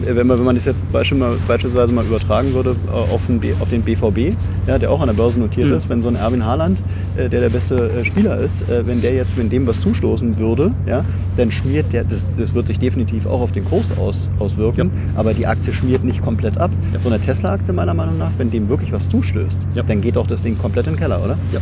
Wenn, 0.05 0.27
man, 0.27 0.39
wenn 0.39 0.45
man 0.45 0.55
das 0.55 0.65
jetzt 0.65 0.85
beispielsweise 0.93 1.93
mal 1.93 2.05
übertragen 2.05 2.55
würde 2.55 2.77
äh, 2.89 2.91
auf 2.91 3.27
den, 3.27 3.41
auf 3.61 3.69
den 3.69 3.83
BVB, 3.83 4.37
ja, 4.67 4.79
der 4.79 4.91
auch 4.91 5.01
an 5.01 5.09
der 5.09 5.15
Börse 5.15 5.39
notiert 5.39 5.69
mhm. 5.69 5.75
ist, 5.75 5.89
wenn 5.89 6.03
so 6.03 6.09
ein 6.09 6.17
Erwin 6.17 6.45
Haaland, 6.45 6.79
äh, 7.17 7.29
der 7.29 7.41
der 7.41 7.51
beste 7.51 7.91
äh, 7.91 8.05
Spieler 8.05 8.39
ist, 8.39 8.65
wenn 8.69 9.01
der 9.01 9.15
jetzt, 9.15 9.37
wenn 9.37 9.49
dem 9.49 9.67
was 9.67 9.81
zustoßen 9.81 10.39
würde, 10.39 10.73
ja, 10.87 11.05
dann 11.37 11.51
schmiert 11.51 11.93
der, 11.93 12.05
das, 12.05 12.27
das 12.37 12.55
wird 12.55 12.67
sich 12.67 12.79
definitiv 12.79 13.27
auch 13.27 13.41
auf 13.41 13.53
den 13.53 13.65
Kurs 13.65 13.93
aus, 13.97 14.31
auswirken, 14.39 14.91
ja. 14.95 15.21
aber 15.21 15.35
die 15.35 15.47
Aktie 15.47 15.73
schmiert 15.73 16.05
nicht 16.05 16.23
komplett 16.23 16.59
ab. 16.59 16.71
Ja. 16.93 17.01
So 17.01 17.09
eine 17.09 17.21
Tesla-Aktie 17.21 17.73
meiner 17.73 17.95
Meinung 17.95 18.19
nach, 18.19 18.31
wenn 18.39 18.51
dem 18.51 18.69
wirklich 18.69 18.93
was 18.93 19.09
zustößt, 19.09 19.61
ja. 19.75 19.83
dann 19.83 20.01
geht 20.01 20.17
auch 20.17 20.27
das 20.27 20.43
Ding 20.43 20.57
komplett 20.59 20.87
in 20.87 20.95
den 20.95 21.01
Keller, 21.01 21.23
oder? 21.23 21.37
Ja. 21.53 21.61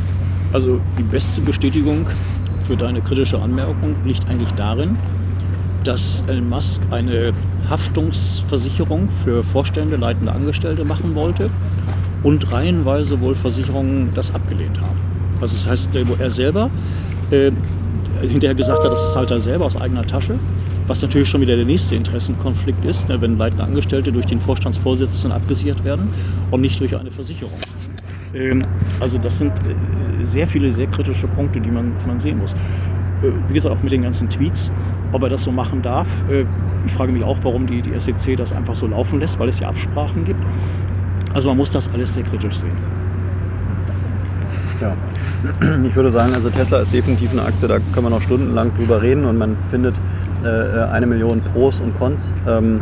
Also 0.53 0.81
die 0.99 1.03
beste 1.05 1.41
Bestätigung 1.41 2.07
für 2.63 2.77
deine 2.77 3.01
kritische 3.01 3.41
Anmerkung 3.41 3.95
liegt 4.05 4.29
eigentlich 4.29 4.53
darin, 4.53 4.97
dass 5.85 6.25
Elon 6.27 6.49
Musk 6.49 6.83
eine 6.91 7.33
Haftungsversicherung 7.71 9.09
für 9.25 9.43
Vorstände, 9.43 9.97
leitende 9.97 10.33
Angestellte 10.33 10.85
machen 10.85 11.15
wollte 11.15 11.49
und 12.23 12.51
reihenweise 12.53 13.21
wohl 13.21 13.35
Versicherungen 13.35 14.11
das 14.15 14.35
abgelehnt 14.35 14.81
haben. 14.81 14.99
Also 15.41 15.55
das 15.55 15.69
heißt, 15.69 15.91
wo 16.07 16.23
er 16.23 16.31
selber 16.31 16.71
äh, 17.31 17.51
hinterher 18.21 18.55
gesagt 18.55 18.85
hat, 18.85 18.93
das 18.93 19.13
zahlt 19.13 19.31
er 19.31 19.41
selber 19.41 19.65
aus 19.65 19.81
eigener 19.81 20.03
Tasche, 20.03 20.39
was 20.87 21.01
natürlich 21.01 21.29
schon 21.29 21.41
wieder 21.41 21.57
der 21.57 21.65
nächste 21.65 21.95
Interessenkonflikt 21.95 22.85
ist, 22.85 23.09
ne, 23.09 23.21
wenn 23.21 23.39
leitende 23.39 23.65
Angestellte 23.65 24.13
durch 24.13 24.27
den 24.27 24.41
Vorstandsvorsitzenden 24.41 25.33
abgesichert 25.33 25.85
werden 25.85 26.11
und 26.51 26.61
nicht 26.61 26.81
durch 26.81 26.99
eine 26.99 27.11
Versicherung. 27.11 27.59
Ähm, 28.35 28.63
also 28.99 29.17
das 29.19 29.39
sind 29.39 29.53
äh, 29.53 30.27
sehr 30.27 30.47
viele, 30.47 30.73
sehr 30.73 30.89
kritische 30.89 31.29
Punkte, 31.29 31.61
die 31.61 31.71
man, 31.71 31.93
man 32.07 32.21
sehen 32.21 32.39
muss. 32.39 32.53
Äh, 32.53 33.31
wie 33.49 33.55
gesagt, 33.55 33.75
auch 33.75 33.83
mit 33.83 33.93
den 33.93 34.03
ganzen 34.03 34.29
Tweets, 34.29 34.71
ob 35.13 35.23
er 35.23 35.29
das 35.29 35.45
so 35.45 35.53
machen 35.53 35.83
darf. 35.83 36.09
Äh, 36.31 36.45
ich 36.87 36.93
frage 36.93 37.13
mich 37.13 37.25
auch, 37.25 37.39
warum 37.43 37.67
die, 37.67 37.83
die 37.83 37.99
SEC 37.99 38.37
das 38.37 38.53
einfach 38.53 38.75
so 38.75 38.87
laufen 38.87 39.21
lässt, 39.21 39.39
weil 39.39 39.49
es 39.49 39.61
ja 39.61 39.69
Absprachen 39.69 40.25
gibt. 40.25 40.43
Also 41.35 41.49
man 41.49 41.59
muss 41.59 41.71
das 41.71 41.89
alles 41.93 42.15
sehr 42.15 42.25
kritisch 42.25 42.57
sehen. 42.57 42.77
Ja, 44.81 44.97
ich 45.87 45.95
würde 45.95 46.11
sagen, 46.11 46.35
also 46.35 46.51
Tesla 46.51 46.79
ist 46.79 46.93
definitiv 46.93 47.33
eine 47.33 47.43
Aktie, 47.43 47.69
da 47.69 47.79
können 47.93 48.07
wir 48.07 48.11
noch 48.11 48.23
stundenlang 48.23 48.73
drüber 48.75 49.03
reden 49.03 49.25
und 49.27 49.37
man 49.37 49.57
findet 49.71 49.95
äh, 50.43 50.49
eine 50.49 51.07
Million 51.07 51.41
Pros 51.41 51.81
und 51.81 51.99
Cons. 51.99 52.31
Ähm, 52.49 52.81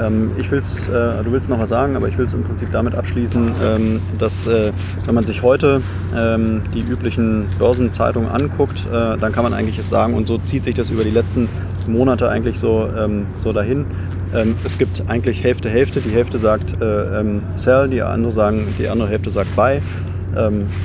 ähm, 0.00 0.32
ich 0.38 0.50
will's, 0.50 0.88
äh, 0.88 1.22
du 1.22 1.32
willst 1.32 1.48
noch 1.48 1.58
was 1.58 1.68
sagen, 1.68 1.96
aber 1.96 2.08
ich 2.08 2.18
will 2.18 2.26
es 2.26 2.34
im 2.34 2.44
Prinzip 2.44 2.70
damit 2.72 2.94
abschließen, 2.94 3.52
ähm, 3.62 4.00
dass 4.18 4.46
äh, 4.46 4.72
wenn 5.06 5.14
man 5.14 5.24
sich 5.24 5.42
heute 5.42 5.82
ähm, 6.16 6.62
die 6.74 6.80
üblichen 6.80 7.46
Börsenzeitungen 7.58 8.28
anguckt, 8.28 8.86
äh, 8.86 9.16
dann 9.16 9.32
kann 9.32 9.44
man 9.44 9.54
eigentlich 9.54 9.78
es 9.78 9.88
sagen 9.88 10.14
und 10.14 10.26
so 10.26 10.38
zieht 10.38 10.64
sich 10.64 10.74
das 10.74 10.90
über 10.90 11.04
die 11.04 11.10
letzten 11.10 11.48
Monate 11.86 12.28
eigentlich 12.28 12.58
so, 12.58 12.88
ähm, 12.96 13.26
so 13.42 13.52
dahin. 13.52 13.86
Ähm, 14.34 14.54
es 14.64 14.78
gibt 14.78 15.04
eigentlich 15.08 15.44
Hälfte 15.44 15.68
Hälfte. 15.68 16.00
Die 16.00 16.10
Hälfte 16.10 16.38
sagt 16.38 16.80
äh, 16.80 17.20
ähm, 17.20 17.42
Sell, 17.56 17.88
die 17.88 18.02
andere 18.02 18.32
sagen, 18.32 18.68
die 18.78 18.88
andere 18.88 19.08
Hälfte 19.08 19.30
sagt 19.30 19.54
Buy. 19.56 19.80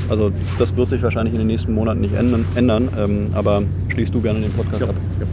also 0.10 0.34
das 0.60 0.76
wird 0.76 0.90
sich 0.90 1.02
wahrscheinlich 1.02 1.34
in 1.34 1.40
den 1.40 1.48
nächsten 1.48 1.74
Monaten 1.74 2.02
nicht 2.02 2.14
ändern, 2.14 3.30
aber 3.34 3.64
schließt 3.88 4.14
du 4.14 4.20
gerne 4.20 4.42
den 4.42 4.52
Podcast 4.52 4.82
ja, 4.82 4.90
ab. 4.90 4.96
Ja. 5.22 5.26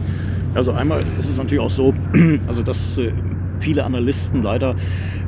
Also 0.55 0.71
einmal 0.71 0.99
ist 1.19 1.29
es 1.29 1.37
natürlich 1.37 1.59
auch 1.59 1.69
so, 1.69 1.93
also 2.47 2.63
dass 2.63 2.97
äh, 2.97 3.11
viele 3.65 3.83
Analysten 3.83 4.43
leider 4.43 4.75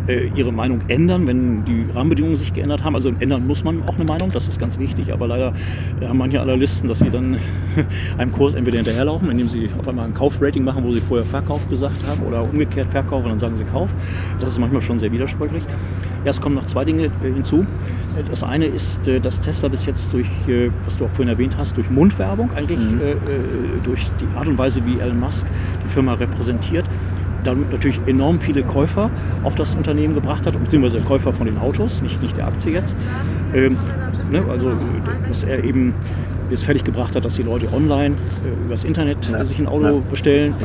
äh, 0.07 0.29
ihre 0.35 0.53
Meinung 0.53 0.81
ändern, 0.89 1.25
wenn 1.25 1.65
die 1.65 1.85
Rahmenbedingungen 1.91 2.37
sich 2.37 2.53
geändert 2.53 2.83
haben. 2.83 2.93
Also 2.93 3.09
ändern 3.19 3.47
muss 3.47 3.63
man 3.63 3.81
auch 3.87 3.95
eine 3.95 4.05
Meinung, 4.05 4.29
das 4.31 4.47
ist 4.47 4.59
ganz 4.59 4.77
wichtig, 4.77 5.11
aber 5.11 5.27
leider 5.27 5.53
äh, 5.99 6.05
haben 6.05 6.19
manche 6.19 6.39
Analysten, 6.39 6.87
dass 6.87 6.99
sie 6.99 7.09
dann 7.09 7.39
einem 8.19 8.31
Kurs 8.31 8.53
entweder 8.53 8.77
hinterherlaufen, 8.77 9.31
indem 9.31 9.49
sie 9.49 9.69
auf 9.79 9.87
einmal 9.87 10.05
ein 10.05 10.13
Kaufrating 10.13 10.63
machen, 10.63 10.83
wo 10.83 10.91
sie 10.91 11.01
vorher 11.01 11.25
Verkauf 11.25 11.67
gesagt 11.67 12.05
haben 12.07 12.21
oder 12.27 12.43
umgekehrt 12.43 12.91
Verkauf 12.91 13.23
und 13.23 13.31
dann 13.31 13.39
sagen 13.39 13.55
sie 13.55 13.65
Kauf. 13.65 13.95
Das 14.39 14.51
ist 14.51 14.59
manchmal 14.59 14.83
schon 14.83 14.99
sehr 14.99 15.11
widersprüchlich. 15.11 15.63
Ja, 16.23 16.29
es 16.29 16.39
kommen 16.39 16.55
noch 16.55 16.65
zwei 16.65 16.85
Dinge 16.85 17.05
äh, 17.05 17.33
hinzu. 17.33 17.65
Das 18.29 18.43
eine 18.43 18.67
ist, 18.67 19.07
äh, 19.07 19.19
dass 19.19 19.41
Tesla 19.41 19.67
bis 19.67 19.87
jetzt 19.87 20.13
durch, 20.13 20.29
äh, 20.47 20.69
was 20.85 20.95
du 20.95 21.05
auch 21.05 21.09
vorhin 21.09 21.29
erwähnt 21.29 21.55
hast, 21.57 21.75
durch 21.75 21.89
Mundwerbung 21.89 22.51
eigentlich, 22.55 22.79
mhm. 22.79 23.01
äh, 23.01 23.15
durch 23.83 24.07
die 24.21 24.37
Art 24.37 24.47
und 24.47 24.59
Weise, 24.59 24.85
wie 24.85 24.99
Elon 24.99 25.19
Musk 25.19 25.47
die 25.83 25.89
Firma 25.89 26.13
repräsentiert, 26.13 26.85
damit 27.43 27.71
natürlich 27.71 27.99
enorm 28.05 28.39
viele 28.39 28.63
Käufer 28.63 29.09
auf 29.43 29.55
das 29.55 29.75
Unternehmen 29.75 30.13
gebracht 30.15 30.45
hat, 30.45 30.61
beziehungsweise 30.61 30.99
Käufer 31.01 31.33
von 31.33 31.45
den 31.45 31.57
Autos, 31.57 32.01
nicht, 32.01 32.21
nicht 32.21 32.37
der 32.37 32.47
Aktie 32.47 32.73
jetzt. 32.73 32.95
Ähm, 33.53 33.77
ne, 34.31 34.43
also, 34.49 34.71
dass 35.27 35.43
er 35.43 35.63
eben 35.63 35.93
jetzt 36.49 36.63
fertig 36.63 36.83
gebracht 36.83 37.15
hat, 37.15 37.25
dass 37.25 37.35
die 37.35 37.43
Leute 37.43 37.71
online 37.73 38.15
äh, 38.45 38.65
übers 38.65 38.83
Internet 38.83 39.29
ja. 39.29 39.43
sich 39.45 39.59
ein 39.59 39.67
Auto 39.67 39.85
ja. 39.85 40.01
bestellen. 40.09 40.55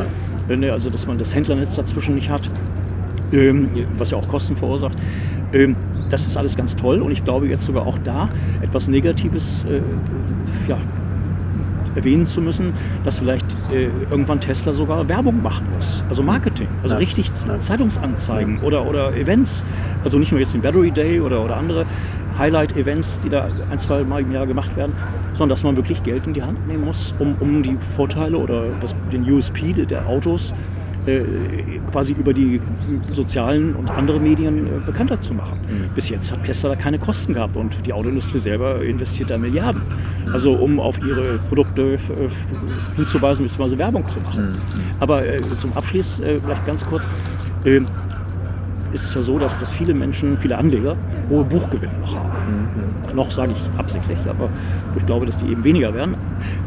Ja. 0.49 0.57
Ne, 0.57 0.73
also, 0.73 0.91
dass 0.91 1.07
man 1.07 1.19
das 1.19 1.35
Händlernetz 1.35 1.77
dazwischen 1.77 2.15
nicht 2.15 2.31
hat, 2.31 2.49
ähm, 3.33 3.71
was 3.97 4.11
ja 4.11 4.19
auch 4.19 4.29
Kosten 4.29 4.57
verursacht. 4.57 4.97
Ähm, 5.53 5.77
das 6.11 6.27
ist 6.27 6.37
alles 6.37 6.57
ganz 6.57 6.77
toll 6.77 7.01
und 7.01 7.11
ich 7.11 7.25
glaube 7.25 7.49
jetzt 7.49 7.65
sogar 7.65 7.87
auch 7.87 7.99
da 8.05 8.29
etwas 8.61 8.89
Negatives 8.89 9.65
äh, 9.65 9.81
ja, 10.69 10.77
erwähnen 11.95 12.27
zu 12.27 12.41
müssen, 12.41 12.73
dass 13.05 13.19
vielleicht 13.19 13.42
äh, 13.73 13.91
irgendwann 14.11 14.41
Tesla 14.41 14.73
sogar 14.73 15.09
Werbung 15.09 15.43
machen 15.43 15.67
muss. 15.75 16.05
Also 16.09 16.23
Marketing, 16.23 16.69
also 16.83 16.95
ja. 16.95 16.99
richtig 16.99 17.33
Zeitungsanzeigen 17.35 18.59
ja. 18.59 18.63
oder, 18.63 18.87
oder 18.87 19.15
Events. 19.17 19.65
Also 20.05 20.19
nicht 20.19 20.31
nur 20.31 20.41
jetzt 20.41 20.55
den 20.55 20.63
Battery 20.63 20.91
Day 20.91 21.21
oder, 21.21 21.45
oder 21.45 21.57
andere 21.57 21.87
Highlight-Events, 22.39 23.21
die 23.25 23.29
da 23.29 23.49
ein, 23.71 23.81
zwei 23.81 24.03
Mal 24.05 24.23
im 24.23 24.33
Jahr 24.33 24.47
gemacht 24.47 24.77
werden, 24.77 24.93
sondern 25.35 25.51
dass 25.51 25.65
man 25.65 25.77
wirklich 25.77 26.03
Geld 26.03 26.27
in 26.27 26.33
die 26.33 26.43
Hand 26.43 26.67
nehmen 26.67 26.85
muss, 26.85 27.15
um, 27.19 27.37
um 27.41 27.63
die 27.63 27.77
Vorteile 27.97 28.37
oder 28.37 28.65
das, 28.81 28.95
den 29.13 29.31
USP 29.31 29.73
der 29.73 30.07
Autos 30.07 30.53
äh, 30.53 30.55
quasi 31.91 32.13
über 32.13 32.33
die 32.33 32.61
sozialen 33.13 33.75
und 33.75 33.91
andere 33.91 34.21
Medien 34.21 34.67
äh, 34.67 34.71
bekannter 34.85 35.21
zu 35.21 35.35
machen. 35.35 35.59
Mhm. 35.69 35.95
Bis 35.95 36.09
jetzt 36.09 36.31
hat 36.31 36.45
Tesla 36.45 36.71
da 36.71 36.77
keine 36.77 36.99
Kosten 36.99 37.35
gehabt 37.35 37.57
und 37.57 37.85
die 37.87 37.93
Autoindustrie 37.93 38.39
selber 38.39 38.83
investiert 38.83 39.31
da 39.31 39.39
Milliarden. 39.39 39.83
Also 40.33 40.53
um 40.53 40.79
auf 40.79 40.99
ihre 41.05 41.39
Produkte 41.49 41.95
äh, 41.95 41.99
hinzuweisen 42.97 43.47
bzw. 43.49 43.79
Werbung 43.79 44.09
zu 44.09 44.21
machen. 44.21 44.53
Mhm. 44.53 44.57
Aber 45.01 45.23
zum 45.59 45.73
Abschluss 45.73 46.23
vielleicht 46.23 46.67
ganz 46.67 46.87
kurz 46.87 47.09
ist 48.93 49.09
es 49.09 49.15
ja 49.15 49.23
so, 49.23 49.39
dass, 49.39 49.59
dass 49.59 49.71
viele 49.71 49.95
Menschen, 49.95 50.39
viele 50.39 50.57
Anleger 50.59 50.97
hohe 51.31 51.45
Buchgewinne 51.45 51.93
noch 52.01 52.15
haben. 52.15 52.31
Mhm. 52.31 53.17
Noch 53.17 53.31
sage 53.31 53.53
ich 53.53 53.79
absichtlich, 53.79 54.19
aber 54.29 54.49
ich 54.97 55.07
glaube, 55.07 55.27
dass 55.27 55.39
die 55.39 55.47
eben 55.47 55.65
weniger 55.65 55.95
werden. 55.95 56.17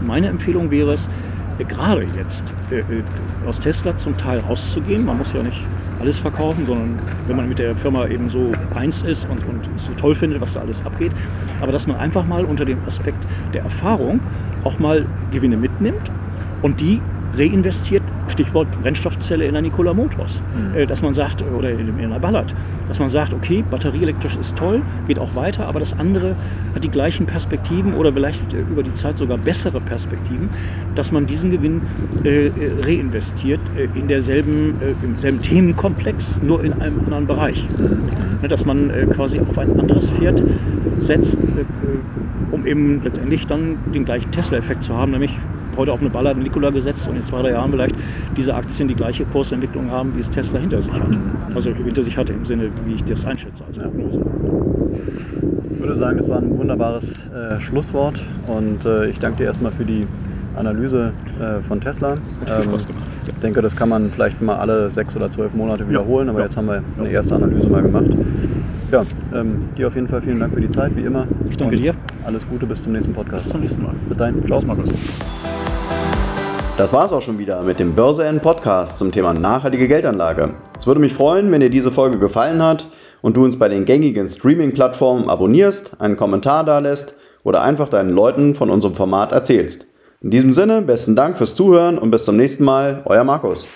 Meine 0.06 0.28
Empfehlung 0.28 0.72
wäre 0.72 0.94
es, 0.94 1.10
gerade 1.64 2.06
jetzt 2.18 2.44
äh, 2.70 2.80
äh, 2.80 3.04
aus 3.46 3.60
Tesla 3.60 3.98
zum 3.98 4.18
Teil 4.18 4.40
rauszugehen. 4.40 5.06
Man 5.06 5.18
muss 5.18 5.34
ja 5.34 5.42
nicht 5.42 5.66
alles 6.00 6.20
verkaufen, 6.20 6.66
sondern 6.66 7.00
wenn 7.28 7.38
man 7.38 7.48
mit 7.48 7.60
der 7.60 7.76
Firma 7.76 8.06
eben 8.08 8.30
so 8.30 8.52
eins 8.74 9.04
ist 9.04 9.30
und, 9.30 9.46
und 9.48 9.68
so 9.78 9.94
toll 9.94 10.16
findet, 10.16 10.42
was 10.42 10.54
da 10.54 10.60
alles 10.60 10.86
abgeht. 10.86 11.12
Aber 11.62 11.72
dass 11.72 11.88
man 11.88 11.98
einfach 11.98 12.26
mal 12.26 12.44
unter 12.44 12.66
dem 12.66 12.84
Aspekt 12.86 13.26
der 13.54 13.64
Erfahrung 13.64 14.20
auch 14.64 14.78
mal 14.80 15.06
Gewinne 15.32 15.58
mitnimmt 15.58 16.12
und 16.62 16.82
die 16.82 17.02
reinvestiert 17.38 18.04
Stichwort 18.28 18.68
Brennstoffzelle 18.82 19.46
in 19.46 19.54
der 19.54 19.62
Nikola 19.62 19.94
Motors. 19.94 20.42
Mhm. 20.56 20.78
Äh, 20.78 20.86
dass 20.86 21.02
man 21.02 21.14
sagt, 21.14 21.44
oder 21.58 21.70
in, 21.70 21.98
einer 22.00 22.20
Ballard, 22.20 22.54
dass 22.88 23.00
man 23.00 23.10
sagt, 23.10 23.34
okay, 23.34 23.64
batterieelektrisch 23.70 24.36
ist 24.36 24.56
toll, 24.56 24.82
geht 25.08 25.20
auch 25.20 25.36
weiter, 25.36 25.68
aber 25.68 25.80
das 25.80 25.98
andere 25.98 26.36
hat 26.74 26.84
die 26.84 26.90
gleichen 26.90 27.26
Perspektiven 27.26 27.94
oder 27.94 28.12
vielleicht 28.12 28.54
äh, 28.54 28.60
über 28.60 28.84
die 28.84 28.94
Zeit 28.94 29.18
sogar 29.18 29.38
bessere 29.38 29.80
Perspektiven, 29.80 30.50
dass 30.96 31.12
man 31.12 31.26
diesen 31.26 31.52
Gewinn 31.52 31.82
äh, 32.24 32.52
reinvestiert 32.82 33.60
in 33.94 34.08
derselben, 34.08 34.76
im 35.04 35.18
selben 35.18 35.42
Themenkomplex, 35.42 36.42
nur 36.42 36.64
in 36.64 36.74
einem 36.74 37.00
anderen 37.00 37.28
Bereich. 37.28 37.68
Mhm. 37.78 38.48
Dass 38.48 38.66
man 38.66 38.92
quasi 39.12 39.40
auf 39.40 39.58
ein 39.58 39.80
anderes 39.80 40.12
Pferd 40.12 40.44
setzt, 41.02 41.38
um 42.56 42.66
eben 42.66 43.04
letztendlich 43.04 43.46
dann 43.46 43.78
den 43.94 44.06
gleichen 44.06 44.32
Tesla-Effekt 44.32 44.84
zu 44.84 44.96
haben, 44.96 45.12
nämlich 45.12 45.38
heute 45.78 45.92
auf 45.92 46.00
eine 46.00 46.10
Ballard 46.10 46.38
Nikola 46.38 46.70
gesetzt 46.70 47.08
und 47.08 47.18
in 47.18 47.22
zwei, 47.22 47.42
drei 47.42 47.52
Jahren 47.52 47.70
vielleicht 47.72 47.96
diese 48.38 48.56
Aktien 48.56 48.88
die 48.88 48.96
gleiche 48.96 49.26
Kursentwicklung 49.26 49.92
haben, 49.92 50.16
wie 50.16 50.22
es 50.22 50.30
Tesla 50.30 50.60
hinter 50.60 50.82
sich 50.82 50.94
hat. 50.94 51.18
Also 51.54 51.72
hinter 51.72 52.02
sich 52.02 52.18
hatte 52.18 52.32
im 52.32 52.46
Sinne, 52.46 52.70
wie 52.86 52.94
ich 52.94 53.04
das 53.04 53.26
einschätze 53.26 53.66
als 53.66 53.78
Prognose. 53.78 54.26
Ich 55.70 55.80
würde 55.80 55.96
sagen, 55.98 56.18
das 56.18 56.30
war 56.30 56.38
ein 56.38 56.58
wunderbares 56.58 57.12
äh, 57.12 57.60
Schlusswort 57.60 58.24
und 58.48 58.86
äh, 58.86 59.10
ich 59.10 59.20
danke 59.20 59.40
dir 59.40 59.46
erstmal 59.46 59.74
für 59.74 59.84
die 59.84 60.02
Analyse 60.56 61.12
äh, 61.40 61.62
von 61.62 61.82
Tesla. 61.82 62.12
Hat 62.12 62.50
viel 62.50 62.64
Spaß 62.64 62.88
gemacht. 62.88 63.04
Ich 63.28 63.34
denke, 63.42 63.62
das 63.62 63.76
kann 63.76 63.90
man 63.90 64.10
vielleicht 64.12 64.42
mal 64.42 64.56
alle 64.56 64.90
sechs 64.90 65.14
oder 65.18 65.30
zwölf 65.30 65.54
Monate 65.54 65.88
wiederholen, 65.90 66.30
aber 66.30 66.40
ja. 66.40 66.46
jetzt 66.46 66.56
haben 66.56 66.68
wir 66.68 66.82
eine 66.98 67.10
erste 67.10 67.36
Analyse 67.36 67.68
mal 67.68 67.82
gemacht. 67.82 68.06
Ja, 68.96 69.06
ähm, 69.34 69.68
dir 69.78 69.88
auf 69.88 69.96
jeden 69.96 70.08
Fall 70.08 70.22
vielen 70.22 70.40
Dank 70.40 70.54
für 70.54 70.62
die 70.62 70.72
Zeit, 70.72 70.96
wie 70.96 71.02
immer. 71.02 71.28
Ich 71.50 71.58
danke 71.58 71.76
Und 71.76 71.82
dir. 71.84 71.94
Alles 72.26 72.48
Gute, 72.48 72.66
bis 72.66 72.82
zum 72.82 72.94
nächsten 72.94 73.14
Podcast. 73.14 73.44
Bis 73.44 73.52
zum 73.52 73.60
nächsten 73.60 73.84
Mal. 73.84 73.94
Bis 74.08 74.18
dahin. 74.18 74.42
Ciao. 74.48 74.60
Ciao, 74.60 74.68
Markus. 74.74 74.94
Das 76.78 76.94
war's 76.94 77.12
auch 77.12 77.22
schon 77.22 77.38
wieder 77.38 77.62
mit 77.64 77.78
dem 77.78 77.94
Börse 77.94 78.24
N 78.24 78.40
Podcast 78.40 78.98
zum 78.98 79.12
Thema 79.12 79.34
nachhaltige 79.34 79.90
Geldanlage. 79.90 80.52
Es 80.80 80.88
würde 80.88 81.02
mich 81.02 81.14
freuen, 81.14 81.52
wenn 81.52 81.60
dir 81.60 81.70
diese 81.70 81.92
Folge 81.92 82.20
gefallen 82.20 82.64
hat 82.64 82.88
und 83.22 83.36
du 83.36 83.44
uns 83.44 83.60
bei 83.60 83.68
den 83.68 83.84
gängigen 83.84 84.30
Streaming-Plattformen 84.30 85.30
abonnierst, 85.30 86.00
einen 86.00 86.16
Kommentar 86.16 86.64
dalässt 86.64 87.20
oder 87.44 87.64
einfach 87.64 87.90
deinen 87.90 88.12
Leuten 88.12 88.56
von 88.56 88.70
unserem 88.70 88.96
Format 88.96 89.34
erzählst. 89.34 89.88
In 90.22 90.32
diesem 90.32 90.54
Sinne, 90.54 90.82
besten 90.82 91.18
Dank 91.18 91.36
fürs 91.36 91.54
Zuhören 91.58 91.98
und 91.98 92.12
bis 92.12 92.24
zum 92.24 92.38
nächsten 92.38 92.64
Mal, 92.64 93.02
euer 93.04 93.26
Markus. 93.26 93.68